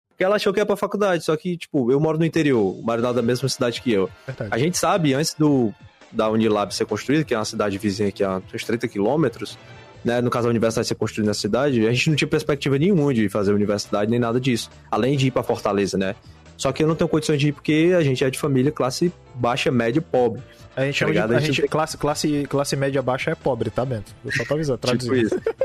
[0.09, 2.83] Porque ela achou que ia pra faculdade, só que, tipo, eu moro no interior, o
[2.83, 4.09] Marinal da mesma cidade que eu.
[4.27, 4.49] Verdade.
[4.53, 5.73] A gente sabe, antes do
[6.11, 9.57] da Unilab ser construída, que é uma cidade vizinha aqui a uns 30 quilômetros,
[10.03, 13.13] né, no caso a universidade ser construída na cidade, a gente não tinha perspectiva nenhuma
[13.13, 16.15] de fazer universidade nem nada disso, além de ir para Fortaleza, né?
[16.59, 19.13] Só que eu não tenho condições de ir porque a gente é de família classe
[19.33, 20.41] baixa, média, pobre.
[20.75, 23.85] A gente, tá de, a, a gente classe, classe, classe média baixa é pobre, tá,
[23.85, 24.13] Bento?
[24.25, 25.29] Eu só tô avisando, traduzindo.
[25.29, 25.55] tipo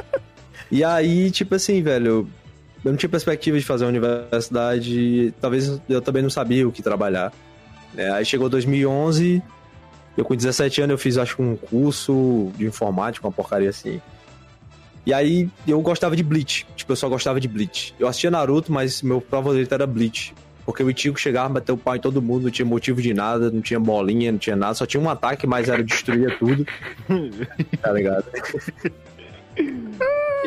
[0.71, 2.29] e aí, tipo assim, velho,
[2.85, 6.81] eu não tinha perspectiva de fazer a universidade, talvez eu também não sabia o que
[6.81, 7.33] trabalhar.
[7.97, 9.43] É, aí chegou 2011,
[10.17, 14.01] eu com 17 anos eu fiz, acho um curso de informática, uma porcaria assim.
[15.05, 16.65] E aí eu gostava de Bleach.
[16.77, 17.97] Tipo, eu só gostava de Bleach.
[17.99, 20.33] Eu assistia Naruto, mas meu favorito era Bleach.
[20.65, 23.51] Porque o Ichigo chegava, bateu o pau em todo mundo, não tinha motivo de nada,
[23.51, 26.67] não tinha bolinha, não tinha nada, só tinha um ataque, mas era destruir tudo.
[27.83, 28.25] tá ligado?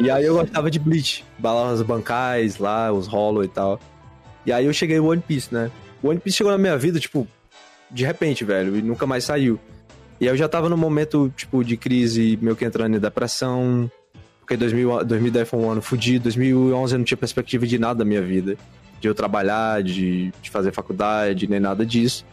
[0.02, 1.24] e aí eu gostava de Bleach.
[1.38, 3.80] Balas bancais lá, os Hollow e tal.
[4.46, 5.70] E aí eu cheguei no One Piece, né?
[6.02, 7.28] O One Piece chegou na minha vida, tipo,
[7.92, 9.60] de repente, velho, e nunca mais saiu.
[10.20, 13.90] E aí eu já tava num momento, tipo, de crise, meio que entrando em depressão.
[14.40, 16.24] Porque 2000, 2010 foi um ano fudido.
[16.24, 18.58] 2011 eu não tinha perspectiva de nada da minha vida.
[19.00, 22.26] De eu trabalhar, de, de fazer faculdade, nem nada disso.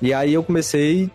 [0.00, 1.10] E aí eu comecei,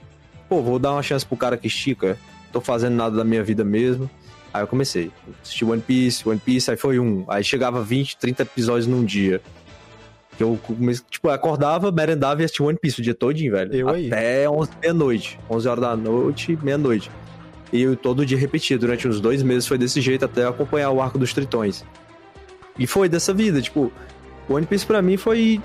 [0.50, 2.18] pô, vou dar uma chance pro cara que estica.
[2.52, 4.10] Tô fazendo nada da minha vida mesmo.
[4.54, 5.12] Aí eu comecei.
[5.42, 7.26] Assisti One Piece, One Piece, aí foi um.
[7.28, 9.42] Aí chegava 20, 30 episódios num dia.
[10.38, 10.60] Que eu
[11.10, 13.74] tipo, acordava, merendava e assistia One Piece o dia todinho, velho.
[13.74, 14.08] Eu aí.
[14.08, 15.40] Até 11, meia-noite.
[15.50, 17.10] 11 horas da noite, meia-noite.
[17.72, 18.78] E eu todo dia repetia.
[18.78, 21.84] Durante uns dois meses foi desse jeito até acompanhar o arco dos tritões.
[22.78, 23.92] E foi dessa vida, tipo,
[24.50, 25.62] One Piece pra mim foi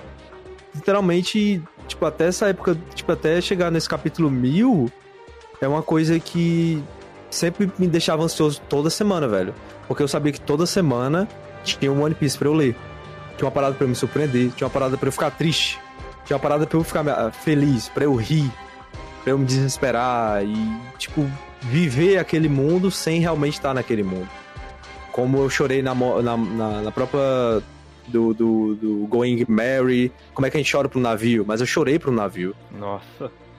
[0.74, 4.90] literalmente, tipo, até essa época, tipo, até chegar nesse capítulo mil,
[5.60, 6.82] é uma coisa que
[7.30, 9.54] sempre me deixava ansioso toda semana, velho.
[9.86, 11.28] Porque eu sabia que toda semana
[11.64, 12.76] tinha um One Piece pra eu ler.
[13.36, 15.78] Tinha uma parada pra eu me surpreender, tinha uma parada pra eu ficar triste,
[16.24, 18.50] tinha uma parada pra eu ficar ah, feliz, pra eu rir,
[19.22, 21.24] pra eu me desesperar e, tipo,
[21.60, 24.28] viver aquele mundo sem realmente estar naquele mundo.
[25.12, 27.62] Como eu chorei na, na, na, na própria
[28.08, 31.66] do, do, do Going Mary, como é que a gente chora pro navio, mas eu
[31.66, 32.54] chorei pro navio.
[32.78, 33.04] Nossa,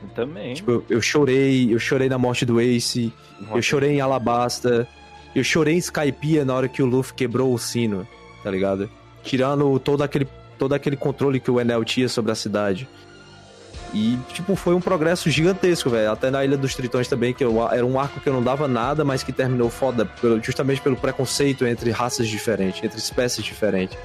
[0.01, 0.53] eu também.
[0.55, 3.57] Tipo, eu, eu chorei, eu chorei na morte do Ace, Nossa.
[3.57, 4.87] eu chorei em Alabasta,
[5.35, 8.07] eu chorei em Skypiea na hora que o Luffy quebrou o sino,
[8.43, 8.89] tá ligado?
[9.23, 10.27] Tirando todo aquele,
[10.57, 12.87] todo aquele controle que o Enel tinha sobre a cidade.
[13.91, 16.11] E, tipo, foi um progresso gigantesco, velho.
[16.11, 18.67] Até na Ilha dos Tritões também, que eu, era um arco que eu não dava
[18.67, 23.97] nada, mas que terminou foda, pelo- justamente pelo preconceito entre raças diferentes, entre espécies diferentes.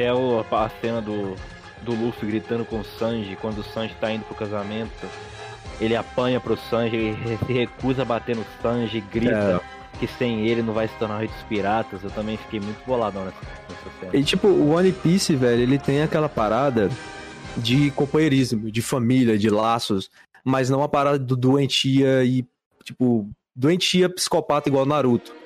[0.00, 1.36] Até o, a cena do,
[1.82, 5.06] do Luffy gritando com o Sanji quando o Sanji tá indo pro casamento.
[5.78, 9.60] Ele apanha pro Sanji, ele se recusa a bater no Sanji, grita
[9.98, 12.02] que sem ele não vai se tornar o rei dos piratas.
[12.02, 13.36] Eu também fiquei muito boladão nessa,
[13.68, 14.16] nessa cena.
[14.16, 16.90] E tipo, o One Piece, velho, ele tem aquela parada
[17.58, 20.10] de companheirismo, de família, de laços,
[20.42, 22.46] mas não a parada do doentia e,
[22.84, 25.39] tipo, doentia psicopata igual Naruto.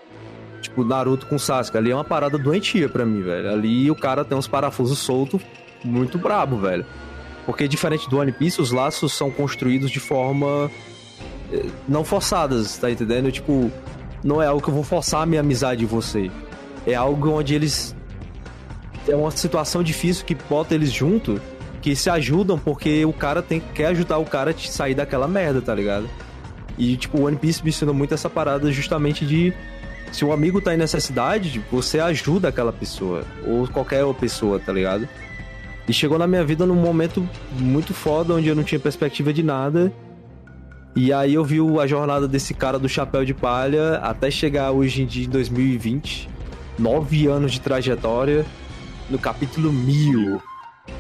[0.65, 1.77] Tipo, Naruto com Sasuke.
[1.77, 3.51] Ali é uma parada doentia pra mim, velho.
[3.51, 5.43] Ali o cara tem uns parafusos soltos
[5.85, 6.87] muito brabo, velho.
[7.45, 10.71] Porque diferente do One Piece, os laços são construídos de forma
[11.53, 13.31] eh, não forçadas, tá entendendo?
[13.31, 13.71] Tipo,
[14.23, 16.31] não é algo que eu vou forçar a minha amizade em você.
[16.87, 17.95] É algo onde eles
[19.07, 21.39] é uma situação difícil que bota eles junto,
[21.83, 25.61] que se ajudam porque o cara tem quer ajudar o cara a sair daquela merda,
[25.61, 26.09] tá ligado?
[26.79, 29.53] E tipo, o One Piece me ensinou muito essa parada justamente de
[30.15, 35.09] se um amigo tá em necessidade, você ajuda aquela pessoa ou qualquer pessoa, tá ligado?
[35.89, 37.29] E chegou na minha vida num momento
[37.59, 39.93] muito foda onde eu não tinha perspectiva de nada.
[40.95, 45.03] E aí eu vi a jornada desse cara do chapéu de palha até chegar hoje
[45.03, 46.29] em dia em 2020.
[46.79, 48.47] Nove anos de trajetória
[49.11, 50.41] no capítulo mil.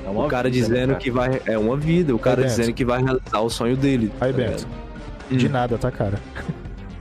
[0.04, 1.00] É uma o cara vida, né, dizendo cara?
[1.00, 1.40] que vai.
[1.46, 2.48] É uma vida, o cara Bento.
[2.48, 4.10] dizendo que vai realizar o sonho dele.
[4.20, 4.66] Aí, tá Bento.
[5.30, 5.36] Hum.
[5.36, 6.18] De nada, tá, cara?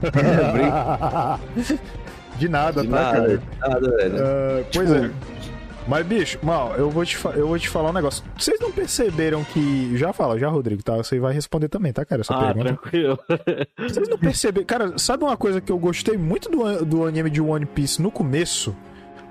[2.36, 3.42] De nada, De tá, nada, cara?
[3.74, 4.14] nada, velho.
[4.18, 5.10] Ah, pois Tipo- é.
[5.86, 8.24] Mas, bicho, mal, eu vou, te eu vou te falar um negócio.
[8.38, 9.94] Vocês não perceberam que.
[9.98, 10.96] Já fala, já, Rodrigo, tá?
[10.96, 12.22] Você vai responder também, tá, cara?
[12.22, 12.64] Essa Ah, pergunta.
[12.80, 13.18] tranquilo.
[13.78, 14.66] Vocês não perceberam.
[14.66, 18.10] Cara, sabe uma coisa que eu gostei muito do, do anime de One Piece no
[18.10, 18.74] começo?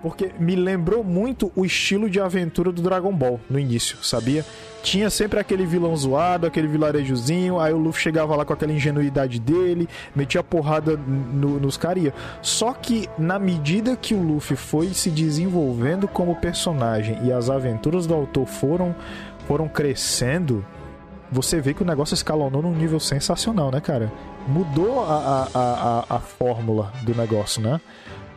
[0.03, 4.45] Porque me lembrou muito o estilo de aventura do Dragon Ball no início, sabia?
[4.83, 9.39] Tinha sempre aquele vilão zoado, aquele vilarejozinho, aí o Luffy chegava lá com aquela ingenuidade
[9.39, 12.13] dele, metia porrada no- nos caria.
[12.41, 18.05] Só que na medida que o Luffy foi se desenvolvendo como personagem e as aventuras
[18.05, 18.93] do autor foram,
[19.47, 20.65] foram crescendo,
[21.31, 24.11] você vê que o negócio escalonou num nível sensacional, né, cara?
[24.47, 27.79] Mudou a, a, a, a, fórmula do negócio, né?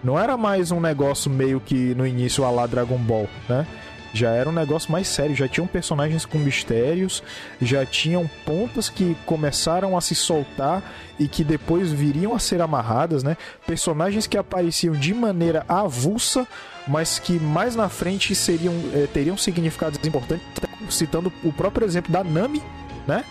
[0.06, 3.66] Não era mais um negócio meio que no início a lá Dragon Ball, né?
[4.14, 7.24] Já era um negócio mais sério, já tinham personagens com mistérios,
[7.60, 10.80] já tinham pontas que começaram a se soltar
[11.18, 13.36] e que depois viriam a ser amarradas, né?
[13.66, 16.46] Personagens que apareciam de maneira avulsa,
[16.86, 20.46] mas que mais na frente seriam eh, teriam significados importantes,
[20.88, 22.62] citando o próprio exemplo da Nami,
[23.08, 23.24] né?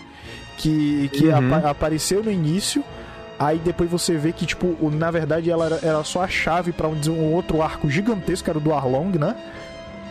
[0.58, 1.54] Que, que Uhum.
[1.56, 2.84] apa- apareceu no início.
[3.38, 6.88] Aí depois você vê que, tipo, na verdade ela era, era só a chave pra
[6.88, 9.36] um, um outro arco gigantesco, que era o do Arlong, né?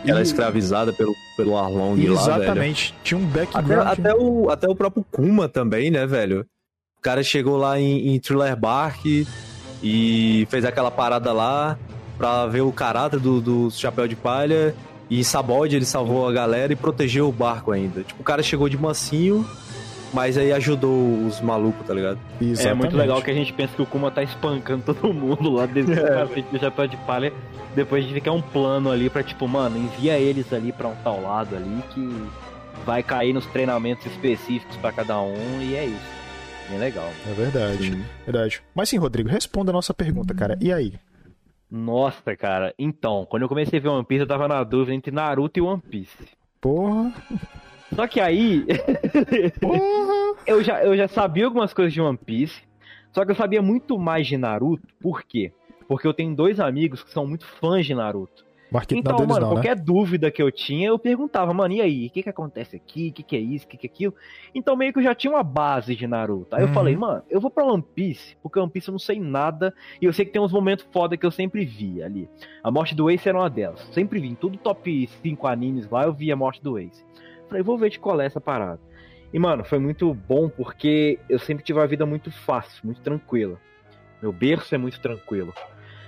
[0.06, 2.14] Ela é E- escravizada pelo, pelo Arlong lá, velho.
[2.14, 2.94] Exatamente.
[3.04, 3.88] Tinha um Até, background.
[3.88, 6.46] até, o, até o próprio Kuma também, né, velho?
[6.98, 9.04] O cara chegou lá em, em Thriller Bark
[9.84, 11.78] e fez aquela parada lá.
[12.18, 14.76] pra ver o caráter do, do Chapéu de Palha.
[15.10, 18.02] E em Sabode ele salvou a galera e protegeu o barco ainda.
[18.02, 19.46] Tipo, o cara chegou de mansinho,
[20.16, 22.18] mas aí ajudou os malucos, tá ligado?
[22.58, 25.66] É muito legal que a gente pensa que o Kuma tá espancando todo mundo lá
[25.66, 26.26] dentro é.
[26.26, 27.34] do Chapéu de Palha.
[27.76, 30.96] Depois a gente quer um plano ali pra, tipo, mano, envia eles ali pra um
[31.04, 32.28] tal lado ali que
[32.86, 36.16] vai cair nos treinamentos específicos para cada um e é isso.
[36.70, 37.10] Bem legal.
[37.30, 37.92] É verdade.
[37.92, 38.06] Sim.
[38.26, 38.64] Verdade.
[38.74, 40.58] Mas sim, Rodrigo, responda a nossa pergunta, cara.
[40.62, 40.94] E aí?
[41.70, 42.74] Nossa, cara.
[42.80, 45.62] Então, quando eu comecei a ver One Piece, eu tava na dúvida entre Naruto e
[45.62, 46.26] One Piece.
[46.62, 47.12] Porra.
[47.94, 48.66] Só que aí.
[50.46, 52.62] Eu, já, eu já sabia algumas coisas de One Piece.
[53.12, 54.88] Só que eu sabia muito mais de Naruto.
[55.02, 55.52] Por quê?
[55.88, 58.46] Porque eu tenho dois amigos que são muito fãs de Naruto.
[58.72, 59.54] Marquito então, mano, não, né?
[59.56, 59.84] qualquer né?
[59.86, 63.10] dúvida que eu tinha, eu perguntava, mano, e aí, o que que acontece aqui?
[63.10, 63.66] O que que é isso?
[63.66, 64.14] O que que é aquilo?
[64.54, 66.56] Então meio que eu já tinha uma base de Naruto.
[66.56, 66.70] Aí uhum.
[66.70, 69.74] eu falei, mano, eu vou pra One Piece, porque One Piece eu não sei nada,
[70.02, 72.28] e eu sei que tem uns momentos foda que eu sempre vi ali.
[72.64, 73.82] A morte do Ace era uma delas.
[73.92, 77.05] Sempre vi, em tudo top 5 animes lá, eu vi a morte do Ace.
[77.48, 78.80] Falei, vou ver de qual é essa parada.
[79.34, 83.60] E, mano, foi muito bom porque eu sempre tive uma vida muito fácil, muito tranquila.
[84.22, 85.54] Meu berço é muito tranquilo.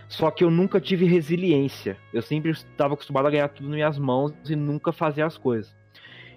[0.07, 1.97] Só que eu nunca tive resiliência.
[2.13, 5.75] Eu sempre estava acostumado a ganhar tudo nas minhas mãos e nunca fazer as coisas.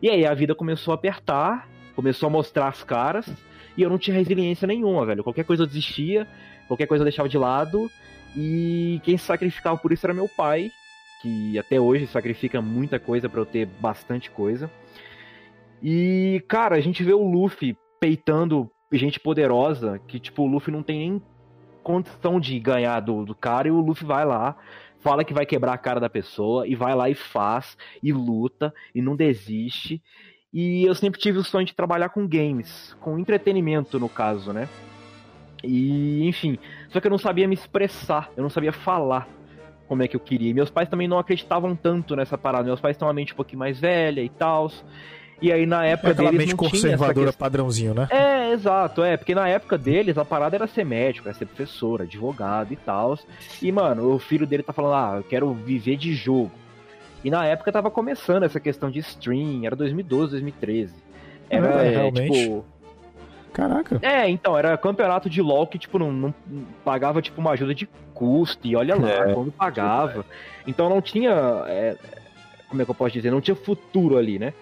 [0.02, 3.30] E aí a vida começou a apertar, começou a mostrar as caras,
[3.76, 5.22] e eu não tinha resiliência nenhuma, velho.
[5.22, 6.26] Qualquer coisa eu desistia,
[6.66, 7.90] qualquer coisa eu deixava de lado,
[8.36, 10.70] e quem sacrificava por isso era meu pai,
[11.22, 14.70] que até hoje sacrifica muita coisa para eu ter bastante coisa.
[15.82, 20.82] E, cara, a gente vê o Luffy peitando gente poderosa, que, tipo, o Luffy não
[20.82, 21.22] tem nem
[21.82, 24.56] condição de ganhar do, do cara e o Luffy vai lá,
[25.00, 28.74] fala que vai quebrar a cara da pessoa e vai lá e faz, e luta,
[28.94, 30.02] e não desiste.
[30.52, 34.68] E eu sempre tive o sonho de trabalhar com games, com entretenimento no caso, né?
[35.62, 36.58] E, enfim,
[36.88, 39.28] só que eu não sabia me expressar, eu não sabia falar
[39.86, 40.50] como é que eu queria.
[40.50, 42.64] E meus pais também não acreditavam tanto nessa parada.
[42.64, 44.70] Meus pais têm uma mente um pouquinho mais velha e tal.
[45.40, 48.08] E aí na época é aquela deles mente conservadora padrãozinho, né?
[48.10, 52.02] É, exato, é, porque na época deles a parada era ser médico, era ser professor,
[52.02, 53.18] advogado e tal.
[53.62, 56.50] E mano, o filho dele tá falando: "Ah, eu quero viver de jogo".
[57.24, 60.94] E na época tava começando essa questão de stream, era 2012, 2013.
[61.48, 62.44] Era é, realmente.
[62.44, 62.64] Tipo,
[63.52, 63.98] Caraca.
[64.02, 66.34] É, então, era campeonato de LoL que, tipo, não, não
[66.84, 69.34] pagava, tipo, uma ajuda de custo, e olha lá, é.
[69.34, 70.24] quando pagava.
[70.66, 71.32] Então não tinha,
[71.66, 71.96] é,
[72.68, 74.52] como é que eu posso dizer, não tinha futuro ali, né?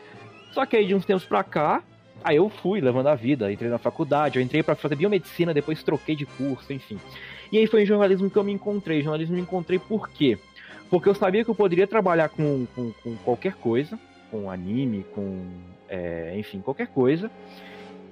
[0.53, 1.83] Só que aí de uns tempos pra cá,
[2.25, 5.83] aí eu fui levando a vida, entrei na faculdade, eu entrei para fazer biomedicina, depois
[5.83, 6.99] troquei de curso, enfim.
[7.53, 9.03] E aí foi em jornalismo que eu me encontrei.
[9.03, 10.39] Jornalismo me encontrei por quê?
[10.91, 13.99] Porque eu sabia que eu poderia trabalhar com, com, com qualquer coisa,
[14.31, 15.47] com anime, com.
[15.89, 17.31] É, enfim, qualquer coisa.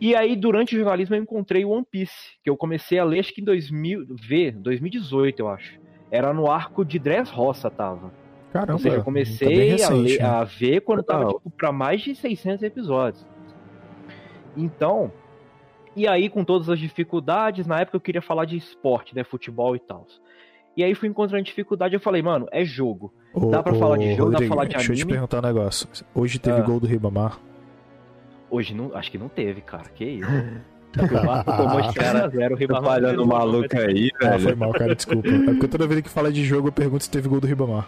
[0.00, 3.20] E aí, durante o jornalismo, eu encontrei o One Piece, que eu comecei a ler,
[3.20, 5.78] acho que em 2000, ver, 2018, eu acho.
[6.10, 8.12] Era no arco de Dressrosa, tava.
[8.56, 10.24] Caramba, Ou seja, eu comecei recente, a, ler, né?
[10.24, 13.26] a, ver quando tava tipo, pra mais de 600 episódios.
[14.56, 15.12] Então,
[15.94, 19.76] e aí com todas as dificuldades, na época eu queria falar de esporte, né, futebol
[19.76, 20.06] e tal.
[20.76, 23.12] E aí fui encontrando dificuldade, eu falei, mano, é jogo.
[23.50, 24.88] Dá pra falar de jogo, Rodrigo, dá pra falar de anime.
[24.88, 25.88] Deixa eu te perguntar um negócio.
[26.14, 26.62] Hoje teve ah.
[26.62, 27.38] gol do Ribamar?
[28.50, 29.88] Hoje não, acho que não teve, cara.
[29.94, 30.30] Que isso?
[30.96, 34.34] O cara, zero, o falhando maluco aí, velho.
[34.34, 35.28] Ah, foi mal, cara, desculpa.
[35.28, 37.86] É porque toda vez que fala de jogo eu pergunto se teve gol do Ribamar.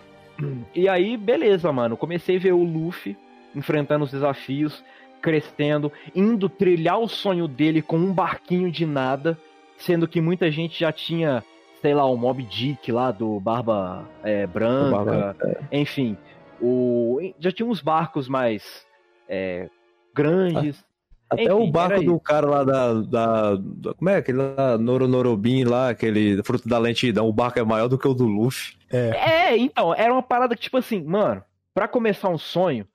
[0.74, 1.96] E aí, beleza, mano.
[1.96, 3.16] Comecei a ver o Luffy
[3.54, 4.84] enfrentando os desafios,
[5.20, 9.38] crescendo, indo trilhar o sonho dele com um barquinho de nada,
[9.76, 11.42] sendo que muita gente já tinha,
[11.80, 15.36] sei lá, o Mob Dick lá do Barba é, Branca, Barba,
[15.70, 15.80] é.
[15.80, 16.16] enfim.
[16.60, 18.86] O, já tinha uns barcos mais
[19.28, 19.68] é,
[20.14, 20.84] grandes.
[21.30, 24.78] Até Enfim, o barco do cara lá da, da, da, Como é aquele lá?
[24.78, 27.28] Noronorobim lá, aquele fruto da lentidão.
[27.28, 28.77] O barco é maior do que o do Luffy.
[28.90, 29.52] É.
[29.52, 31.42] é, então, era uma parada que, tipo assim, mano,
[31.74, 32.86] para começar um sonho,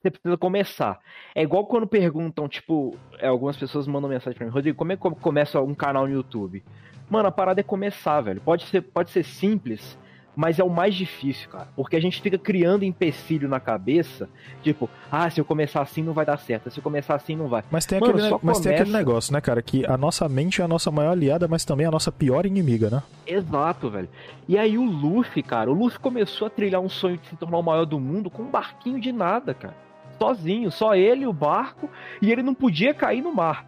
[0.00, 0.98] você precisa começar.
[1.34, 4.96] É igual quando perguntam, tipo, é, algumas pessoas mandam mensagem pra mim, Rodrigo, como é
[4.96, 6.62] que começa um canal no YouTube?
[7.10, 8.40] Mano, a parada é começar, velho.
[8.40, 9.98] Pode ser, pode ser simples,
[10.38, 11.66] mas é o mais difícil, cara.
[11.74, 14.28] Porque a gente fica criando empecilho na cabeça,
[14.62, 17.48] tipo, ah, se eu começar assim não vai dar certo, se eu começar assim não
[17.48, 17.64] vai.
[17.72, 18.62] Mas tem, Mano, aquele, mas começa...
[18.62, 21.64] tem aquele negócio, né, cara, que a nossa mente é a nossa maior aliada, mas
[21.64, 23.02] também a nossa pior inimiga, né?
[23.26, 24.08] Exato, velho.
[24.46, 27.58] E aí o Luffy, cara, o Luffy começou a trilhar um sonho de se tornar
[27.58, 29.74] o maior do mundo com um barquinho de nada, cara.
[30.20, 31.90] Sozinho, só ele, o barco,
[32.22, 33.66] e ele não podia cair no mar.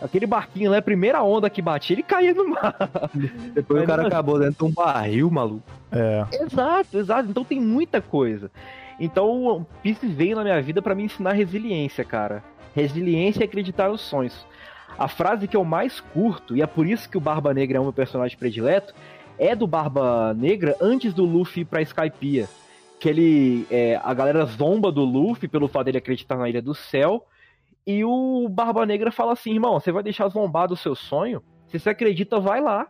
[0.00, 2.74] Aquele barquinho lá, a primeira onda que batia, ele caía no mar.
[3.54, 5.62] Depois Mas, o cara acabou dentro de um barril, maluco.
[5.92, 6.24] É.
[6.42, 7.28] Exato, exato.
[7.28, 8.50] Então tem muita coisa.
[8.98, 12.42] Então o One Piece veio na minha vida para me ensinar resiliência, cara.
[12.74, 14.46] Resiliência e acreditar nos sonhos.
[14.98, 17.80] A frase que eu mais curto, e é por isso que o Barba Negra é
[17.80, 18.94] o meu personagem predileto,
[19.38, 22.48] é do Barba Negra antes do Luffy ir pra Skypiea.
[22.98, 23.66] Que ele.
[23.70, 27.24] É, a galera zomba do Luffy pelo fato dele acreditar na Ilha do Céu.
[27.90, 31.42] E o Barba Negra fala assim: irmão, você vai deixar zombar do seu sonho?
[31.66, 32.86] Se você acredita, vai lá.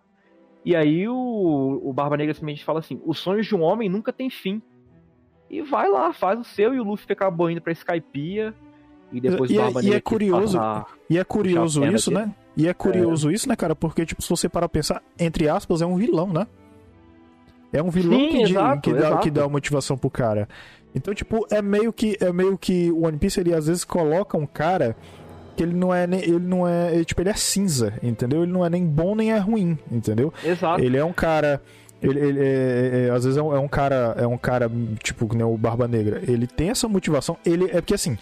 [0.63, 4.13] E aí o, o Barba Negra simplesmente fala assim: os sonhos de um homem nunca
[4.13, 4.61] tem fim.
[5.49, 8.55] E vai lá, faz o seu, e o Luffy acabou indo pra Skypiea.
[9.11, 9.99] E depois e, o Barba é, e Negra.
[9.99, 10.59] é curioso,
[11.09, 12.35] e é curioso isso, perna né?
[12.55, 13.75] E é curioso isso, né, cara?
[13.75, 16.47] Porque, tipo, se você parar pra pensar, entre aspas, é um vilão, né?
[17.73, 19.23] É um vilão Sim, que, exato, que, dá, exato.
[19.23, 20.47] que dá motivação pro cara.
[20.95, 24.37] Então, tipo, é meio que é meio que o One Piece ele às vezes coloca
[24.37, 24.97] um cara
[25.57, 28.43] que ele não é ele não é, ele, tipo, ele é cinza, entendeu?
[28.43, 30.33] Ele não é nem bom nem é ruim, entendeu?
[30.45, 30.83] Exato.
[30.83, 31.63] Ele é um cara.
[32.03, 34.15] Ele, ele é- é- é- às vezes é um, é um cara.
[34.19, 34.71] É um cara,
[35.03, 36.23] tipo, que nem o Barba Negra.
[36.27, 37.37] Ele tem essa motivação.
[37.45, 37.65] Ele.
[37.67, 38.17] É porque assim.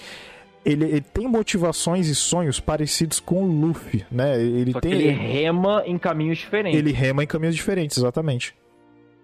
[0.66, 4.38] Ele, ele tem motivações e sonhos parecidos com o Luffy, né?
[4.42, 4.92] Ele Só tem.
[4.92, 6.78] ele rema em caminhos diferentes.
[6.78, 8.54] ele rema em caminhos diferentes, exatamente.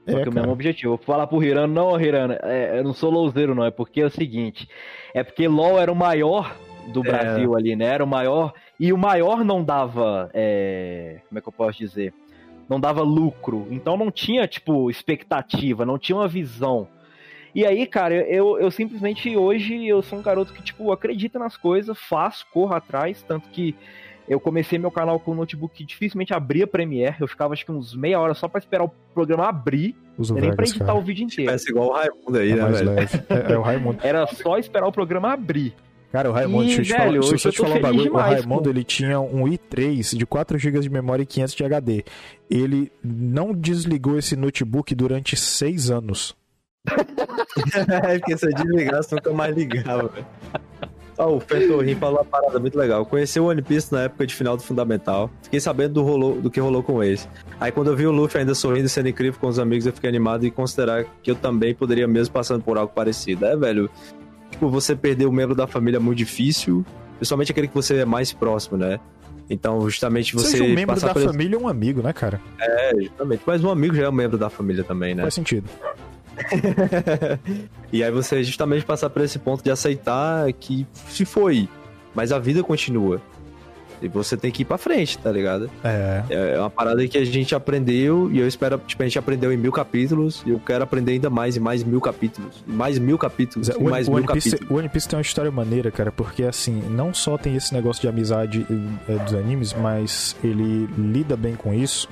[0.09, 0.93] Só que É, o mesmo objetivo.
[0.95, 3.65] Eu vou falar pro Hirano, não, Hirano, é, eu não sou louzeiro, não.
[3.65, 4.69] É porque é o seguinte:
[5.15, 6.55] é porque LOL era o maior
[6.93, 7.03] do É.
[7.05, 7.87] Brasil ali, né?
[7.87, 8.53] Era o maior.
[8.79, 10.31] E o maior não dava.
[10.35, 12.13] é, como é que eu posso dizer?
[12.69, 13.67] Não dava lucro.
[13.71, 16.89] Então não tinha, tipo, expectativa, não tinha uma visão.
[17.55, 21.57] E aí, cara, eu, eu simplesmente hoje eu sou um garoto que, tipo, acredita nas
[21.57, 23.77] coisas, faço, corro atrás, tanto que
[24.29, 27.73] eu comecei meu canal com um notebook que dificilmente abria Premiere, eu ficava acho que
[27.73, 30.87] uns meia hora só pra esperar o programa abrir, Usa o nem pra Vegas, editar
[30.87, 30.99] cara.
[30.99, 31.47] o vídeo inteiro.
[31.47, 32.91] Parece igual o Raimundo aí, É né, velho?
[32.91, 33.99] É, é o Raimundo.
[34.03, 35.75] Era só esperar o programa abrir.
[36.13, 38.01] Cara, o Raimundo, E, deixa eu te velho, falar, deixa eu te falar um bagulho.
[38.01, 41.55] O demais Raimundo, com- ele tinha um i3 de 4 GB de memória e 500
[41.57, 42.05] de HD.
[42.49, 46.37] Ele não desligou esse notebook durante 6 anos.
[48.09, 50.27] é, porque se eu desligasse, nunca mais ligava, velho.
[51.17, 53.07] Ó, o Fentorrim falou uma parada muito legal.
[53.07, 55.31] Conheci o One Piece na época de final do Fundamental.
[55.43, 57.29] Fiquei sabendo do, rolou, do que rolou com eles.
[57.61, 59.93] Aí quando eu vi o Luffy ainda sorrindo e sendo incrível com os amigos, eu
[59.93, 63.47] fiquei animado e considerar que eu também poderia mesmo passando por algo parecido.
[63.47, 63.89] É, velho.
[64.51, 66.85] Tipo, você perder um membro da família é muito difícil.
[67.17, 68.99] Principalmente aquele que você é mais próximo, né?
[69.49, 72.41] Então, justamente você Seja um membro da por família ou um amigo, né, cara?
[72.59, 73.43] É, justamente.
[73.47, 75.23] Mas um amigo já é um membro da família também, né?
[75.23, 75.69] Faz sentido.
[77.93, 81.69] e aí você justamente passar por esse ponto de aceitar que se foi,
[82.15, 83.21] mas a vida continua.
[84.03, 85.71] E você tem que ir pra frente, tá ligado?
[85.83, 86.25] É.
[86.29, 89.57] É uma parada que a gente aprendeu e eu espero, tipo, a gente aprendeu em
[89.57, 92.63] mil capítulos e eu quero aprender ainda mais e mais mil capítulos.
[92.67, 94.71] Mais mil capítulos e O, mais o mil One Piece, capítulos.
[94.71, 98.03] o One Piece tem uma história maneira, cara, porque assim, não só tem esse negócio
[98.03, 98.67] de amizade
[99.09, 102.07] eh, dos animes, mas ele lida bem com isso,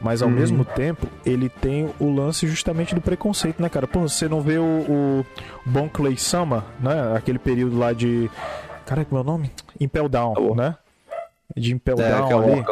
[0.00, 0.34] mas ao Uhum.
[0.34, 3.86] mesmo tempo ele tem o lance justamente do preconceito, né, cara?
[3.86, 5.26] Pô, você não vê o, o
[5.64, 7.14] Bon Clay Sama, né?
[7.16, 8.30] Aquele período lá de.
[8.84, 9.50] Cara, como é o nome?
[9.80, 10.54] Impel Down, Oh.
[10.54, 10.76] né?
[11.56, 12.64] De Impel É, Down que é ali.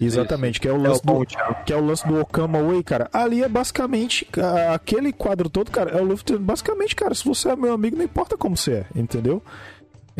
[0.00, 1.36] Exatamente, que é o É o lance do, Ponte.
[1.66, 3.08] que é o lance do Okama Way, cara.
[3.12, 4.28] Ali é basicamente
[4.72, 8.04] aquele quadro todo, cara, é o Luffy basicamente, cara, se você é meu amigo, não
[8.04, 9.42] importa como você é, entendeu?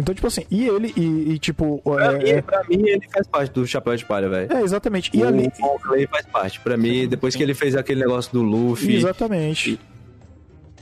[0.01, 1.81] Então, tipo assim, e ele, e, e, tipo.
[1.83, 4.53] Pra, É, mim, pra mim, ele faz parte do Chapéu de Palha, velho.
[4.53, 5.11] é, exatamente.
[5.13, 5.51] E ali.
[5.61, 6.61] O Clay faz parte.
[6.61, 9.73] Pra mim, depois que ele fez aquele negócio do Luffy, Exatamente.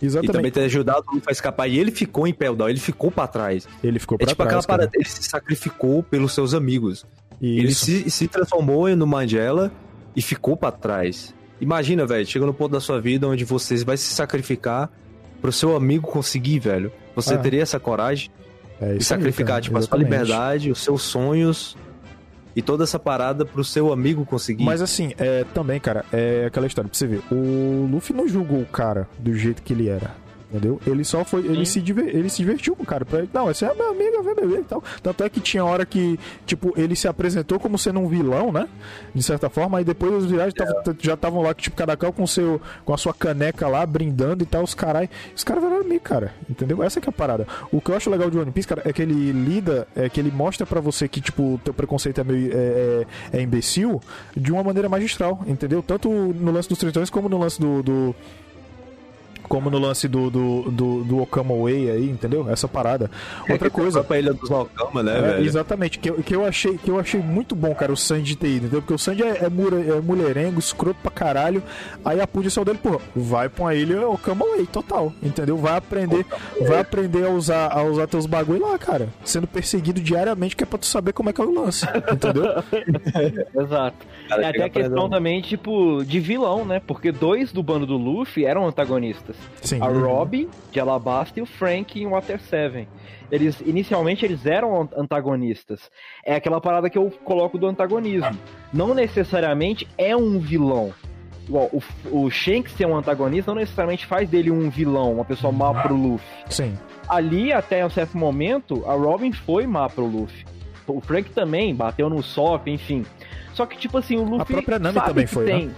[0.03, 0.53] E também Exatamente.
[0.53, 1.67] ter ajudado o Luffy a escapar.
[1.67, 3.67] E ele ficou em Peldal, ele ficou pra trás.
[3.83, 4.67] Ele ficou É pra tipo aquela trás.
[4.67, 4.79] cara.
[4.83, 7.07] parada, ele se sacrificou pelos seus amigos.
[7.41, 7.87] Ele Isso.
[7.87, 9.73] se, se transformou no Mandela
[10.15, 11.35] e ficou pra trás.
[11.59, 14.91] Imagina, velho, chega no ponto da sua vida onde você vai se sacrificar
[15.41, 16.93] pro seu amigo conseguir, velho.
[17.15, 17.39] Você Ah.
[17.39, 18.31] teria essa coragem
[18.81, 20.09] É aí, sacrificar, cara, tipo, a sua exatamente.
[20.11, 21.77] liberdade, os seus sonhos
[22.55, 24.65] e toda essa parada pro seu amigo conseguir.
[24.65, 27.23] Mas assim, é, também, cara, é aquela história, pra você ver.
[27.31, 30.11] O Luffy não julgou o cara do jeito que ele era.
[30.49, 30.81] Entendeu?
[30.87, 31.41] Ele só foi.
[31.45, 33.05] Ele se, diver- ele se divertiu com o cara.
[33.05, 34.83] Pra ele, não, esse é meu amigo, vem beber e tal.
[35.03, 38.69] Tanto é que tinha hora que, tipo, ele se apresentou como sendo um vilão, né?
[39.13, 39.79] De certa forma.
[39.79, 40.55] Aí depois os virais
[41.01, 44.47] já estavam lá, tipo, cada qual com, seu, com a sua caneca lá, brindando e
[44.47, 44.63] tal.
[44.63, 45.11] Os carai.
[45.35, 46.33] Os caras viraram amigo, cara.
[46.49, 46.81] Entendeu?
[46.83, 47.47] Essa que é a parada.
[47.73, 50.21] O que eu acho legal de One Piece, cara, é que ele lida, é que
[50.21, 52.53] ele mostra pra você que, tipo, o teu preconceito é meio.
[52.53, 52.57] É,
[53.33, 54.01] é, é imbecil
[54.37, 55.83] de uma maneira magistral, entendeu?
[55.83, 57.83] Tanto no lance dos tritões como no lance do.
[57.83, 58.15] do
[59.49, 62.49] como no lance do, do, do, do Okama Way aí, entendeu?
[62.51, 63.11] Essa parada.
[63.49, 64.03] Outra coisa.
[64.05, 65.45] Pra ilha dos Valkama, né, É, velho?
[65.45, 68.49] exatamente, que eu, que, eu achei, que eu achei muito bom, cara, o Sanji ter
[68.49, 68.81] ido, entendeu?
[68.83, 71.63] Porque o Sanji é, é, mura- é mulherengo, escroto pra caralho.
[72.05, 75.57] Aí a punição dele, pô, vai pra uma ilha Okama Way, total, entendeu?
[75.57, 76.25] Vai aprender,
[76.67, 79.09] vai aprender a usar, a usar teus bagulho lá, cara.
[79.25, 82.45] Sendo perseguido diariamente, que é pra tu saber como é que é o lance, entendeu?
[83.63, 83.97] Exato.
[84.29, 86.81] Cara, é até a questão também, tipo, de vilão, né?
[86.85, 89.36] Porque dois do bando do Luffy eram antagonistas.
[89.63, 89.81] Sim.
[89.81, 92.89] A Robin, de Alabasta, e o Frank em Water 7.
[93.31, 95.91] Eles, inicialmente, eles eram an- antagonistas.
[96.25, 98.39] É aquela parada que eu coloco do antagonismo.
[98.73, 100.93] Não necessariamente é um vilão.
[101.49, 105.75] o, o Shanks ser um antagonista não necessariamente faz dele um vilão, uma pessoa má
[105.83, 106.27] pro Luffy.
[106.49, 106.79] Sim.
[107.09, 110.45] Ali, até um certo momento, a Robin foi má pro Luffy.
[110.87, 113.05] O Frank também bateu no Sop, enfim.
[113.55, 114.43] Só que, tipo assim, o Luffy.
[114.43, 115.67] A própria Nami sabe também foi, tem...
[115.67, 115.75] né?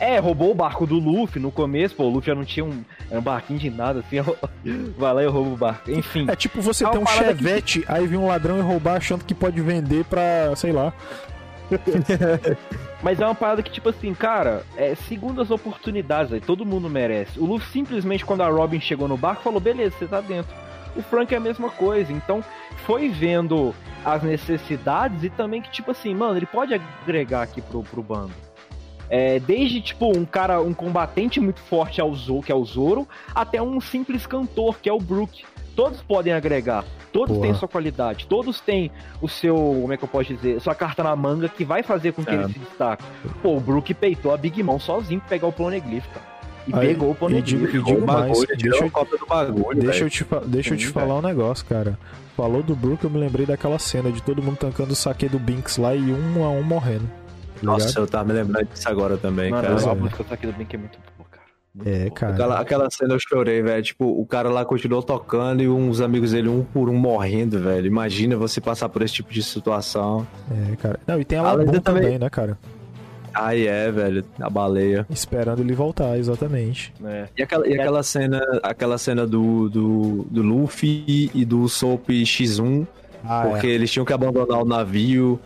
[0.00, 2.84] É, roubou o barco do Luffy no começo, pô, o Luffy já não tinha um,
[3.10, 4.16] um barquinho de nada, assim,
[4.96, 5.90] vai lá e rouba o barco.
[5.90, 6.26] Enfim.
[6.28, 8.96] É tipo você É ter um parada que- chevette, aí vem um ladrão e roubar
[8.96, 10.92] achando que pode vender pra, sei lá.
[13.02, 17.38] Mas é uma parada que, tipo assim, cara, é segundas oportunidades aí, todo mundo merece.
[17.38, 20.52] O Luffy simplesmente, quando a Robin chegou no barco, falou: beleza, você tá dentro.
[20.96, 22.12] O Frank é a mesma coisa.
[22.12, 22.42] Então,
[22.86, 23.72] foi vendo
[24.04, 28.32] as necessidades e também que, tipo assim, mano, ele pode agregar aqui pro, pro bando.
[29.10, 33.08] É, desde, tipo, um cara, um combatente muito forte ao Zoro, que é o Zoro,
[33.34, 35.44] até um simples cantor, que é o Brook.
[35.74, 36.84] Todos podem agregar.
[37.12, 37.46] Todos Porra.
[37.48, 38.26] têm sua qualidade.
[38.26, 38.90] Todos têm
[39.22, 42.12] o seu, como é que eu posso dizer, sua carta na manga que vai fazer
[42.12, 42.34] com que É.
[42.34, 43.02] ele se destaque.
[43.42, 46.26] Pô, o Brook peitou a Big Mom sozinho pra pegar o Poneglyph, cara.
[46.66, 47.74] E Aí, pegou o e digo- Poneglyph.
[47.74, 50.78] e digo o mais, bagulho, deixa eu- cópia do bagulho, Deixa eu te, deixa eu
[50.78, 51.98] Sim, te falar um negócio, cara.
[52.36, 55.38] Falou do Brook, eu me lembrei daquela cena de todo mundo tancando o saque do
[55.38, 57.08] Binks lá e um a um morrendo.
[57.62, 58.02] Nossa, ligado?
[58.02, 59.74] eu tava me lembrando disso agora também, Mano, cara.
[59.74, 59.94] a é.
[59.94, 61.44] música aqui do Blink é muito boa, cara.
[61.74, 62.10] Muito É, boa.
[62.12, 62.32] cara.
[62.34, 63.82] Aquela, aquela cena eu chorei, velho.
[63.82, 67.86] Tipo, o cara lá continuou tocando e uns amigos dele, um por um, morrendo, velho.
[67.86, 70.26] Imagina você passar por esse tipo de situação.
[70.72, 71.00] É, cara.
[71.06, 72.18] Não, e tem a A Labum também, também.
[72.18, 72.58] né, cara?
[73.34, 74.24] Ai, é, velho.
[74.40, 75.06] A baleia.
[75.10, 76.92] Esperando ele voltar, exatamente.
[77.04, 77.28] É.
[77.36, 82.86] E aquela, e aquela cena, aquela cena do, do, do Luffy e do Soap X1,
[83.24, 85.38] Ah, porque eles tinham que abandonar o navio,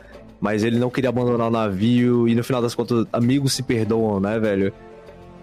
[0.42, 4.18] mas ele não queria abandonar o navio, e no final das contas, amigos se perdoam,
[4.20, 4.72] né, velho?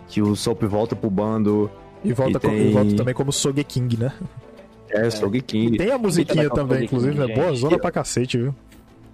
[0.10, 1.72] Que o Soap volta pro bando,
[2.04, 4.12] E volta, E com- tem- e volta também como Sogeking, né?
[4.90, 5.72] é, o Sogeking.
[5.78, 7.34] Tem a musiquinha também, Sogeking, inclusive, né?
[7.36, 8.56] Boa zona pra cacete, viu?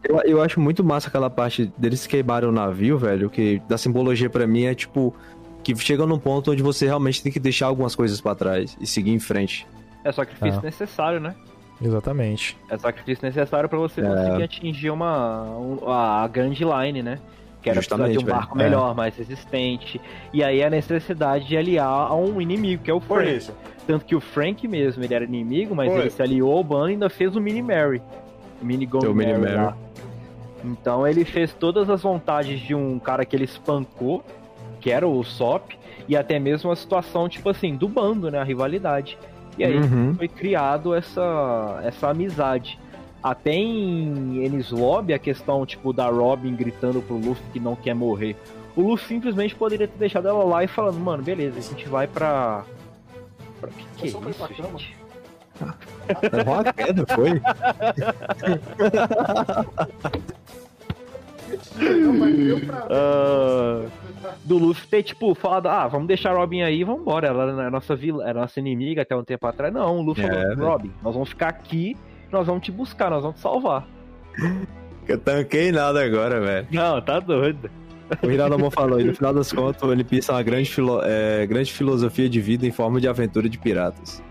[0.04, 4.30] Eu, eu acho muito massa aquela parte deles queimarem o navio, velho, que da simbologia
[4.30, 5.16] pra mim é tipo
[5.64, 8.86] que chega num ponto onde você realmente tem que deixar algumas coisas pra trás e
[8.86, 9.66] seguir em frente.
[10.04, 10.64] É sacrifício Ah.
[10.64, 11.34] necessário, né?
[11.82, 12.58] Exatamente.
[12.70, 14.04] É sacrifício necessário pra você É.
[14.04, 17.20] conseguir atingir uma um- a, grande line, né?
[17.62, 18.70] Que era precisar de Justamente, um barco velho.
[18.70, 20.00] melhor, mais resistente.
[20.32, 23.50] E aí a necessidade de aliar a um inimigo, que é o Frank.
[23.88, 26.02] Tanto que o Frank mesmo, ele era inimigo, mas Foi.
[26.02, 28.02] ele se aliou ao bando e ainda fez o Mini Mary.
[28.62, 29.56] O Mini Gone Mini Mary.
[29.56, 29.78] lá.
[30.64, 34.24] Então ele fez todas as vontades de um cara que ele espancou,
[34.80, 35.72] que era o Sop,
[36.08, 38.40] e até mesmo a situação, tipo assim, do bando, né?
[38.40, 39.18] A rivalidade.
[39.58, 40.14] E aí Uhum.
[40.16, 42.78] foi criado essa, essa amizade.
[43.24, 47.96] Até em Ennis Lobby, a questão, tipo, da Robin gritando pro Luffy que não quer
[47.96, 48.36] morrer.
[48.76, 52.06] O Luffy simplesmente poderia ter deixado ela lá e falando, mano, beleza, a gente vai
[52.08, 52.64] pra...
[53.60, 53.70] pra...
[53.70, 54.96] Que que é isso, gente?
[56.32, 57.42] Levou uma queda, foi?
[62.90, 63.86] Ah,
[64.44, 67.28] do Luffy ter, tipo, falado, ah, vamos deixar a Robin aí e vambora.
[67.28, 69.74] Ela era a nossa vila, era nossa inimiga até um tempo atrás.
[69.74, 70.70] Não, o Luffy É, falou.
[70.72, 71.96] Robin, nós vamos ficar aqui,
[72.32, 73.88] nós vamos te buscar, nós vamos te salvar.
[75.08, 76.68] Eu tanquei nada agora, velho.
[76.72, 77.70] Não, tá doido.
[78.22, 81.02] O Hiranuma falou, e no final das contas, o One Piece é uma grande, filo-
[81.04, 84.22] é, grande filosofia de vida em forma de aventura de piratas.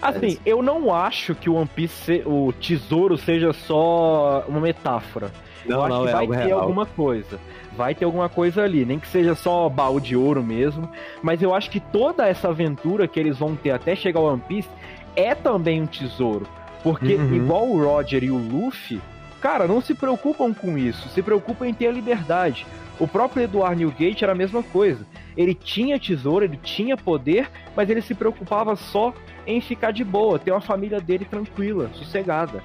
[0.00, 5.32] Assim, eu não acho que o One Piece, o tesouro, seja só uma metáfora.
[5.66, 6.60] eu Não, acho não, que é vai algo ter real.
[6.60, 7.40] alguma coisa.
[7.78, 10.90] Vai ter alguma coisa ali, nem que seja só baú de ouro mesmo.
[11.22, 14.42] Mas eu acho que toda essa aventura que eles vão ter até chegar ao One
[14.48, 14.68] Piece
[15.14, 16.44] é também um tesouro.
[16.82, 17.34] Porque, Uhum.
[17.36, 19.00] igual o Roger e o Luffy,
[19.40, 21.08] cara, não se preocupam com isso.
[21.10, 22.66] Se preocupam em ter a liberdade.
[22.98, 25.06] O próprio Eduardo Newgate era a mesma coisa.
[25.36, 29.14] Ele tinha tesouro, ele tinha poder, mas ele se preocupava só
[29.46, 32.60] em ficar de boa, ter uma família dele tranquila, sossegada.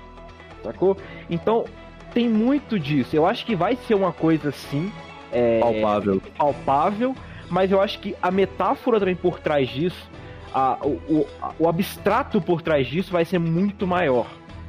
[0.63, 0.97] Sacou?
[1.29, 1.65] Então,
[2.13, 3.15] tem muito disso.
[3.15, 4.91] Eu acho que vai ser uma coisa assim,
[5.31, 6.21] é, Palpável.
[6.37, 7.15] palpável,
[7.49, 10.09] mas eu acho que a metáfora também por trás disso,
[10.53, 11.27] a- o, o-
[11.59, 14.27] o abstrato por trás disso vai ser muito maior.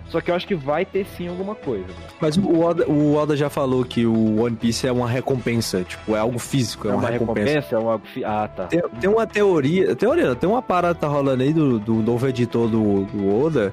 [0.08, 1.86] Só que eu acho que vai ter sim alguma coisa.
[2.20, 6.14] Mas o Oda, o Oda já falou que o One Piece é uma recompensa, tipo,
[6.14, 7.74] é algo físico, é, uma, recompensa.
[7.74, 8.00] É uma...
[8.24, 8.64] Ah, tá.
[8.66, 12.68] Tem, tem uma teoria, teoria, tem uma parada tá rolando aí do, do novo editor
[12.68, 13.72] do, do Oda,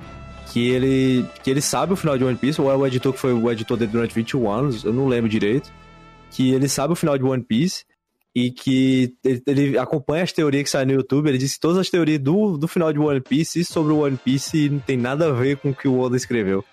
[0.52, 3.20] que ele, que ele sabe o final de One Piece, ou é o editor que
[3.20, 5.72] foi o editor dele durante 21 anos, eu não lembro direito,
[6.30, 7.86] que ele sabe o final de One Piece
[8.36, 11.78] e que ele, ele acompanha as teorias que saem no YouTube, ele disse que todas
[11.78, 14.98] as teorias do, do final de One Piece e sobre o One Piece não tem
[14.98, 16.64] nada a ver com o que o Oda escreveu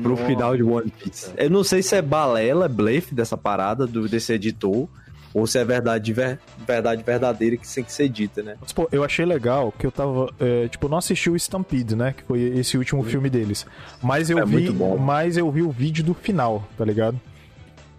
[0.00, 0.26] pro Nossa.
[0.26, 1.30] final de One Piece.
[1.36, 4.88] Eu não sei se é balela, blefe dessa parada do, desse editor,
[5.34, 8.56] ou se é verdade, de ver- verdade verdadeira que tem que ser dita, né?
[8.74, 10.28] Pô, eu achei legal que eu tava.
[10.40, 12.12] é, tipo, não assisti o Stampede, né?
[12.16, 13.64] Que foi esse último filme deles.
[14.02, 14.70] Mas eu É vi.
[15.00, 17.18] Mas eu vi o vídeo do final, tá ligado?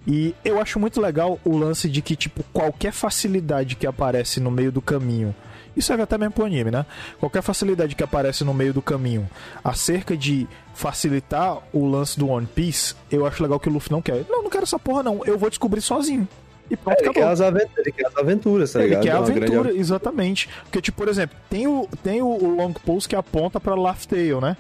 [0.05, 4.51] E eu acho muito legal o lance de que, tipo, qualquer facilidade que aparece no
[4.51, 5.33] meio do caminho.
[5.77, 6.85] Isso serve até mesmo pro anime, né?
[7.19, 9.27] Qualquer facilidade que aparece no meio do caminho
[9.63, 10.45] acerca de
[10.75, 14.23] facilitar o lance do One Piece, eu acho legal que o Luffy não quer.
[14.29, 15.21] Não, não quero essa porra, não.
[15.25, 16.27] Eu vou descobrir sozinho.
[16.73, 17.23] E pronto, ele, acabou.
[17.23, 19.03] quer as aventuras, ele quer as aventuras, tá Ele ligado?
[19.03, 20.49] quer a grande aventura, exatamente.
[20.63, 24.05] Porque, tipo, por exemplo, tem o, tem o, o Long Pulse que aponta pra Laugh
[24.07, 24.57] Tale, né?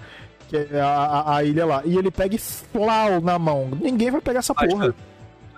[0.47, 1.81] Que é a, a, a ilha lá.
[1.85, 3.69] E ele pega e flau na mão.
[3.81, 4.91] Ninguém vai pegar essa Mas, porra.
[4.93, 4.95] Tu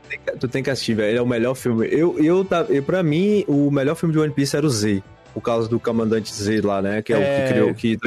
[0.10, 1.10] tem que- Tu tem que assistir, velho.
[1.10, 1.88] Ele é o melhor filme.
[1.92, 5.04] Eu, eu, eu, pra mim, o melhor filme de One Piece era o Z.
[5.34, 7.02] Por causa do comandante Z lá, né?
[7.02, 7.42] Que é, o É.
[7.48, 8.00] que criou, que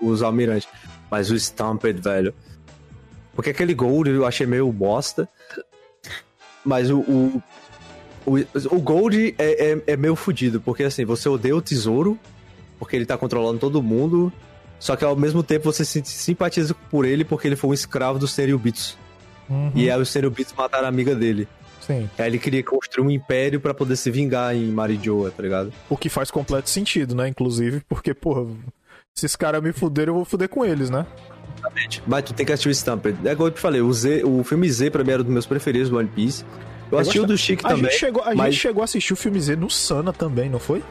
[0.00, 0.68] os almirantes.
[1.10, 2.34] Mas o Stampede, velho.
[3.34, 5.26] Porque aquele Gold eu achei meio bosta.
[6.64, 6.98] Mas o.
[7.00, 7.42] O,
[8.28, 10.60] o, o Gold é, é, é meio fudido.
[10.60, 12.18] Porque assim, você odeia o tesouro.
[12.78, 14.32] Porque ele tá controlando todo mundo.
[14.78, 18.18] Só que ao mesmo tempo você se simpatiza por ele porque ele foi um escravo
[18.18, 18.96] dos Seriobits.
[19.50, 21.48] Uhum, E aí os Seriobits mataram a amiga dele.
[21.80, 22.08] Sim.
[22.18, 25.72] Aí ele queria construir um império pra poder se vingar em Marijoa, tá ligado?
[25.88, 27.26] O que faz completo sentido, né?
[27.28, 28.46] Inclusive, porque, porra,
[29.16, 31.06] se esses caras me fuderem, eu vou fuder com eles, né?
[32.06, 33.26] Mas tu tem que assistir o Stampede.
[33.26, 35.32] É igual eu te falei, o, Z, o filme Z pra mim era um dos
[35.32, 36.44] meus preferidos do One Piece.
[36.90, 37.84] Eu Eu assisti o gosto- do Chique A, também.
[37.90, 40.58] gente chegou, a mas- gente chegou a assistir o filme Z no Sana também, não
[40.58, 40.82] foi?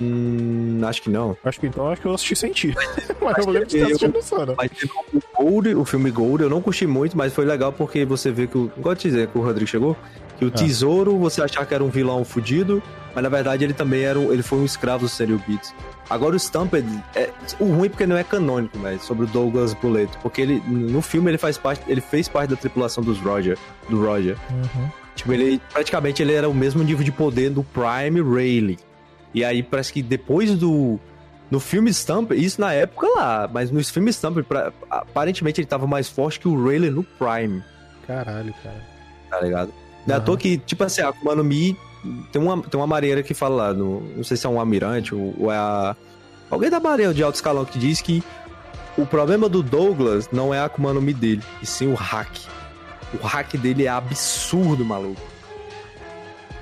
[0.00, 1.36] Hum, acho que não.
[1.44, 2.72] Acho que então acho que eu assisti sem ti.
[3.20, 4.54] Mas eu lembro de ter eu- assistido no Sana.
[4.56, 4.70] Mas
[5.12, 8.46] o Gold, o filme Gold, eu não curti muito, mas foi legal porque você vê
[8.46, 8.70] que o.
[8.84, 9.96] Eu te dizer que o Rodrigo chegou,
[10.38, 10.50] que o Ah.
[10.52, 12.80] Tesouro você achar que era um vilão fudido,
[13.12, 15.74] mas na verdade ele também era um, ele foi um escravo do Serial Beats.
[16.10, 17.30] Agora o Stampede, é,
[17.60, 21.30] o ruim porque não é canônico, velho, sobre o Douglas Bulleto, porque ele no filme
[21.30, 23.58] ele faz parte, ele fez parte da tripulação dos Roger,
[23.90, 24.36] do Roger.
[24.50, 24.88] Uhum.
[25.14, 28.78] Tipo, ele praticamente ele era o mesmo nível de poder do Prime Rayleigh.
[29.34, 30.98] E aí parece que depois do
[31.50, 35.86] no filme Stamp, isso na época lá, mas no filme Stamp, pra- aparentemente ele tava
[35.86, 37.62] mais forte que o Rayleigh no Prime,
[38.06, 38.82] Caralho, cara.
[39.30, 39.72] tá ligado?
[40.06, 40.24] Não é Aham.
[40.24, 41.76] toa que, tipo assim, a Akuma no Mi
[42.32, 45.14] tem uma, tem uma marinheira que fala lá, no, não sei se é um almirante
[45.14, 45.96] ou, ou é a.
[46.50, 48.22] Alguém da marinha de alto escalão que diz que
[48.96, 52.30] o problema do Douglas não é a Akuma no Mi dele, e sim o hack.
[53.22, 55.20] O hack dele é absurdo, maluco.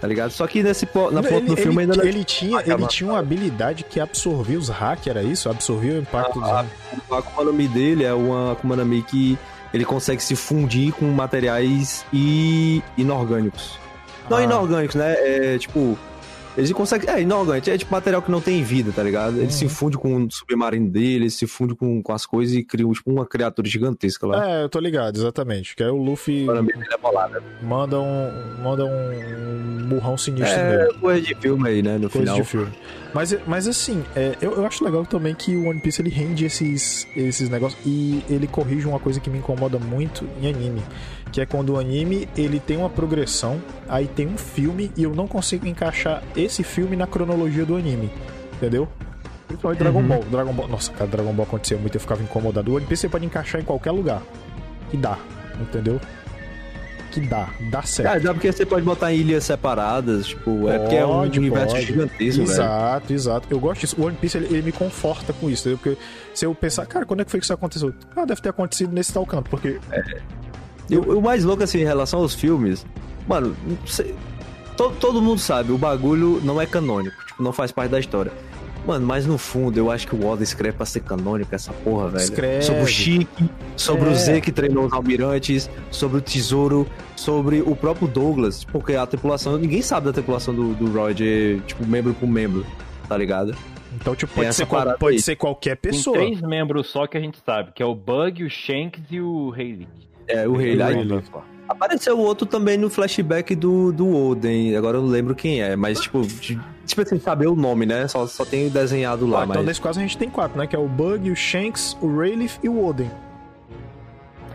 [0.00, 0.30] Tá ligado?
[0.30, 2.80] Só que nesse, po- na ele, do filme ele, ainda não ele tinha, Acaba.
[2.82, 5.48] ele tinha uma habilidade que absorvia os hackers, era isso?
[5.48, 7.02] Absorvia o impacto dos Ah, hackers.
[7.08, 9.38] O Akuma no Mi dele é uma Akuma no Mi que
[9.72, 13.78] ele consegue se fundir com materiais i- inorgânicos.
[14.30, 14.42] Não Ah.
[14.44, 15.14] inorgânicos, né?
[15.18, 15.98] É tipo.
[16.56, 17.06] Ele consegue.
[17.10, 17.68] É, inorgânico.
[17.68, 19.36] É tipo material que não tem vida, tá ligado?
[19.38, 19.70] Ele se Uhum.
[19.70, 23.10] funde com o submarino dele, ele se funde com, com as coisas e cria tipo,
[23.10, 24.48] uma criatura gigantesca lá.
[24.60, 25.76] É, eu tô ligado, exatamente.
[25.76, 27.42] Que aí o Luffy é bolada.
[27.62, 28.30] manda um,
[28.62, 30.98] manda um murrão sinistro É, nele.
[30.98, 31.98] coisa de filme aí, né?
[31.98, 32.36] No Coisa final.
[32.36, 32.72] de filme.
[33.12, 36.46] Mas, mas assim, é, eu, eu acho legal também que o One Piece ele rende
[36.46, 40.82] esses, esses negócios e ele corrige uma coisa que me incomoda muito em anime.
[41.32, 45.14] Que é quando o anime ele tem uma progressão, aí tem um filme e eu
[45.14, 48.10] não consigo encaixar esse filme na cronologia do anime.
[48.54, 48.88] Entendeu?
[49.46, 50.08] Principalmente Dragon Uhum.
[50.08, 50.24] Ball.
[50.30, 50.68] Dragon Ball.
[50.68, 52.70] Nossa, cara, Dragon Ball acontecia muito, eu ficava incomodado.
[52.72, 54.22] O One Piece você pode encaixar em qualquer lugar.
[54.90, 55.18] Que dá.
[55.60, 56.00] Entendeu?
[57.12, 57.48] Que dá.
[57.70, 58.08] Dá certo.
[58.08, 61.38] Cara, dá porque você pode botar em ilhas separadas, tipo, é porque é um Pode,
[61.38, 61.86] universo pode.
[61.86, 62.50] gigantesco, velho.
[62.52, 63.48] Exato, exato.
[63.50, 63.96] Eu gosto disso.
[63.98, 65.78] O One Piece ele, ele me conforta com isso, entendeu?
[65.96, 66.02] Porque
[66.34, 67.94] se eu pensar, cara, quando é que foi que isso aconteceu?
[68.14, 69.78] Ah, deve ter acontecido nesse tal canto, porque
[70.45, 70.45] E
[70.90, 72.86] o o mais louco, assim, em relação aos filmes,
[73.26, 74.14] mano, não sei-
[74.76, 78.32] todo, todo mundo sabe, o bagulho não é canônico, tipo, não faz parte da história.
[78.86, 82.08] Mano, mas no fundo, eu acho que o Oda escreve pra ser canônico essa porra,
[82.08, 82.22] velho.
[82.22, 82.62] Escreve.
[82.62, 84.12] Sobre o Chique, sobre É.
[84.12, 86.86] o Z que treinou os almirantes, sobre o Tesouro,
[87.16, 91.84] sobre o próprio Douglas, porque a tripulação, ninguém sabe da tripulação do, do Roger, tipo,
[91.84, 92.64] membro por membro,
[93.08, 93.56] tá ligado?
[93.98, 96.18] então tipo Tem pode ser qual- pode ser qualquer Tem pessoa.
[96.18, 99.48] três membros só que a gente sabe, que é o Bug, o Shanks e o
[99.50, 99.88] Rayleigh.
[100.28, 100.76] É, o rei.
[100.76, 101.22] Rayleigh.
[101.68, 106.00] Apareceu outro também no flashback do, do Oden, agora eu não lembro quem é, mas
[106.00, 106.22] tipo,
[106.86, 108.06] tipo assim, saber o nome, né?
[108.06, 109.66] Só, só tem desenhado lá, Ah, então mas...
[109.66, 110.66] nesse caso a gente tem quatro, né?
[110.66, 113.10] Que é o Bug, o Shanks, o Rayleigh e o Oden.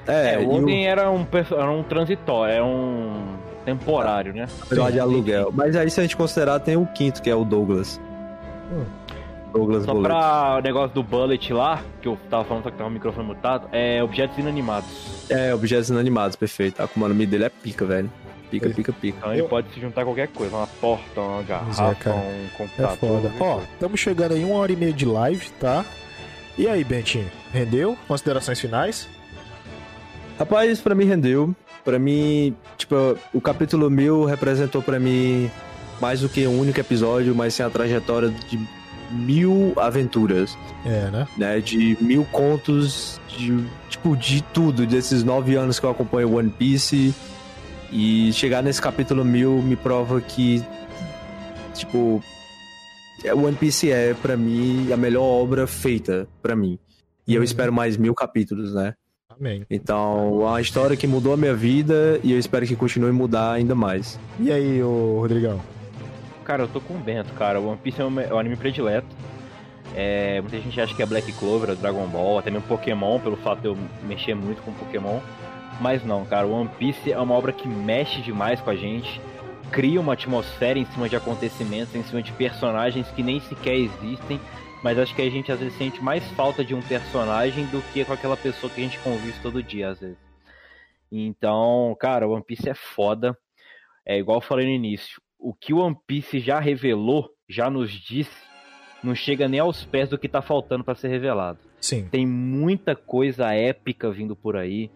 [0.07, 3.35] É, É, o Oden era um, era um transitório, é um
[3.65, 4.47] temporário, né?
[4.65, 5.51] o melhor de aluguel.
[5.53, 7.99] Mas aí se a gente considerar, tem o quinto, que é o Douglas.
[8.71, 8.85] Hum.
[9.51, 10.07] Douglas Só Bullet.
[10.09, 13.27] pra o negócio do Bullet lá, que eu tava falando só que tava o microfone
[13.27, 14.89] mutado, é objetos inanimados.
[15.29, 16.81] É, objetos inanimados, perfeito.
[16.81, 18.09] A Akuma no Mi dele é pica, velho.
[18.49, 19.17] Pica, Ele- pica, pica.
[19.17, 22.15] Então ele Eu- pode se juntar a qualquer coisa, uma porta, uma é, garrafa, cara.
[22.17, 22.97] um É computador.
[22.97, 23.31] foda.
[23.37, 25.85] qualquer Ó, estamos chegando aí uma hora e meia de live, tá?
[26.57, 27.31] E aí, Bentinho?
[27.53, 27.97] Rendeu?
[28.07, 29.07] Considerações finais?
[30.37, 31.55] Rapaz, pra mim rendeu.
[31.83, 32.95] Pra mim, tipo,
[33.33, 35.49] o capítulo mil representou pra mim
[35.99, 38.59] mais do que um único episódio, mas sim a trajetória de
[39.11, 40.57] mil aventuras.
[40.85, 41.27] É, né?
[41.37, 46.49] né, de mil contos, de, tipo, de tudo, desses nove anos que eu acompanho One
[46.49, 47.13] Piece.
[47.91, 50.63] E chegar nesse capítulo 1000 me prova que,
[51.73, 52.23] tipo,
[53.23, 56.79] é, One Piece é, para mim, a melhor obra feita para mim.
[57.27, 57.43] E eu Uhum.
[57.43, 58.93] espero mais mil capítulos, né?
[59.29, 59.65] Amém.
[59.69, 63.13] Então, é uma história que mudou a minha vida e eu espero que continue a
[63.13, 64.19] mudar ainda mais.
[64.39, 65.59] E aí, ô Rodrigão?
[66.51, 67.61] Cara, eu tô com o Bento, cara.
[67.61, 69.07] One Piece é o é anime predileto.
[69.95, 73.61] É, muita gente acha que é Black Clover, Dragon Ball, até mesmo Pokémon, pelo fato
[73.61, 75.21] de eu mexer muito com Pokémon.
[75.79, 79.21] Mas não, cara, One Piece é uma obra que mexe demais com a gente,
[79.71, 84.37] cria uma atmosfera em cima de acontecimentos, em cima de personagens que nem sequer existem,
[84.83, 88.03] mas acho que a gente às vezes sente mais falta de um personagem do que
[88.03, 90.17] com aquela pessoa que a gente convive todo dia, às vezes.
[91.09, 93.37] Então, cara, One Piece é foda.
[94.05, 97.91] É igual eu falei no início, o que o One Piece já revelou, já nos
[97.91, 98.31] disse,
[99.03, 101.57] não chega nem aos pés do que tá faltando pra ser revelado.
[101.81, 102.07] Sim.
[102.11, 104.89] Tem muita coisa épica vindo por aí.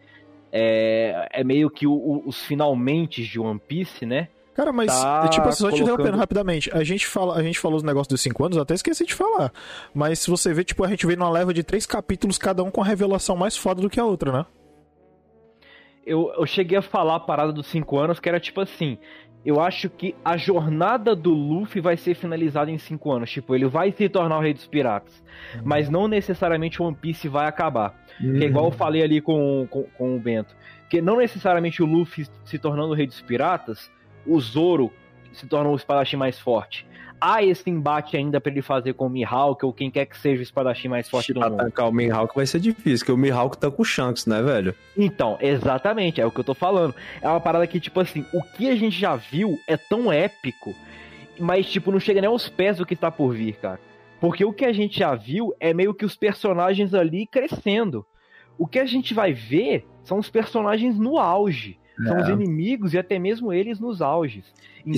[0.51, 4.29] É, é meio que o- o- os finalmente de One Piece, né?
[4.53, 6.69] Cara, mas, Tá tipo, só te colocando- interrompendo rapidamente.
[6.73, 9.13] A gente, fala, a gente falou os negócios dos 5 anos, eu até esqueci de
[9.13, 9.51] falar.
[9.93, 12.71] Mas se você vê, tipo, a gente vê numa leva de três capítulos, cada um
[12.71, 14.45] com a revelação mais foda do que a outra, né?
[16.05, 18.97] Eu, eu cheguei a falar a parada dos 5 anos, que era tipo assim.
[19.45, 23.31] Eu acho que a jornada do Luffy vai ser finalizada em 5 anos.
[23.31, 25.23] Tipo, ele vai se tornar o rei dos piratas.
[25.63, 27.93] Mas não necessariamente o One Piece vai acabar.
[28.17, 30.55] Que é igual eu falei ali com, com, com o Bento.
[30.89, 33.91] Que não necessariamente o Luffy se tornando o rei dos piratas,
[34.25, 34.91] o Zoro
[35.35, 36.87] se torna o espadachim mais forte.
[37.19, 40.41] Há esse embate ainda pra ele fazer com o Mihawk ou quem quer que seja
[40.41, 41.59] o espadachim mais forte do mundo.
[41.59, 44.75] atacar o Mihawk vai ser difícil, porque o Mihawk tá com o Shanks, né, velho?
[44.97, 46.93] Então, exatamente, é o que eu tô falando.
[47.21, 50.75] É uma parada que, tipo assim, o que a gente já viu é tão épico,
[51.39, 53.79] mas, tipo, não chega nem aos pés do que tá por vir, cara.
[54.19, 58.05] Porque o que a gente já viu é meio que os personagens ali crescendo.
[58.57, 61.77] O que a gente vai ver são os personagens no auge.
[62.03, 62.31] São os É.
[62.33, 64.43] inimigos e até mesmo eles nos auges.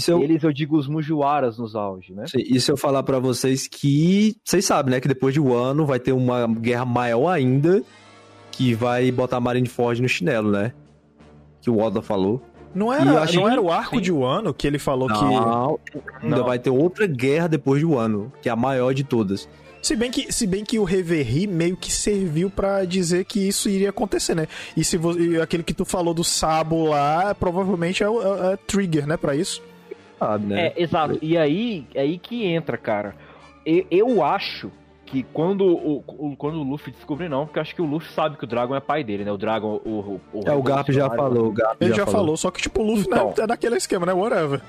[0.07, 2.25] Eu- Eles, eu digo, os Mugiwaras nos auges, né?
[2.27, 4.35] Sim, E se eu falar pra vocês que.
[4.43, 4.99] Vocês sabem, né?
[4.99, 7.81] Que depois de um ano vai ter uma guerra maior ainda
[8.51, 10.73] que vai botar a Marineford no chinelo, né?
[11.61, 12.41] Que o Oda falou.
[12.75, 14.01] Não era, achei não que- era o arco sim.
[14.01, 15.13] de Wano que ele falou que.
[15.23, 15.79] Não,
[16.21, 16.43] ainda Não.
[16.45, 19.47] vai ter outra guerra depois de um ano, que é a maior de todas.
[19.81, 23.69] Se bem que, se bem que o Reverie meio que serviu pra dizer que isso
[23.69, 24.47] iria acontecer, né?
[24.75, 28.57] E se e aquele que tu falou do Sabo lá, provavelmente é, o- é- é
[28.57, 29.61] trigger, né, pra isso.
[30.19, 30.67] Sabe, né?
[30.67, 31.19] É, exato.
[31.21, 33.15] E aí, é aí que entra, cara.
[33.65, 34.71] E- Eu acho
[35.05, 38.11] que quando o, o- quando o Luffy descobre, não, porque eu acho que o Luffy
[38.13, 39.31] sabe que o Dragon é pai dele, né?
[39.31, 39.89] O Dragon, o.
[39.89, 41.47] o, o É, o Garp já falou.
[41.47, 42.35] O Garp Ele já, falou.
[42.35, 43.27] só que tipo, o Luffy Então.
[43.29, 44.11] né, é daquele esquema, né?
[44.13, 44.61] Whatever.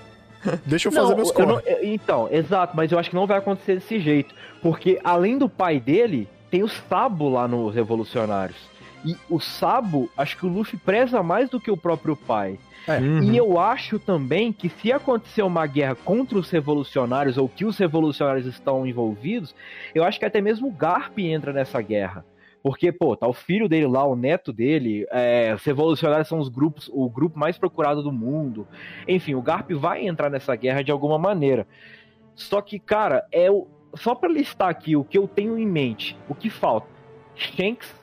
[0.64, 1.62] Deixa eu fazer Não, meus corres.
[1.82, 4.34] Então, exato, mas eu acho que não vai acontecer desse jeito.
[4.62, 8.56] Porque além do pai dele, tem o Sabo lá nos Revolucionários.
[9.04, 12.58] E o Sabo, acho que o Luffy preza mais do que o próprio pai.
[12.88, 13.22] Uhum.
[13.22, 17.76] E eu acho também que se acontecer uma guerra contra os revolucionários ou que os
[17.76, 19.54] revolucionários estão envolvidos,
[19.94, 22.24] eu acho que até mesmo o Garp entra nessa guerra.
[22.62, 26.48] Porque, pô, tá o filho dele lá, o neto dele, é, os revolucionários são os
[26.48, 28.66] grupos, o grupo mais procurado do mundo.
[29.06, 31.66] Enfim, o Garp vai entrar nessa guerra de alguma maneira.
[32.34, 36.16] Só que, cara, é o, só pra listar aqui o que eu tenho em mente,
[36.28, 36.88] o que falta.
[37.34, 37.94] Shanks,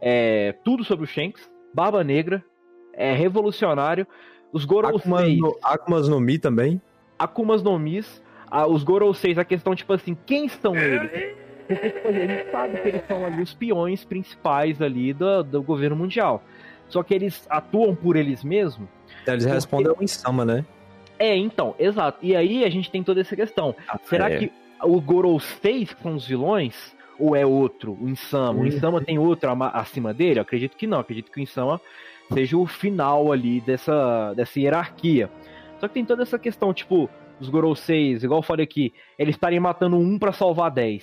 [0.00, 2.44] é, tudo sobre o Shanks, Barba Negra,
[2.92, 4.06] é, Revolucionário,
[4.52, 4.64] os
[5.26, 6.80] 6, no, Akumas no Mi também.
[7.18, 11.10] Akumas no Mis, a- os Gorou 6, a questão, tipo assim, quem são eles?
[11.70, 16.42] A gente sabe que eles são ali os peões principais ali do, do governo mundial.
[16.88, 18.88] Só que eles atuam por eles mesmos.
[19.26, 20.64] Eles Porque- respondem ao Insama, né?
[21.18, 22.18] É, então, exato.
[22.22, 23.74] E aí a gente tem toda essa questão.
[24.04, 24.38] Será é.
[24.38, 24.52] que
[24.82, 26.94] o Gorou 6 que são os vilões?
[27.18, 28.58] Ou é outro, o Insama?
[28.58, 28.66] O Uhum.
[28.66, 30.38] Insama tem outro acima dele?
[30.38, 30.98] Eu acredito que não.
[31.00, 31.78] Acredito que o Insama
[32.32, 35.28] seja o final ali dessa, dessa hierarquia.
[35.78, 39.34] Só que tem toda essa questão, tipo, os Gorou 6, igual eu falei aqui, eles
[39.34, 41.02] estarem matando um pra salvar 10.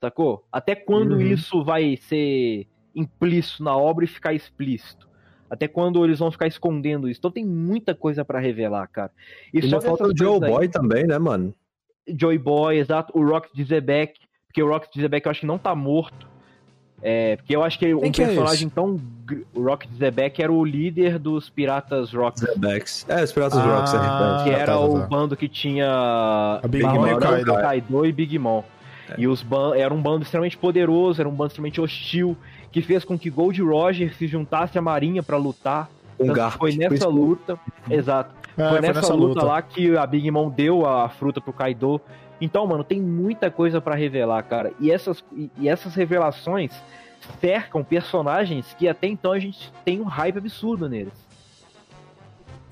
[0.00, 0.44] Sacou?
[0.50, 1.20] Até quando Uhum.
[1.20, 5.08] isso vai ser implícito na obra e ficar explícito?
[5.48, 7.18] Até quando eles vão ficar escondendo isso?
[7.18, 9.10] Então tem muita coisa pra revelar, cara.
[9.52, 11.52] E E só falta o Joe coisas aí- Boy também, né, mano?
[12.08, 13.12] Joy Boy, exato.
[13.18, 14.14] O Rocket de Zebek,
[14.46, 16.28] porque o Rocket de Zebek eu acho que não tá morto.
[17.02, 19.00] É, porque eu acho que um que é personagem tão.
[19.24, 22.38] gr- O Rocket de Zebek era o líder dos piratas Rock.
[22.40, 23.06] Zebex.
[23.08, 24.44] É, os Piratas Ah, Rocks, é verdade.
[24.44, 25.06] Que tá, era tá, o tá.
[25.06, 25.88] bando que tinha.
[26.62, 27.54] A Big Mom e o Negra, Kaido.
[27.54, 28.62] Kaido e Big Mom.
[29.18, 32.36] E os ban era um bando extremamente poderoso, era um bando extremamente hostil,
[32.70, 35.88] que fez com que Gold Roger se juntasse à marinha pra lutar.
[36.16, 36.58] Que Garp.
[36.58, 37.60] foi nessa Por isso- luta.
[37.88, 38.34] Exato.
[38.58, 42.00] É, foi nessa luta, lá que a Big Mom deu a fruta pro Kaido.
[42.40, 44.72] Então, mano, tem muita coisa pra revelar, cara.
[44.80, 46.72] E essas, e, e essas revelações
[47.40, 51.12] cercam personagens que até então a gente tem um hype absurdo neles.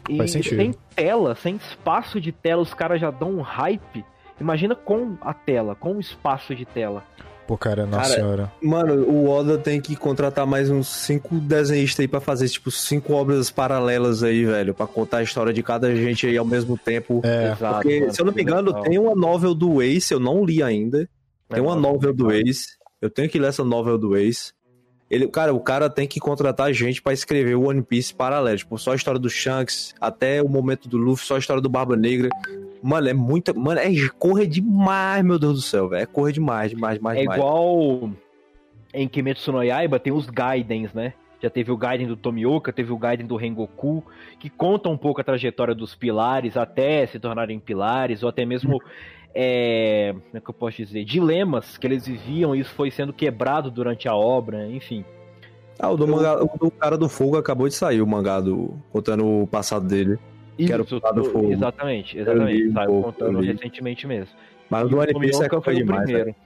[0.08, 0.56] E Faz sentido.
[0.56, 4.04] sem tela, sem espaço de tela, os caras já dão um hype.
[4.40, 7.02] Imagina com a tela, com o espaço de tela.
[7.46, 8.52] Pô, cara, nossa Cara, senhora.
[8.62, 13.14] Mano, o Oda tem que contratar mais uns cinco desenhistas aí pra fazer, tipo, cinco
[13.14, 17.22] obras paralelas aí, velho, pra contar a história de cada gente aí ao mesmo tempo.
[17.24, 18.82] É, Exato, Porque, mano, se eu não me que engano, legal.
[18.82, 21.08] tem uma novel do Ace, eu não li ainda.
[21.48, 22.30] Tem É, uma novel do.
[22.30, 22.66] Ace.
[23.00, 24.52] Eu tenho que ler essa novel do Ace.
[25.10, 28.58] Ele, cara, o cara tem que contratar gente pra escrever o One Piece paralelo.
[28.58, 31.68] Tipo, só a história do Shanks, até o momento do Luffy, só a história do
[31.70, 32.28] Barba Negra.
[32.82, 33.52] Mano, é muita.
[33.52, 36.02] Mano, é correr demais, meu Deus do céu, velho.
[36.02, 37.38] É correr demais, demais, demais, É demais.
[37.38, 38.10] igual
[38.92, 41.12] em Kimetsu no Yaiba tem os Gaidens, né?
[41.40, 44.04] Já teve o Gaiden do Tomioka, teve o Gaiden do Rengoku,
[44.40, 48.82] que conta um pouco a trajetória dos pilares até se tornarem pilares, ou até mesmo,
[49.32, 53.12] é, como é que eu posso dizer, dilemas que eles viviam e isso foi sendo
[53.12, 55.04] quebrado durante a obra, enfim.
[55.78, 58.76] Ah, o do, mangá, o cara do fogo acabou de sair, o mangá do.
[58.90, 60.18] contando o passado dele.
[60.66, 61.52] Quero Isso, pular do fogo.
[61.52, 62.68] Exatamente, exatamente.
[62.68, 64.28] um Saiu pouco, contando recentemente mesmo.
[64.68, 66.02] Mas o do One Piece é coisa o demais.
[66.02, 66.24] primeiro.
[66.26, 66.36] velho.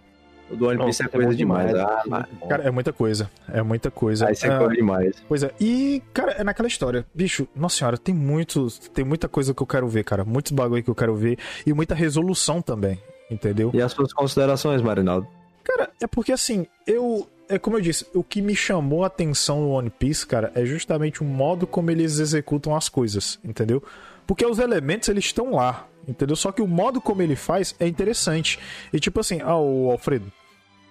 [0.51, 1.69] O do One Piece é é coisa demais.
[1.71, 2.47] demais, Ah, é.
[2.47, 3.31] Cara, é muita coisa.
[3.53, 4.29] É muita coisa.
[4.29, 5.23] Aí você Ah, corre demais.
[5.27, 7.07] Pois é, e, cara, é naquela história.
[7.15, 10.25] Bicho, nossa senhora, tem muito, tem muita coisa que eu quero ver, cara.
[10.25, 11.39] Muitos bagulho que eu quero ver.
[11.67, 12.99] E muita resolução também,
[13.31, 13.71] entendeu?
[13.73, 15.27] E as suas considerações, Marinaldo?
[15.65, 17.27] Cara, é porque assim, eu.
[17.55, 20.65] É como eu disse, o que me chamou a atenção no One Piece, cara, é
[20.65, 23.83] justamente o modo como eles executam as coisas, entendeu?
[24.27, 26.35] Porque os elementos, eles estão lá, entendeu?
[26.37, 28.59] Só que o modo como ele faz é interessante.
[28.93, 30.33] E tipo assim, ah, o Alfredo,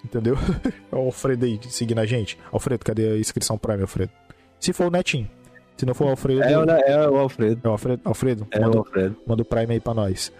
[0.05, 0.35] entendeu?
[0.91, 2.37] É o Alfredo aí seguindo a gente.
[2.51, 4.11] Alfredo, cadê a inscrição Prime, Alfredo?
[4.59, 5.27] Se for o Netinho.
[5.77, 6.43] Se não for o Alfredo.
[6.43, 7.59] É, o- é o Alfredo.
[7.63, 9.17] É o Alfredo, Alfredo É o manda, Alfredo.
[9.25, 10.31] manda o Prime aí pra nós.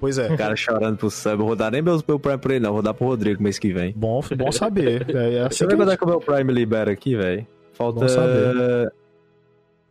[0.00, 0.32] Pois é.
[0.32, 1.36] O cara chorando pro sub.
[1.42, 2.72] Vou dar nem meus, meu Prime pra ele, não.
[2.72, 3.92] Vou dar pro Rodrigo mês que vem.
[3.96, 5.06] Bom, bom saber.
[5.14, 6.92] É, é assim Deixa eu que ver a quando é que o meu Prime libera
[6.92, 7.46] aqui, velho.
[7.72, 8.00] Falta.
[8.00, 8.92] Bom saber.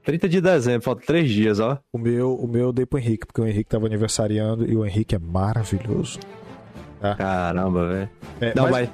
[0.04, 1.78] 30 de dezembro, falta 3 dias, ó.
[1.92, 4.86] O meu, o meu eu dei pro Henrique, porque o Henrique tava aniversariando e o
[4.86, 6.20] Henrique é maravilhoso.
[7.18, 8.10] Caramba, velho.
[8.40, 8.90] É, Não, mas-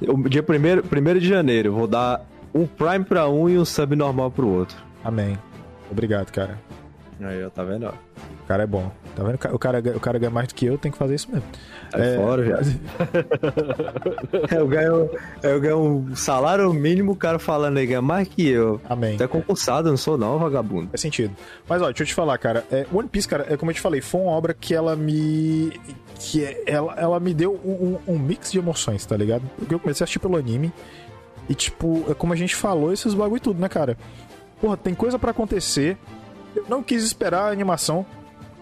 [0.00, 0.08] mas.
[0.08, 2.24] O dia 1 primeiro de janeiro, vou dar
[2.54, 4.76] um Prime pra um e um sub normal pro outro.
[5.04, 5.36] Amém.
[5.90, 6.58] Obrigado, cara.
[7.20, 7.86] Aí, ó, tá vendo?
[7.86, 7.92] ó?
[8.52, 8.92] O cara é bom.
[9.16, 9.34] Tá vendo?
[9.34, 11.44] O cara, o cara ganha mais do que eu, tem que fazer isso mesmo.
[11.90, 12.66] Sai É, fora, viado.
[14.54, 15.10] eu, ganho,
[15.42, 18.78] eu ganho um salário mínimo, o cara falando aí, ganha mais que eu.
[18.88, 19.16] Amém.
[19.16, 20.88] Tu é concursado, eu não sou não, vagabundo.
[20.90, 21.34] Faz sentido.
[21.66, 22.62] Mas ó, deixa eu te falar, cara.
[22.70, 25.72] É, One Piece, cara, é como eu te falei, foi uma obra que ela me.
[26.18, 29.42] que é- ela, ela me deu um, um- um mix de emoções, tá ligado?
[29.58, 30.70] Porque eu comecei a assistir pelo anime.
[31.48, 33.96] E, tipo, é como a gente falou, esses bagulho e tudo, né, cara?
[34.60, 35.96] Porra, tem coisa pra acontecer.
[36.54, 38.04] Eu não quis esperar a animação.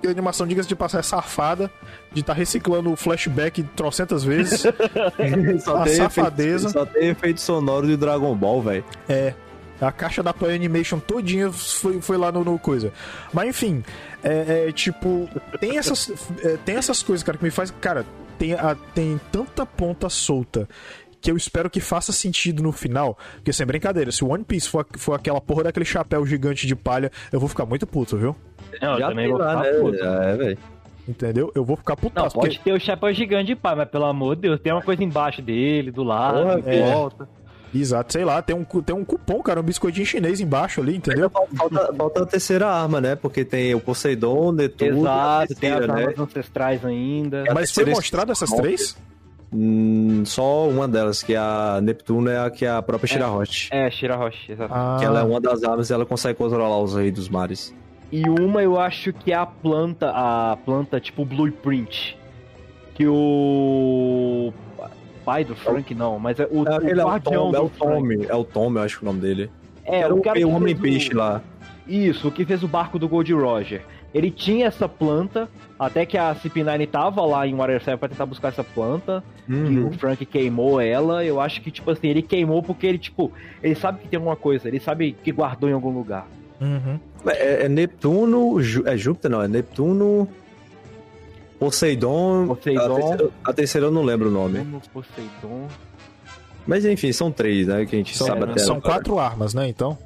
[0.06, 1.70] A animação, diga-se de passar, é safada.
[2.12, 4.62] De estar reciclando o flashback trocentas vezes.
[5.64, 6.68] só, A tem safadeza.
[6.68, 8.84] efeito, só tem efeito sonoro de Dragon Ball, velho.
[9.08, 9.34] É.
[9.80, 12.92] A caixa da Toy Animation todinha foi, foi lá no, no coisa.
[13.32, 13.82] Mas enfim,
[14.22, 15.26] é, é, tipo,
[15.58, 16.12] tem essas,
[16.44, 17.70] é, tem essas coisas, cara, que me faz.
[17.80, 18.04] Cara,
[18.38, 20.68] tem, a- tem tanta ponta solta
[21.20, 23.18] que eu espero que faça sentido no final.
[23.36, 26.74] Porque sem brincadeira, se o One Piece for, for aquela porra daquele chapéu gigante de
[26.74, 28.34] palha, eu vou ficar muito puto, viu?
[28.80, 29.78] Não, eu Já também tem vou lá, ficar né?
[29.80, 29.98] puto.
[29.98, 30.58] Já é, velho.
[31.08, 31.50] Entendeu?
[31.54, 32.34] Eu vou ficar Não, putaço.
[32.36, 34.82] pode porque- ter o chapéu gigante de pai, mas pelo amor de Deus, tem uma
[34.82, 36.92] coisa embaixo dele, do lado, Porra, em é.
[36.92, 37.28] volta.
[37.72, 41.30] Exato, sei lá, tem um, tem um cupom, cara, um biscoitinho chinês embaixo ali, entendeu?
[41.30, 43.14] Falta, falta a terceira arma, né?
[43.14, 46.02] Porque tem o Poseidon, Netuno a Exato, tem as terceira, né?
[46.06, 47.44] armas ancestrais ainda.
[47.46, 48.96] Mas foi terceira mostrado essas três?
[49.52, 53.68] Hum, só uma delas, que é a Neptuno, é a que é a própria Shirahoshi.
[53.72, 54.72] É, Shirahoshi, exato.
[54.72, 57.74] Ah, Que ela é uma das armas e ela consegue controlar os reis dos mares.
[58.12, 62.16] E uma eu acho que é a planta, a planta tipo Blueprint.
[62.94, 64.52] Que o
[65.24, 67.60] pai do Frank não, mas é o, É, aquele é o o guardião Tom, é
[67.60, 67.92] o do Frank.
[67.94, 69.50] Tommy, é o Tommy, eu acho que é o nome dele.
[69.84, 71.42] É, Era o o, cara que o Homem Peixe o- lá.
[71.90, 73.82] Isso, o que fez o barco do Gold Roger.
[74.14, 75.48] Ele tinha essa planta,
[75.78, 79.22] até que a CP9 tava lá em Water 7 pra tentar buscar essa planta.
[79.48, 79.88] E Uhum.
[79.88, 81.24] o Frank queimou ela.
[81.24, 84.36] Eu acho que, tipo assim, ele queimou porque ele, tipo, ele sabe que tem alguma
[84.36, 86.26] coisa, ele sabe que guardou em algum lugar.
[86.60, 86.98] Uhum.
[87.26, 88.56] É, é Neptuno,
[88.86, 90.28] é Júpiter não, é Neptuno,
[91.58, 92.80] Poseidon, Poseidon.
[92.80, 94.58] A, terceira, a terceira eu não lembro o nome.
[94.92, 95.68] Poseidon.
[96.66, 99.68] Mas enfim, são três, né, que a gente São, sabe até são quatro armas, né,
[99.68, 99.96] então?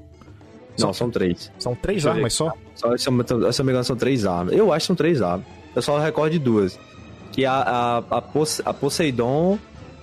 [0.79, 1.51] Não, são três.
[1.59, 2.53] São três Deixa armas só?
[2.75, 3.23] Só, se eu me
[3.71, 4.55] engano, são três armas.
[4.55, 5.47] Eu acho que são três armas.
[5.75, 6.79] Eu só recordo de duas.
[7.33, 9.59] Que a, a, a, Pos- a Poseidon...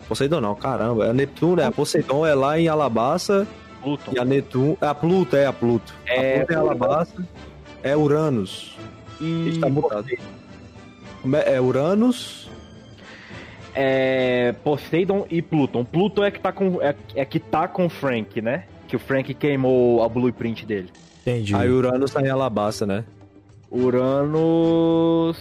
[0.07, 1.05] Poseidon não, caramba.
[1.09, 3.47] A Neptuno, é a Poseidon é lá em Alabasta
[3.81, 4.11] Pluton.
[4.13, 4.77] e a Neptuno...
[4.81, 5.93] É a Pluto, é a Pluto.
[6.05, 7.27] É, a Pluto é Alabasta.
[7.83, 8.77] É Uranus.
[9.19, 10.05] E Está mutado.
[10.09, 12.49] É é Uranus...
[13.73, 15.85] é, Poseidon e Pluton.
[15.85, 18.65] Pluton é que tá com é, é que tá com o Frank, né?
[18.91, 20.89] Que o Frank queimou a blueprint dele.
[21.21, 21.55] Entendi.
[21.55, 23.05] Aí Uranus tá em Alabasta, né?
[23.71, 25.37] Uranus.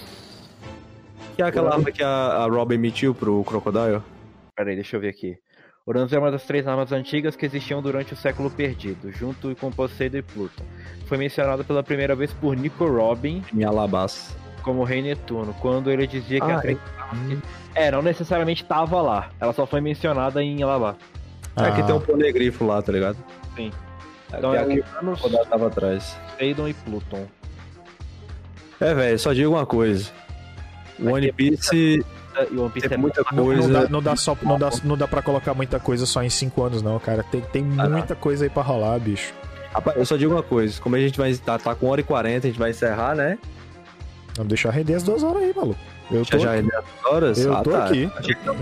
[1.35, 4.01] Que é aquela arma que a, a Robin emitiu pro Crocodile?
[4.55, 5.37] Peraí, deixa eu ver aqui.
[5.85, 9.69] Uranus é uma das três armas antigas que existiam durante o século perdido, junto com
[9.73, 10.63] Poseidon e Pluton.
[11.07, 14.33] Foi mencionado pela primeira vez por Nico Robin Em Alabasta.
[14.63, 16.79] como Rei Netuno, quando ele dizia que Ah, a três
[17.75, 19.31] É, não necessariamente tava lá.
[19.41, 20.95] Ela só foi mencionada em Alabá.
[21.57, 21.85] É que Ah.
[21.87, 23.17] tem um ponegrifo lá, tá ligado?
[23.57, 23.71] Sim.
[24.33, 26.17] É, Então que é aqui Uranus, tava atrás.
[26.33, 27.27] Poseidon e Pluton.
[28.81, 30.11] É, velho, só digo uma coisa.
[30.99, 33.63] O One Piece E One Piece tem é muita Não, coisa.
[33.69, 36.31] não dá, não, dá só, não, dá, não dá pra colocar muita coisa só em
[36.31, 37.23] 5 anos, não, cara.
[37.23, 37.91] Tem, tem Ah, não.
[37.93, 39.33] muita coisa aí pra rolar, bicho.
[39.73, 40.81] Rapaz, eu só digo uma coisa.
[40.81, 43.15] Como a gente vai estar tá, com 1 hora e 40, a gente vai encerrar,
[43.15, 43.39] né?
[44.37, 45.79] Vamos deixar render as duas horas aí, maluco.
[46.11, 46.59] Eu Já tô já aqui.
[46.59, 47.39] é 10 horas.
[47.39, 47.85] Eu ah, tô tá.
[47.85, 48.11] aqui.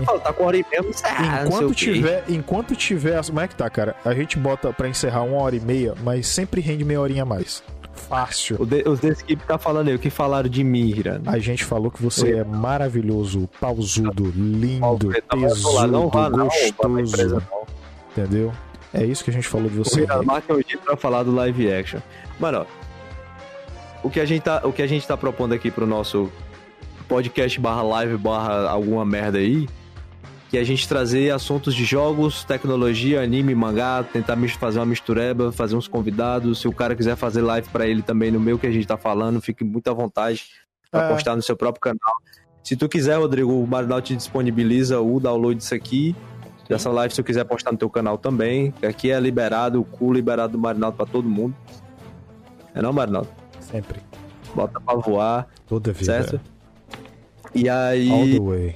[0.05, 1.09] Falo, tá com hora e meia, sei
[1.45, 1.93] Enquanto o quê.
[1.93, 3.25] tiver, enquanto tiver.
[3.25, 3.95] Como é que tá, cara?
[4.05, 7.25] A gente bota pra encerrar uma hora e meia, mas sempre rende meia horinha a
[7.25, 7.63] mais.
[7.93, 8.57] Fácil.
[8.59, 11.29] O de, os desse equipe tá falando aí, o que falaram de mim, Hirano?
[11.29, 16.47] A gente falou que você é maravilhoso, pausudo, lindo, falar, tesudo, não vá não,
[16.77, 17.67] pra uma empresa gostoso.
[18.11, 18.53] Entendeu?
[18.93, 20.01] É isso que a gente falou de O você.
[20.01, 21.99] Hirano marca um dia pra falar do live action.
[22.39, 22.65] Mano, ó,
[24.01, 26.31] o que a gente tá, o que a gente tá propondo aqui pro nosso
[27.09, 29.67] podcast barra live barra alguma merda aí,
[30.49, 35.51] que é a gente trazer assuntos de jogos, tecnologia, anime, mangá, tentar fazer uma mistureba,
[35.51, 36.59] fazer uns convidados.
[36.61, 38.95] Se o cara quiser fazer live pra ele também no meio que a gente tá
[38.97, 40.45] falando, fique muito à vontade
[40.91, 41.09] pra É.
[41.13, 42.15] postar no seu próprio canal.
[42.63, 46.15] Se tu quiser, Rodrigo, o Marinal te disponibiliza o download disso aqui.
[46.67, 48.71] Dessa live, se tu quiser postar no teu canal também.
[48.87, 51.55] Aqui é liberado, o cu liberado do Marinaldo pra todo mundo.
[52.75, 53.29] É não, Marinaldo?
[53.59, 53.99] Sempre.
[54.53, 56.05] Bota pra voar, Toda vida.
[56.23, 56.39] certo?
[57.53, 58.33] E All aí.
[58.33, 58.75] the way.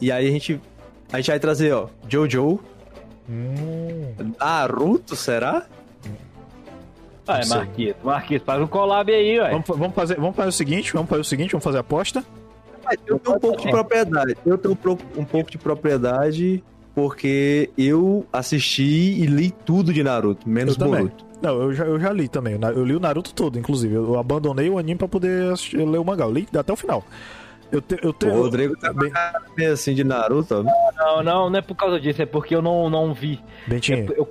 [0.00, 0.60] E aí a gente.
[1.12, 2.58] A gente vai trazer, ó, Jojo,
[3.28, 5.66] Hum, Naruto, será?
[7.26, 7.46] Ah, é.
[7.46, 7.96] Marquito.
[8.04, 9.50] Marquito, faz um collab aí, ué.
[9.50, 12.24] vamos, vamos fazer, vamos fazer o seguinte, vamos fazer o seguinte, vamos fazer a aposta.
[13.06, 14.36] Eu tenho um pouco de propriedade.
[14.44, 14.78] Eu tenho
[15.16, 16.62] um pouco de propriedade
[16.94, 18.82] porque eu assisti
[19.22, 20.76] e li tudo de Naruto, menos.
[20.76, 21.24] Boruto.
[21.44, 22.58] Não, eu já, eu já li também.
[22.74, 23.94] Eu li o Naruto todo, inclusive.
[23.94, 26.24] Eu abandonei o anime pra poder assistir- ler o mangá.
[26.24, 27.04] Eu li até o final.
[27.70, 28.34] Eu, te, eu O tenho.
[28.34, 29.12] Rodrigo tá Bem-
[29.56, 30.62] meio assim de Naruto, ó.
[30.96, 33.40] Não, não, não é por causa disso, é porque eu não, não vi.
[33.66, 34.28] Bentinho, Eu,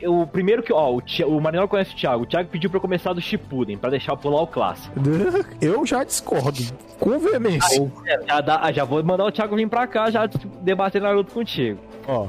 [0.00, 2.22] eu, o primeiro que, ó, o, Thi- o conhece o Thiago.
[2.22, 4.94] O Thiago pediu pra eu começar do Shippuden, pra deixar eu pular o clássico.
[5.60, 6.58] eu já discordo.
[7.00, 7.90] Com veemência.
[8.06, 10.28] É, já, dá- já vou mandar o Thiago vir pra cá, já
[10.60, 11.80] debater Naruto contigo.
[12.06, 12.28] Ó,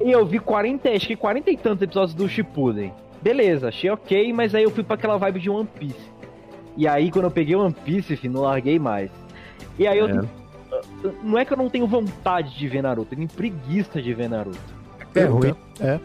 [0.00, 2.92] E eu vi 40, acho que 40 e tantos episódios do Shippuden.
[3.22, 6.12] Beleza, achei ok, mas aí eu fui pra aquela vibe de One Piece.
[6.76, 9.10] E aí quando eu peguei One Piece, filho, não larguei mais.
[9.78, 10.22] E aí eu É.
[11.22, 14.28] não é que eu não tenho vontade de ver Naruto, eu tenho preguiça de ver
[14.28, 14.58] Naruto.
[15.14, 15.54] é ruim.
[15.80, 15.98] É.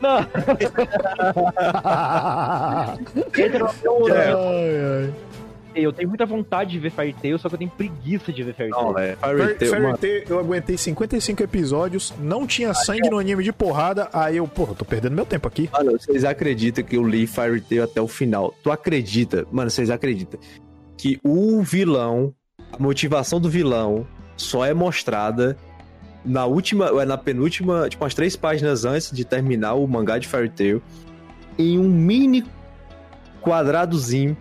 [0.00, 0.18] Não,
[3.38, 5.10] esse não é
[5.74, 5.84] ai.
[5.84, 8.54] Eu tenho muita vontade de ver Fairy Tail, só que eu tenho preguiça de ver
[8.54, 8.84] Fairy Tail.
[8.84, 9.16] Não, velho.
[9.16, 9.98] Fairy, Tail, Fairy.
[9.98, 14.74] Tail, eu aguentei 55 episódios, não tinha sangue no anime de porrada, aí eu, porra,
[14.74, 15.68] tô perdendo meu tempo aqui.
[15.72, 18.54] Mano, vocês acreditam que eu li Fairy Tail até o final?
[18.62, 19.46] Tu acredita?
[19.50, 20.38] Mano, vocês acreditam
[20.96, 22.34] que o vilão,
[22.72, 25.56] a motivação do vilão só é mostrada
[26.24, 30.28] na última, é na penúltima, tipo umas três páginas antes de terminar o mangá de
[30.28, 30.82] Fairy Tail,
[31.58, 32.44] em um mini
[33.40, 34.36] quadradozinho,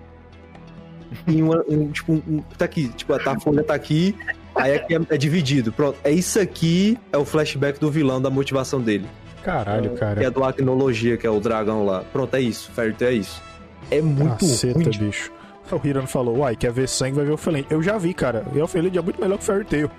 [1.27, 4.15] em uma, um, tipo, um, tá aqui, tipo, tá, a folha tá aqui,
[4.55, 8.29] aí aqui é, é dividido, pronto, é isso aqui, é o flashback do vilão, da
[8.29, 9.05] motivação dele
[9.43, 10.23] Caralho, que cara.
[10.23, 12.03] é do Acnologia, que é o dragão lá.
[12.13, 12.69] Pronto, é isso.
[12.73, 13.41] Fairy Tail é isso.
[13.89, 14.89] É muito Caceta, ruim.
[14.89, 15.31] de- bicho.
[15.71, 17.65] O Hiran falou, uai, quer ver sangue, vai ver o Felin.
[17.67, 18.45] Eu já vi, cara.
[18.53, 19.89] E o Felin é muito melhor que o Fairy Tail.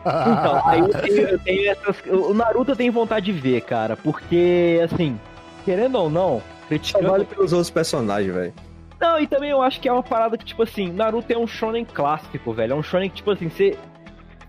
[0.00, 1.96] Então, aí eu tenho, eu tenho essas.
[2.08, 5.20] O Naruto eu tenho vontade de ver, cara, porque, assim,
[5.64, 7.08] querendo ou não, Só criticando.
[7.10, 8.54] vale pelos outros personagens, velho.
[9.00, 11.46] Não, e também eu acho que é uma parada que, tipo assim, Naruto é um
[11.46, 12.72] shonen clássico, velho.
[12.72, 13.76] É um shonen que, tipo assim, você.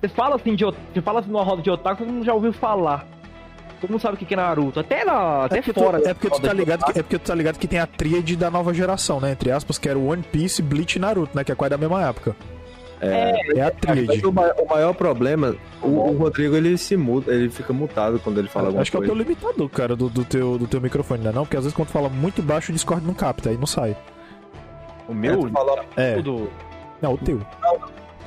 [0.01, 0.65] Você fala assim de.
[0.65, 3.07] Você fala assim numa roda de otaku, todo mundo já ouviu falar.
[3.79, 4.79] Todo mundo sabe o que que é Naruto.
[4.79, 5.99] Até, na, até É porque, fora.
[6.01, 7.87] tu, é, porque tu tá ligado que, é porque tu tá ligado que tem a
[7.87, 9.31] tríade da nova geração, né?
[9.31, 11.43] Entre aspas, que era o One Piece, Bleach e Naruto, né?
[11.43, 12.35] Que é quase da mesma época.
[12.99, 14.25] É, É a mas tríade.
[14.25, 18.37] o, ma- o maior problema, o, o Rodrigo ele se muda, ele fica mutado quando
[18.37, 19.15] ele fala alguma Acho que é o coisa.
[19.15, 21.31] teu limitador, cara, do, do teu, do teu microfone, né?
[21.33, 21.43] Não?
[21.43, 23.97] Porque às vezes quando tu fala muito baixo, o Discord não capta, aí não sai.
[25.07, 25.49] O É, meu.
[25.49, 26.49] fala- É, tudo.
[27.01, 27.41] não, o teu.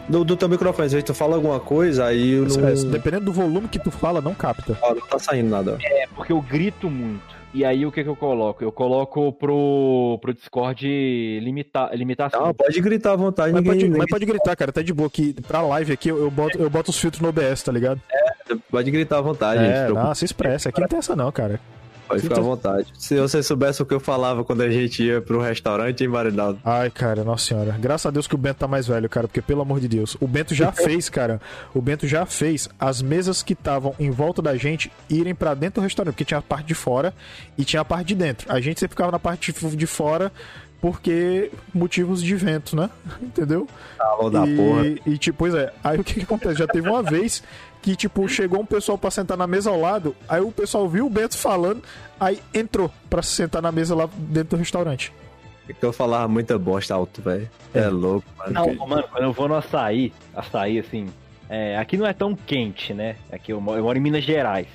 [0.09, 3.33] do, do teu microfone, às vezes tu fala alguma coisa, aí não, É, dependendo do
[3.33, 4.77] volume que tu fala, não capta.
[4.83, 5.79] ó, não tá saindo nada.
[5.83, 7.35] É porque eu grito muito.
[7.55, 8.65] E aí o que que eu coloco?
[8.65, 12.47] Eu coloco pro, pro Discord limitar, limitação.
[12.47, 14.93] Não, pode gritar à vontade, Mas ninguém, pode, ninguém mas pode gritar, cara, tá de
[14.93, 15.09] boa.
[15.09, 18.01] Que pra live aqui eu, eu boto, eu boto os filtros no OBS, tá ligado?
[18.71, 19.73] pode gritar à vontade, gente.
[19.73, 20.05] É, preocupa.
[20.09, 20.69] não, se expressa.
[20.69, 21.61] Aqui não tem essa não, cara.
[22.07, 22.87] Pode ficar à vontade.
[22.99, 26.59] Se você soubesse o que eu falava quando a gente ia pro restaurante em Marinaldo.
[26.65, 27.77] Ai, cara, nossa senhora.
[27.79, 30.17] Graças a Deus que o Bento tá mais velho, cara, porque pelo amor de Deus.
[30.21, 31.41] O Bento já fez, cara.
[31.75, 35.81] O Bento já fez as mesas que estavam em volta da gente irem para dentro
[35.81, 37.15] do restaurante, porque tinha a parte de fora
[37.57, 38.53] e tinha a parte de dentro.
[38.53, 40.31] A gente sempre ficava na parte de fora
[40.85, 42.91] porque motivos de vento, né?
[43.23, 43.67] Entendeu?
[43.99, 44.87] Ah, da e, porra.
[45.07, 45.73] E, tipo, pois é.
[45.83, 46.57] Aí o que, que acontece?
[46.59, 47.43] Já teve uma vez
[47.85, 51.05] que, tipo, chegou um pessoal para sentar na mesa ao lado, aí o pessoal viu
[51.05, 51.83] o Beto falando,
[52.19, 55.13] aí entrou para se sentar na mesa lá dentro do restaurante.
[55.69, 57.47] É que eu falava muita bosta alto, velho.
[57.75, 57.81] É.
[57.81, 57.89] é.
[57.89, 58.53] louco, mano.
[58.55, 61.11] Não, mano, quando eu vou no açaí, açaí, assim,
[61.47, 63.17] é, aqui não é tão quente, né?
[63.31, 64.69] Aqui eu moro, eu moro em Minas Gerais.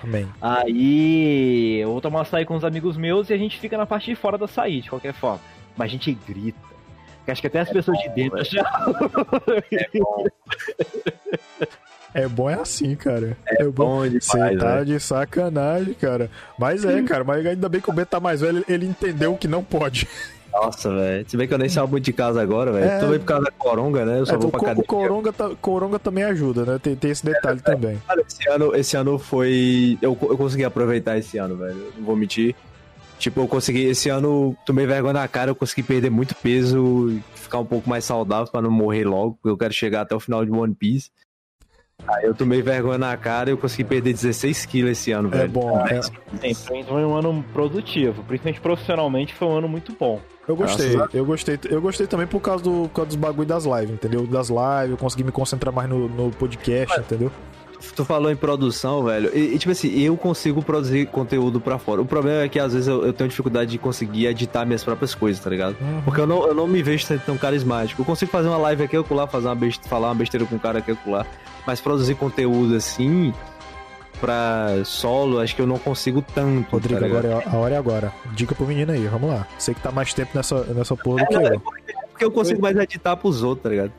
[0.00, 0.28] Amém.
[0.40, 4.08] Aí eu vou tomar açaí com os amigos meus e a gente fica na parte
[4.08, 5.40] de fora do açaí, de qualquer forma.
[5.76, 6.60] Mas a gente grita.
[7.26, 8.62] Acho que até as é pessoas bom, de dentro já.
[9.72, 10.24] É bom.
[12.14, 13.36] É bom é assim, cara.
[13.44, 14.84] É, é bom, bom demais, Você tá né?
[14.84, 16.30] de sacanagem, cara.
[16.56, 19.48] Mas é, cara, mas ainda bem que o Beto tá mais velho, ele entendeu que
[19.48, 20.08] não pode.
[20.52, 21.28] Nossa, velho.
[21.28, 22.84] Se bem que eu nem saio muito de casa agora, velho.
[22.84, 23.00] É...
[23.00, 24.20] Também por causa da coronga, né?
[24.20, 24.84] Eu só é, vou pra academia.
[24.84, 26.78] O coronga, tá, coronga também ajuda, né?
[26.80, 28.00] Tem, tem esse detalhe é, também.
[28.06, 29.98] Cara, esse ano, esse ano foi...
[30.00, 31.92] Eu, eu consegui aproveitar esse ano, velho.
[31.96, 32.54] Não vou mentir.
[33.18, 33.86] Tipo, eu consegui...
[33.86, 38.04] Esse ano, tomei vergonha na cara, eu consegui perder muito peso, ficar um pouco mais
[38.04, 41.10] saudável pra não morrer logo, porque eu quero chegar até o final de One Piece.
[42.06, 45.38] Aí eu tomei vergonha na cara e eu consegui perder 16 quilos esse ano, é
[45.38, 45.50] velho.
[45.50, 46.54] Bom, é bom.
[46.84, 50.20] foi um ano produtivo, principalmente profissionalmente foi um ano muito bom.
[50.46, 51.16] Eu gostei, Nossa.
[51.16, 54.26] eu gostei, eu gostei também por causa, do, por causa dos bagulho das lives, entendeu?
[54.26, 57.32] Das lives, eu consegui me concentrar mais no, no podcast, Mas, entendeu?
[57.94, 59.30] Tu falou em produção, velho.
[59.34, 62.00] E, e, tipo assim, eu consigo produzir conteúdo pra fora.
[62.00, 65.14] O problema é que às vezes eu, eu tenho dificuldade de conseguir editar minhas próprias
[65.14, 65.76] coisas, tá ligado?
[65.80, 66.02] Uhum.
[66.02, 68.00] Porque eu não, eu não me vejo sendo tão carismático.
[68.00, 70.56] Eu consigo fazer uma live aqui, eu lá, fazer uma besteira, falar uma besteira com
[70.56, 71.26] um cara aqui, lá.
[71.66, 73.32] Mas produzir conteúdo assim,
[74.20, 76.70] pra solo, acho que eu não consigo tanto.
[76.70, 78.12] Rodrigo, tá agora é a hora é agora.
[78.32, 79.46] Dica pro menino aí, vamos lá.
[79.58, 81.60] Você que tá mais tempo nessa, nessa porra do que é, eu.
[82.10, 83.92] Porque eu consigo mais editar pros outros, tá ligado?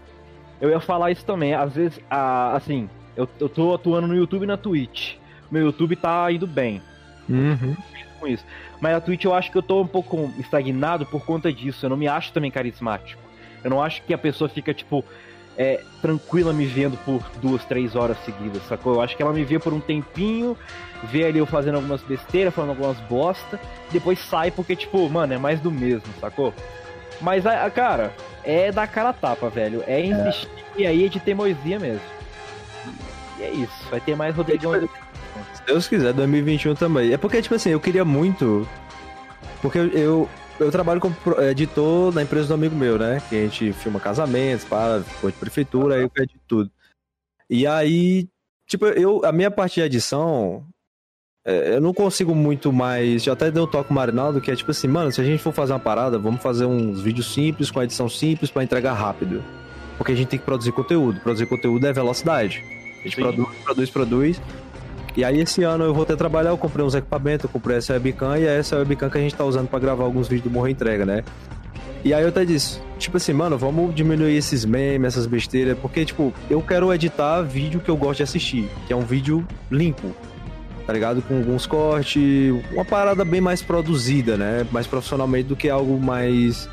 [0.62, 1.54] Eu ia falar isso também.
[1.54, 5.16] Às vezes, assim, eu, eu tô atuando no YouTube e na Twitch.
[5.50, 6.82] Meu YouTube tá indo bem.
[7.30, 7.76] Uhum.
[8.20, 8.46] Com isso.
[8.80, 11.86] Mas a Twitch eu acho que eu tô um pouco estagnado por conta disso.
[11.86, 13.22] Eu não me acho também carismático.
[13.64, 15.04] Eu não acho que a pessoa fica, tipo,
[15.58, 18.96] é, tranquila me vendo por duas, três horas seguidas, sacou?
[18.96, 20.58] Eu acho que ela me vê por um tempinho,
[21.04, 23.60] vê ali eu fazendo algumas besteiras, falando algumas bosta,
[23.92, 26.54] depois sai porque, tipo, mano, é mais do mesmo, sacou?
[27.22, 28.14] Mas, a, cara,
[28.44, 29.84] é da cara tapa, velho.
[29.88, 30.88] É insistir é.
[30.88, 32.15] aí é de teimosia mesmo.
[33.40, 33.90] E é isso.
[33.90, 34.74] Vai ter mais Rodrigão.
[35.54, 37.14] Se Deus quiser, 2021 também.
[37.14, 38.68] É porque, tipo assim, eu queria muito.
[39.62, 40.30] Porque eu,
[40.60, 43.22] eu trabalho como editor na empresa do amigo meu, né?
[43.30, 46.72] Que a gente filma casamentos, para, de prefeitura, aí eu edito tudo.
[47.50, 48.28] E aí,
[48.68, 50.66] tipo, eu, a minha parte de edição,
[51.46, 53.24] é, eu não consigo muito mais.
[53.24, 55.54] Já até deu um toque Marinaldo, que é tipo assim, mano, se a gente for
[55.54, 59.44] fazer uma parada, vamos fazer uns vídeos simples, com edição simples, para entregar rápido.
[59.98, 61.20] Porque a gente tem que produzir conteúdo.
[61.22, 62.64] Produzir conteúdo é velocidade.
[63.06, 63.22] A gente Sim.
[63.22, 64.42] produz, produz, produz.
[65.16, 67.94] E aí esse ano eu vou ter trabalhar, eu comprei uns equipamentos, eu comprei essa
[67.94, 70.54] webcam e é essa webcam que a gente tá usando para gravar alguns vídeos do
[70.54, 71.24] Morro Entrega, né?
[72.04, 76.04] E aí eu até disse, tipo assim, mano, vamos diminuir esses memes, essas besteiras, porque,
[76.04, 80.14] tipo, eu quero editar vídeo que eu gosto de assistir, que é um vídeo limpo,
[80.86, 81.22] tá ligado?
[81.22, 84.68] Com alguns cortes, uma parada bem mais produzida, né?
[84.72, 86.70] Mais profissionalmente do que algo mais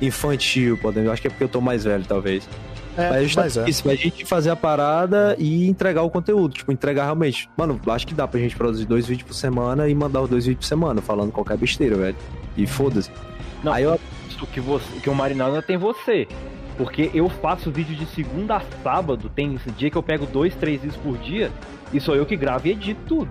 [0.00, 1.06] infantil, podemos.
[1.06, 2.48] Eu acho que é porque eu tô mais velho, talvez.
[2.96, 3.68] É, mas, mas é.
[3.68, 6.54] isso, a gente fazer a parada e entregar o conteúdo.
[6.54, 7.48] Tipo, entregar realmente.
[7.56, 10.46] Mano, acho que dá pra gente produzir dois vídeos por semana e mandar os dois
[10.46, 12.16] vídeos por semana, falando qualquer besteira, velho.
[12.56, 13.10] E foda-se.
[13.62, 14.00] Não, Aí eu...
[14.52, 16.26] que, você, que o Marinaldo tem você.
[16.76, 20.80] Porque eu faço vídeo de segunda a sábado, tem dia que eu pego dois, três
[20.80, 21.50] vídeos por dia,
[21.92, 23.30] e sou eu que gravo e edito tudo.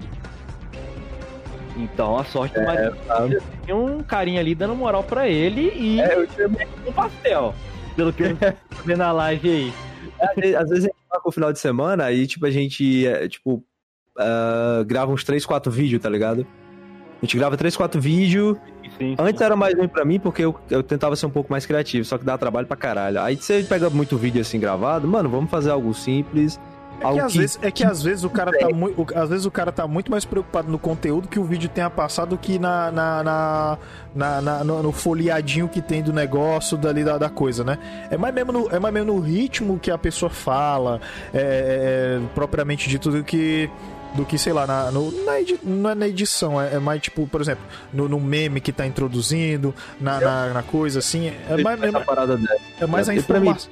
[1.77, 3.45] Então a sorte é, do Marinaldo tá.
[3.65, 7.53] tem um carinha ali dando moral pra ele e é, eu tinha um pastel.
[7.95, 8.37] Pelo que eu
[8.85, 9.73] ver na live aí.
[10.55, 13.63] Às vezes a gente com o final de semana e, tipo, a gente, é, tipo,
[14.17, 16.45] uh, grava uns 3, 4 vídeos, tá ligado?
[17.21, 18.57] A gente grava 3, 4 vídeos.
[18.83, 19.15] Sim, sim.
[19.17, 22.05] Antes era mais ruim pra mim porque eu, eu tentava ser um pouco mais criativo,
[22.05, 23.21] só que dá trabalho pra caralho.
[23.21, 26.59] Aí você pega muito vídeo assim gravado, mano, vamos fazer algo simples
[26.99, 27.37] é que, às que...
[27.39, 29.05] Vezes, é que às vezes o cara tá muito.
[29.15, 32.29] Às vezes o cara tá muito mais preocupado no conteúdo que o vídeo tenha passado
[32.29, 33.77] do que na, na, na,
[34.15, 37.77] na, na no, no, folheadinho que tem do negócio dali da, da coisa, né?
[38.09, 40.99] É mais, mesmo no, é mais mesmo no ritmo que a pessoa fala,
[41.33, 43.69] é, é, é propriamente dito, do que
[44.15, 47.01] do que, sei lá, na, no, na edi, não é na edição, é, é, mais
[47.01, 51.61] tipo, por exemplo, no, no, meme que tá introduzindo, na, na, na coisa assim, é
[51.61, 51.87] mais, é,
[52.79, 53.69] é mais a informação.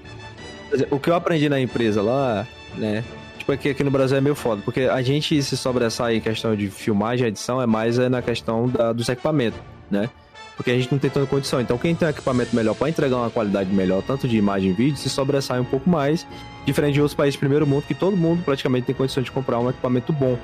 [0.92, 2.46] o que eu aprendi na empresa lá
[2.78, 3.04] né?
[3.44, 6.56] tipo, aqui, aqui no Brasil é meio foda, porque a gente se sobressai em questão
[6.56, 9.60] de filmagem, edição, é mais é na questão da, dos equipamentos,
[9.92, 10.10] né?
[10.56, 11.60] Porque a gente não tem tanta condição.
[11.60, 14.74] Então, quem tem um equipamento melhor para entregar uma qualidade melhor, tanto de imagem e
[14.74, 16.28] vídeo, se sobressai um pouco mais,
[16.66, 19.70] diferente de outros países primeiro mundo, que todo mundo praticamente tem condição de comprar um
[19.70, 20.38] equipamento bom.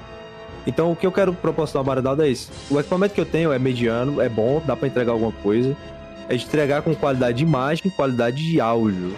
[0.65, 2.51] Então, o que eu quero proporcionar ao Marinaldo é isso.
[2.69, 5.77] O equipamento que eu tenho é mediano, é bom, dá para entregar alguma coisa.
[6.27, 9.15] É de entregar com qualidade de imagem, qualidade de áudio.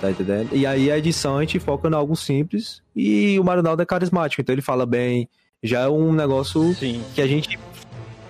[0.00, 0.48] Tá entendendo?
[0.52, 4.40] E aí a edição a gente foca em algo simples e o Marinaldo é carismático,
[4.40, 5.28] então ele fala bem.
[5.62, 7.02] Já é um negócio Sim.
[7.14, 7.58] que a gente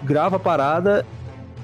[0.03, 1.07] grava a parada,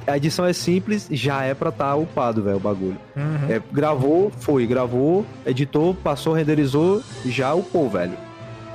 [0.06, 2.96] a edição é simples, já é pra estar tá upado, velho, o bagulho.
[3.16, 3.50] Uhum.
[3.50, 8.16] É, gravou, foi, gravou, editou, passou, renderizou, já upou, velho.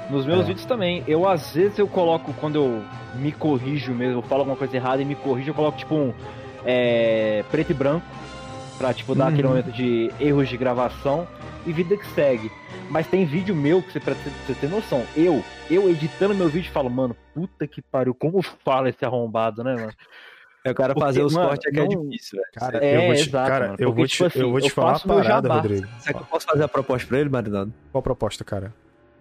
[0.10, 0.44] Nos meus É.
[0.44, 2.84] vídeos também, eu às vezes eu coloco, quando eu
[3.16, 6.14] me corrijo mesmo, eu falo alguma coisa errada e me corrijo, eu coloco tipo um
[6.66, 8.06] é, preto e branco,
[8.82, 9.30] pra tipo dar Uhum.
[9.34, 11.28] aquele momento de erros de gravação
[11.66, 12.52] e vida que segue.
[12.90, 16.72] Mas tem vídeo meu que você, pra você ter noção, eu, eu editando meu vídeo
[16.72, 19.94] falo, mano, puta que pariu, como fala esse arrombado, né, mano?
[20.64, 22.52] É o cara Porque, fazer os mano, cortes é que é não- difícil, velho.
[22.54, 23.76] Cara, É, eu vou te, exato, cara, mano.
[23.80, 25.56] eu Porque, vou te, tipo assim, eu vou te eu falar uma parada, jabá.
[25.62, 25.88] Rodrigo.
[26.00, 27.74] Será que eu posso fazer a proposta pra ele, Marinaldo?
[27.92, 28.74] Qual a proposta, cara?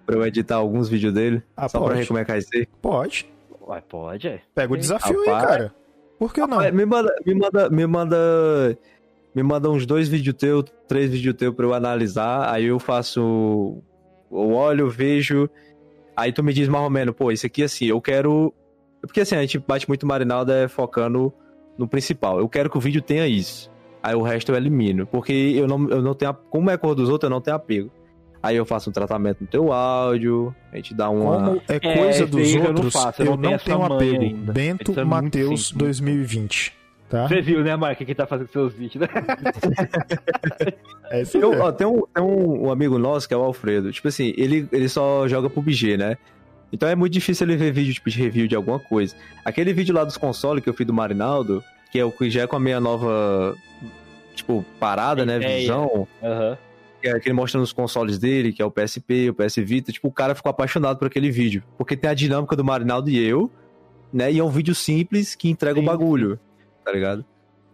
[0.04, 1.42] Pra eu editar alguns vídeos dele?
[1.56, 2.00] Ah, só pra pode.
[2.00, 2.66] ver como é que vai ser?
[2.82, 3.30] Pode.
[3.68, 4.40] Ué, pode, é.
[4.54, 5.46] Pega o desafio aí, Rapaz.
[5.46, 5.74] cara.
[6.18, 6.48] Por que não?
[6.58, 8.78] Rapaz, Me manda, me manda, me manda,
[9.34, 12.52] me manda uns dois vídeos teus, três vídeos teus pra eu analisar.
[12.52, 13.82] Aí eu faço,
[14.30, 15.48] eu olho, vejo.
[16.16, 18.52] Aí tu me diz mais ou menos, pô, isso aqui assim, eu quero.
[19.00, 21.32] Porque assim, a gente bate muito Marinaldo é focando
[21.78, 22.38] no principal.
[22.38, 23.70] Eu quero que o vídeo tenha isso.
[24.02, 25.06] Aí o resto eu elimino.
[25.06, 26.34] Porque eu não, eu não tenho.
[26.50, 27.90] Como é a cor dos outros, eu não tenho apego.
[28.42, 31.36] Aí eu faço um tratamento no teu áudio, a gente dá uma.
[31.36, 33.78] Como é É, coisa esse dos aí eu não outros, faço, eu eu não tenho
[33.78, 34.22] não apego.
[34.22, 34.52] ainda.
[34.52, 35.72] Bento é Mateus simples.
[35.72, 36.79] 2020.
[37.10, 37.26] Tá?
[37.26, 39.08] Você viu, né, Marco, que tá fazendo seus vídeos, né?
[41.10, 43.90] É isso Eu, ó, tem um, tem um, um amigo nosso que é o Alfredo.
[43.90, 46.16] Tipo assim, ele, ele só joga PUBG, né?
[46.72, 49.16] Então é muito difícil ele ver vídeo tipo, de review de alguma coisa.
[49.44, 52.42] Aquele vídeo lá dos consoles que eu fiz do Marinaldo, que é o que já
[52.42, 53.56] é com a minha nova,
[54.36, 55.40] tipo, parada, né?
[55.40, 56.06] Visão.
[56.22, 56.56] Aham.
[57.02, 59.90] Que é que ele mostra nos consoles dele, que é o PSP, o PS Vita.
[59.90, 61.64] Tipo, o cara ficou apaixonado por aquele vídeo.
[61.76, 63.50] Porque tem a dinâmica do Marinaldo e eu,
[64.12, 64.30] né?
[64.30, 66.38] E é um vídeo simples que entrega Sim, o bagulho.
[66.84, 67.24] Tá ligado?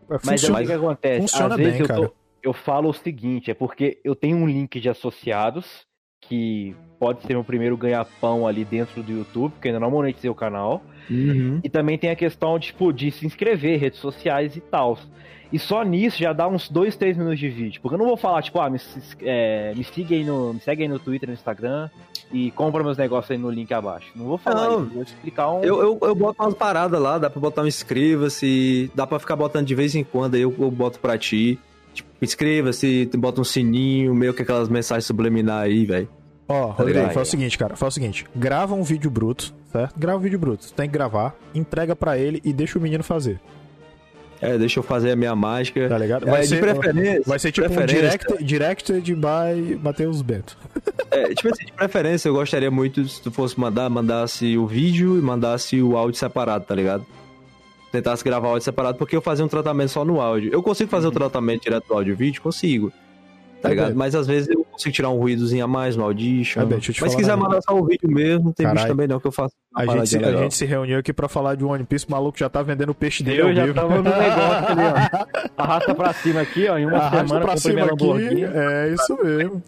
[0.09, 1.20] Mas é Funciona- o que, que acontece?
[1.20, 2.01] funciona Às vezes bem, eu, cara.
[2.09, 5.85] tô- eu falo o seguinte, é porque eu tenho um link de associados
[6.20, 10.35] que pode ser o primeiro ganha-pão ali dentro do YouTube, porque ainda não monetizei o
[10.35, 10.83] canal.
[11.11, 11.61] Uhum.
[11.62, 14.99] E também tem a questão, tipo, de se inscrever, redes sociais e tal.
[15.52, 17.81] E só nisso já dá uns 2, 3 minutos de vídeo.
[17.81, 18.81] Porque eu não vou falar, tipo, ah, me,
[19.23, 20.55] é, me siga aí no.
[20.55, 21.89] Me segue aí no Twitter, no Instagram
[22.32, 24.09] e compra meus negócios aí no link abaixo.
[24.14, 24.85] Não vou falar Não.
[24.85, 25.62] isso, vou explicar um.
[25.62, 29.36] Eu, eu, eu boto umas paradas lá, dá pra botar um inscreva-se, dá pra ficar
[29.36, 31.59] botando de vez em quando, aí eu, eu boto pra ti.
[31.94, 36.09] Tipo, inscreva-se, bota um sininho, meio que aquelas mensagens subliminares aí, velho.
[36.48, 37.12] Ó, Rodrigo, ligado?
[37.12, 37.77] faz o seguinte, cara.
[37.77, 38.24] Faz o seguinte.
[38.35, 39.98] Grava um vídeo bruto, certo?
[39.98, 40.73] Grava um vídeo bruto.
[40.74, 43.40] Tem que gravar, entrega pra ele e deixa o menino fazer.
[44.40, 45.88] É, deixa eu fazer a minha mágica.
[45.88, 46.28] Tá ligado?
[46.28, 47.22] É, Vai de ser, preferência.
[47.26, 50.56] vai ser tipo um direct, directed by Matheus Bento.
[51.10, 55.18] É, tipo assim, de preferência, eu gostaria muito se tu fosse mandar, mandasse o vídeo
[55.18, 57.06] e mandasse o áudio separado, tá ligado?
[57.90, 60.50] Tentasse gravar o áudio separado, porque eu fazia um tratamento só no áudio.
[60.52, 62.42] Eu consigo fazer o tratamento direto do áudio e vídeo?
[62.42, 62.92] Consigo.
[63.62, 63.95] Tá ligado?
[63.97, 66.61] Mas às vezes eu consigo tirar um ruídozinho a mais no Audition.
[66.61, 68.66] É, Beto, deixa eu te Mas se quiser mandar só o vídeo mesmo, não tem
[68.66, 68.93] bicho Caralho.
[68.95, 69.55] também não que eu faço.
[69.74, 72.39] A gente, se, a gente se reuniu aqui pra falar de One Piece, o maluco
[72.39, 73.74] já tá vendendo o peixe dele Eu ao já vivo.
[73.74, 74.83] tava no negócio ali,
[75.57, 75.62] ó.
[75.62, 76.78] Arrasta pra cima aqui, ó.
[76.78, 78.45] Em uma Arrasta semana pra cima aqui.
[78.45, 79.62] É isso mesmo.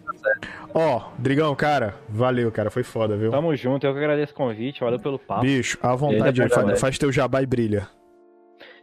[0.73, 2.69] Ó, Drigão, cara, valeu, cara.
[2.69, 3.31] Foi foda, viu?
[3.31, 5.41] Tamo junto, eu que agradeço o convite, valeu pelo papo.
[5.41, 6.49] Bicho, à vontade aí.
[6.49, 6.79] Fa- verdade.
[6.79, 7.87] faz teu jabá e brilha.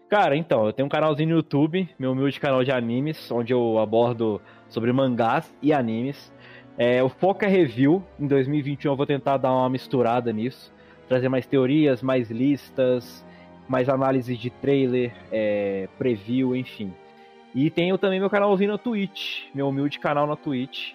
[0.08, 3.78] Cara, então, eu tenho um canalzinho no YouTube, meu humilde canal de animes, onde eu
[3.80, 6.32] abordo sobre mangás e animes.
[6.78, 8.02] É, o foco é review.
[8.20, 10.72] Em 2021 eu vou tentar dar uma misturada nisso,
[11.08, 13.24] trazer mais teorias, mais listas,
[13.68, 16.92] mais análise de trailer, é, preview, enfim.
[17.54, 20.92] E tenho também meu canalzinho na Twitch, meu humilde canal na Twitch.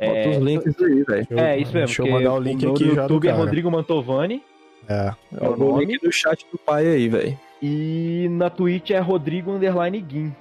[0.00, 1.26] Bota É, os links aí, velho.
[1.30, 1.86] Eu- é, isso mesmo.
[1.86, 3.32] Deixa eu mandar o link meu aqui já do YouTube é.
[3.32, 4.42] Rodrigo Mantovani.
[4.88, 5.12] É.
[5.40, 7.38] É o link no chat do pai aí, velho.
[7.62, 10.34] E na Twitch é Rodrigo Underline Guim.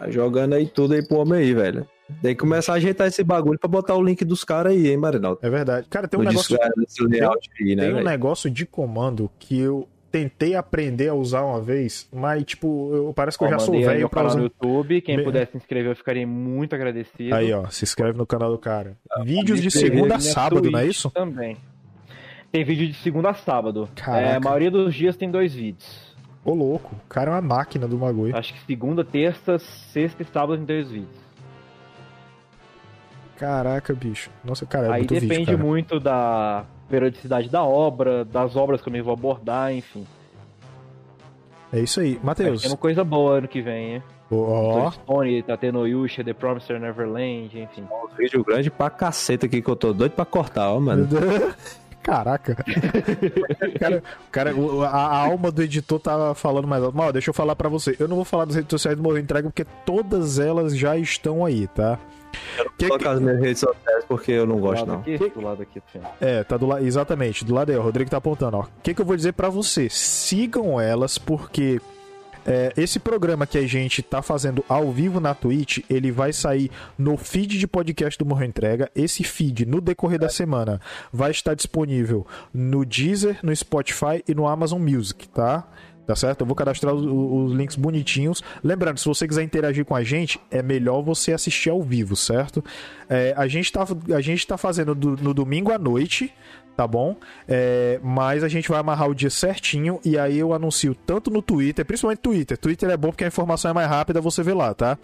[0.00, 1.86] Tá jogando aí tudo aí pro homem aí, velho.
[2.22, 4.96] Tem que começar a ajeitar esse bagulho pra botar o link dos caras aí, hein,
[4.96, 5.38] Marinaldo?
[5.42, 5.86] É verdade.
[5.88, 6.58] Cara, tem um No negócio,
[7.08, 11.60] layout aí, né, tem um negócio de comando que eu tentei aprender a usar uma
[11.60, 14.52] vez, mas, tipo, eu, parece que eu já sou velho pra canal no usar.
[14.60, 15.00] YouTube.
[15.02, 17.32] Quem Me- puder se inscrever, eu ficaria muito agradecido.
[17.32, 18.96] Aí, ó, se inscreve no canal do cara.
[19.22, 21.10] Vídeos de segunda a sábado, não é isso?
[21.10, 21.56] Também.
[22.50, 23.88] Tem vídeo de segunda a sábado.
[23.94, 24.26] Caraca.
[24.26, 26.09] É, a maioria dos dias tem dois vídeos.
[26.44, 28.34] Ô, louco, o cara é uma máquina do bagulho.
[28.36, 31.20] Acho que segunda, terça, sexta e sábado tem dois vídeos.
[33.36, 34.30] Caraca, bicho.
[34.44, 35.58] Nossa, cara, é Aí muito depende vídeo, cara.
[35.58, 40.06] muito da periodicidade da obra, das obras que eu me vou abordar, enfim.
[41.72, 42.18] É isso aí.
[42.22, 42.62] Matheus.
[42.62, 44.02] tendo coisa boa ano que vem, hein?
[44.30, 47.84] Ó, Stone, tá tendo Yusha, The Promised Neverland, enfim.
[47.90, 51.08] Um vídeo grande pra caceta aqui que eu tô doido pra cortar, ó, mano.
[52.02, 52.56] Caraca.
[53.78, 56.96] cara, cara o- a, a alma do editor tava falando mais alto.
[56.96, 57.94] Mal, deixa eu falar pra você.
[57.98, 61.44] Eu não vou falar das redes sociais do Morro Entrega porque todas elas já estão
[61.44, 61.98] aí, tá?
[62.78, 65.00] Que Vou que- colocar as minhas redes sociais porque eu não Do gosto, lado não.
[65.00, 66.04] aqui, do lado aqui, assim.
[66.20, 66.84] É, tá do lado.
[66.86, 67.76] Exatamente, do lado aí.
[67.76, 68.60] O Rodrigo tá apontando, ó.
[68.62, 69.88] O que, que eu vou dizer pra você?
[69.90, 71.80] Sigam elas, porque
[72.46, 76.70] é, esse programa que a gente tá fazendo ao vivo na Twitch, ele vai sair
[76.98, 78.90] no feed de podcast do Morro Entrega.
[78.94, 80.80] Esse feed, no decorrer da semana,
[81.12, 85.66] vai estar disponível no Deezer, no Spotify e no Amazon Music, tá?
[86.06, 86.40] Tá certo?
[86.40, 88.42] Eu vou cadastrar os, os links bonitinhos.
[88.64, 92.64] Lembrando, se você quiser interagir com a gente, é melhor você assistir ao vivo, certo?
[93.08, 93.86] É, a, gente tá,
[94.16, 96.32] a gente tá fazendo do- no domingo à noite,
[96.80, 97.14] tá bom?
[97.46, 101.42] É, mas a gente vai amarrar o dia certinho e aí eu anuncio tanto no
[101.42, 102.56] Twitter, principalmente Twitter.
[102.56, 104.96] Twitter é bom porque a informação é mais rápida, você vê lá, tá?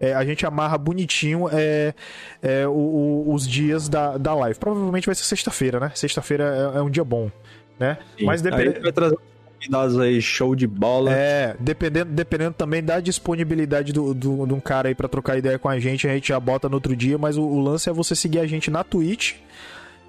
[0.00, 1.94] É, a gente amarra bonitinho é,
[2.42, 4.58] é, o- o- os dias da, da live.
[4.58, 5.92] Provavelmente vai ser sexta-feira, né?
[5.94, 7.30] Sexta-feira é, é um dia bom,
[7.78, 7.96] né?
[8.22, 8.80] Mas dependendo.
[8.80, 9.16] vai trazer
[9.56, 11.12] convidados aí, show de bola.
[11.12, 15.60] É, dependendo, dependendo também da disponibilidade do, do, de um cara aí pra trocar ideia
[15.60, 17.92] com a gente, a gente já bota no outro dia, mas o, o lance é
[17.92, 19.34] você seguir a gente na Twitch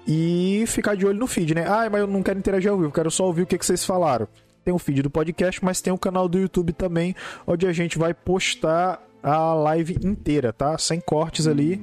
[0.06, 1.64] e ficar de olho no feed, né?
[1.66, 3.84] Ah, mas eu não quero interagir ao vivo, quero só ouvir o que, que vocês
[3.84, 4.26] falaram.
[4.64, 7.14] Tem o feed do podcast, mas tem o canal do YouTube também,
[7.46, 10.76] onde a gente vai postar a live inteira, tá?
[10.78, 11.82] Sem cortes ali,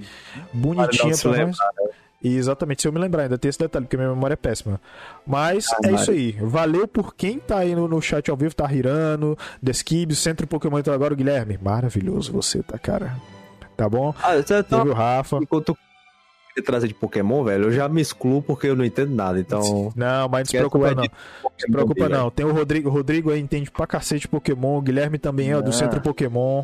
[0.54, 1.90] bonitinha Para não se pra lembrar, nós.
[2.22, 4.80] Exatamente, se eu me lembrar, ainda tem esse detalhe, porque minha memória é péssima.
[5.26, 6.02] Mas Ah, é Mari.
[6.02, 6.32] isso aí.
[6.42, 10.80] Valeu por quem tá aí no, no chat ao vivo, tá Hirano, Deskib, Centro Pokémon
[10.80, 11.58] entrou agora, o Guilherme.
[11.62, 13.16] Maravilhoso você, tá, cara?
[13.78, 14.14] Tá bom?
[14.22, 14.78] Ah, você tá...
[14.80, 15.38] Teve o Rafa.
[15.38, 15.78] Enquanto
[16.60, 19.92] você trazer de Pokémon, velho, eu já me excluo porque eu não entendo nada, então...
[19.96, 21.04] Não, mas não se Quer preocupa não.
[21.58, 22.30] Se preocupa não.
[22.30, 22.90] Tem o Rodrigo.
[22.90, 24.78] O Rodrigo aí entende pra cacete Pokémon.
[24.78, 25.74] O Guilherme também é do.
[25.74, 26.64] Centro Pokémon.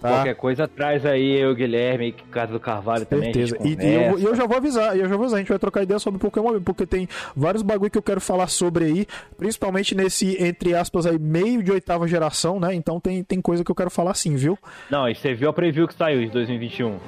[0.00, 0.08] Tá?
[0.08, 3.32] Qualquer coisa traz aí eu, Guilherme, Casa do Carvalho também.
[3.32, 3.56] Certeza.
[3.64, 5.60] E, e eu, eu já vou avisar, e eu já vou avisar, a gente vai
[5.60, 9.06] trocar ideia sobre Pokémon, porque tem vários bagulho que eu quero falar sobre aí,
[9.38, 12.74] principalmente nesse, entre aspas, aí, meio de oitava geração, né?
[12.74, 14.58] Então tem, tem coisa que eu quero falar sim, viu?
[14.90, 16.98] Não, e você viu a preview que saiu de 2021?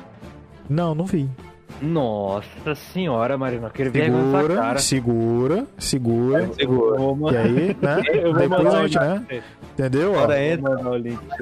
[0.71, 1.29] Não, não vi.
[1.81, 4.79] Nossa senhora, Marina, aquele Segura, cara.
[4.79, 6.51] segura, segura.
[6.55, 7.33] Segura.
[7.33, 8.03] E aí, né?
[8.39, 9.43] Depois a gente, né?
[9.73, 10.13] Entendeu?
[10.15, 10.59] Ó, é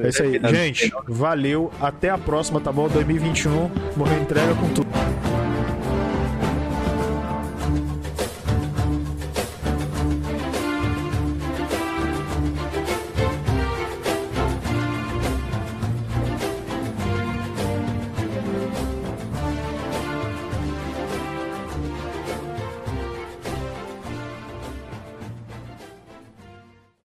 [0.08, 0.40] isso aí.
[0.50, 1.70] Gente, valeu.
[1.80, 2.88] Até a próxima, tá bom?
[2.88, 3.70] 2021.
[3.96, 4.88] Morreu entrega com tudo.